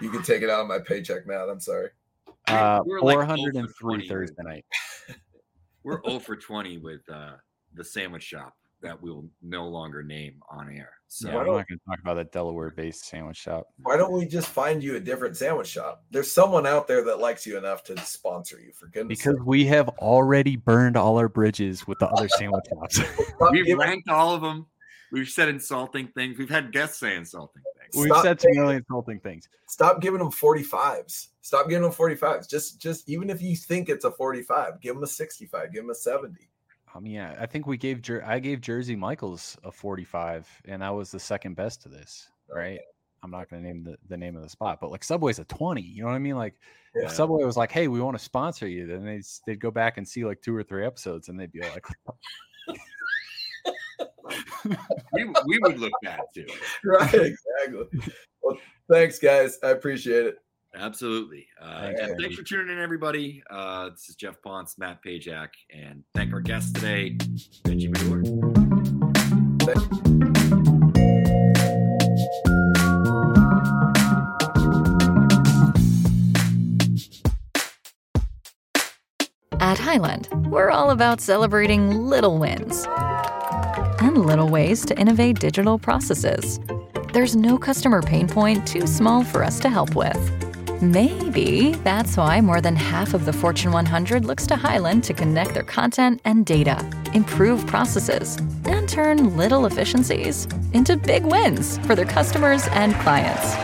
you 0.00 0.10
can 0.10 0.22
take 0.22 0.42
it 0.42 0.50
out 0.50 0.60
of 0.60 0.68
my 0.68 0.78
paycheck, 0.78 1.26
Matt. 1.26 1.48
I'm 1.48 1.60
sorry. 1.60 1.90
Uh, 2.48 2.80
we're 2.84 3.00
like 3.00 3.16
403 3.16 3.52
0 3.52 3.68
for 3.68 3.80
20. 3.80 4.08
Thursday 4.08 4.42
night. 4.42 4.64
We're 5.82 6.02
0 6.04 6.18
for 6.18 6.34
20 6.34 6.78
with 6.78 7.08
uh, 7.08 7.34
the 7.74 7.84
sandwich 7.84 8.24
shop 8.24 8.56
that 8.82 9.00
we 9.00 9.10
will 9.10 9.28
no 9.42 9.66
longer 9.68 10.02
name 10.02 10.40
on 10.50 10.68
air. 10.70 10.90
So 11.08 11.28
Yeah, 11.28 11.34
Why 11.34 11.40
I'm 11.40 11.46
don't- 11.46 11.54
going 11.54 11.66
to 11.66 11.78
talk 11.88 11.98
about 12.00 12.14
that 12.14 12.32
Delaware-based 12.32 13.04
sandwich 13.06 13.36
shop. 13.36 13.68
Why 13.82 13.96
don't 13.96 14.12
we 14.12 14.26
just 14.26 14.48
find 14.48 14.82
you 14.82 14.96
a 14.96 15.00
different 15.00 15.36
sandwich 15.36 15.68
shop? 15.68 16.04
There's 16.10 16.30
someone 16.30 16.66
out 16.66 16.86
there 16.86 17.02
that 17.04 17.18
likes 17.18 17.46
you 17.46 17.56
enough 17.56 17.84
to 17.84 17.98
sponsor 18.04 18.60
you. 18.60 18.72
For 18.72 18.86
goodness' 18.88 19.18
Because 19.18 19.36
sake. 19.38 19.46
we 19.46 19.64
have 19.66 19.88
already 20.00 20.56
burned 20.56 20.96
all 20.96 21.16
our 21.18 21.28
bridges 21.28 21.86
with 21.86 21.98
the 22.00 22.08
other 22.08 22.28
sandwich 22.28 22.64
shops. 22.70 23.00
We've 23.50 23.78
ranked 23.78 24.08
all 24.08 24.34
of 24.34 24.42
them. 24.42 24.66
We've 25.12 25.28
said 25.28 25.48
insulting 25.48 26.08
things. 26.08 26.36
We've 26.36 26.50
had 26.50 26.72
guests 26.72 26.98
say 26.98 27.14
insulting 27.16 27.62
things. 27.78 27.94
We've 28.04 28.12
said 28.20 28.40
some 28.40 28.48
taking- 28.50 28.60
really 28.60 28.76
insulting 28.76 29.20
things. 29.20 29.48
stop 29.68 30.00
giving 30.02 30.18
them 30.18 30.32
45s. 30.32 31.28
Stop 31.42 31.68
giving 31.68 31.82
them 31.84 31.92
45s. 31.92 32.48
Just 32.50 32.80
just 32.80 33.08
even 33.08 33.30
if 33.30 33.40
you 33.40 33.54
think 33.54 33.88
it's 33.88 34.04
a 34.04 34.10
45, 34.10 34.80
give 34.80 34.96
them 34.96 35.04
a 35.04 35.06
65, 35.06 35.72
give 35.72 35.84
them 35.84 35.90
a 35.90 35.94
70. 35.94 36.34
I 36.96 37.00
mean, 37.00 37.12
yeah, 37.12 37.36
I 37.38 37.46
think 37.46 37.66
we 37.66 37.76
gave 37.76 38.00
Jer- 38.00 38.24
I 38.24 38.38
gave 38.38 38.60
Jersey 38.60 38.96
Mike's 38.96 39.56
a 39.64 39.70
45, 39.70 40.48
and 40.66 40.80
that 40.82 40.94
was 40.94 41.10
the 41.10 41.20
second 41.20 41.54
best 41.54 41.82
to 41.82 41.88
this, 41.88 42.28
right? 42.50 42.80
I'm 43.22 43.30
not 43.30 43.50
going 43.50 43.62
to 43.62 43.68
name 43.68 43.82
the, 43.84 43.96
the 44.08 44.16
name 44.16 44.36
of 44.36 44.42
the 44.42 44.48
spot, 44.48 44.78
but 44.80 44.90
like 44.90 45.02
Subway's 45.04 45.38
a 45.38 45.44
20. 45.44 45.80
You 45.82 46.02
know 46.02 46.08
what 46.08 46.14
I 46.14 46.18
mean? 46.18 46.36
Like 46.36 46.54
Yeah. 46.94 47.06
if 47.06 47.12
Subway 47.12 47.44
was 47.44 47.56
like, 47.56 47.72
"Hey, 47.72 47.88
we 47.88 48.00
want 48.00 48.16
to 48.16 48.22
sponsor 48.22 48.68
you," 48.68 48.86
then 48.86 49.04
they'd 49.04 49.24
they'd 49.46 49.60
go 49.60 49.70
back 49.70 49.98
and 49.98 50.06
see 50.08 50.24
like 50.24 50.40
two 50.42 50.54
or 50.56 50.62
three 50.62 50.86
episodes, 50.86 51.28
and 51.28 51.38
they'd 51.38 51.52
be 51.52 51.60
like, 51.60 51.84
we, 55.12 55.24
we 55.46 55.58
would 55.60 55.78
look 55.78 55.92
bad 56.02 56.20
too. 56.34 56.46
Right, 56.84 57.14
exactly. 57.14 58.00
Well, 58.42 58.58
thanks, 58.90 59.18
guys. 59.18 59.58
I 59.62 59.70
appreciate 59.70 60.26
it. 60.26 60.36
Absolutely. 60.74 61.46
Uh, 61.60 61.92
Thanks, 61.96 62.12
thanks 62.20 62.36
for 62.36 62.42
tuning 62.42 62.76
in, 62.76 62.82
everybody. 62.82 63.42
Uh, 63.50 63.90
this 63.90 64.08
is 64.08 64.16
Geoff 64.16 64.40
Pontes, 64.42 64.76
Matt 64.78 65.02
Pajak, 65.02 65.48
and 65.74 66.02
thank 66.14 66.32
our 66.32 66.40
guest 66.40 66.74
today, 66.74 67.16
Benji 67.64 67.90
Medure. 67.90 68.46
At 79.60 79.78
Highland, 79.78 80.28
we're 80.50 80.70
all 80.70 80.90
about 80.90 81.20
celebrating 81.20 81.90
little 81.90 82.38
wins 82.38 82.86
and 84.00 84.26
little 84.26 84.48
ways 84.48 84.84
to 84.86 84.98
innovate 84.98 85.40
digital 85.40 85.78
processes. 85.78 86.60
There's 87.12 87.34
no 87.34 87.56
customer 87.56 88.02
pain 88.02 88.28
point 88.28 88.66
too 88.66 88.86
small 88.86 89.24
for 89.24 89.42
us 89.42 89.58
to 89.60 89.70
help 89.70 89.94
with. 89.94 90.45
Maybe 90.82 91.70
that's 91.84 92.18
why 92.18 92.38
more 92.42 92.60
than 92.60 92.76
half 92.76 93.14
of 93.14 93.24
the 93.24 93.32
Fortune 93.32 93.72
100 93.72 94.26
looks 94.26 94.46
to 94.48 94.56
Highland 94.56 95.04
to 95.04 95.14
connect 95.14 95.54
their 95.54 95.62
content 95.62 96.20
and 96.26 96.44
data, 96.44 96.86
improve 97.14 97.66
processes, 97.66 98.36
and 98.66 98.86
turn 98.86 99.38
little 99.38 99.64
efficiencies 99.64 100.46
into 100.74 100.98
big 100.98 101.24
wins 101.24 101.78
for 101.78 101.94
their 101.94 102.04
customers 102.04 102.68
and 102.72 102.94
clients. 102.96 103.54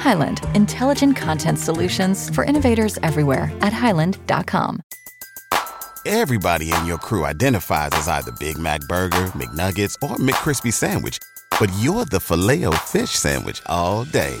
Highland, 0.00 0.40
intelligent 0.54 1.16
content 1.16 1.58
solutions 1.58 2.30
for 2.30 2.44
innovators 2.44 2.96
everywhere 3.02 3.52
at 3.60 3.74
highland.com. 3.74 4.80
Everybody 6.06 6.72
in 6.72 6.86
your 6.86 6.98
crew 6.98 7.26
identifies 7.26 7.90
as 7.92 8.08
either 8.08 8.32
Big 8.40 8.56
Mac 8.56 8.80
Burger, 8.88 9.26
McNuggets, 9.34 9.96
or 10.02 10.16
McCrispy 10.16 10.72
Sandwich. 10.72 11.18
But 11.60 11.68
you're 11.78 12.06
the 12.06 12.20
filet 12.20 12.64
fish 12.86 13.10
Sandwich 13.10 13.60
all 13.66 14.04
day. 14.04 14.40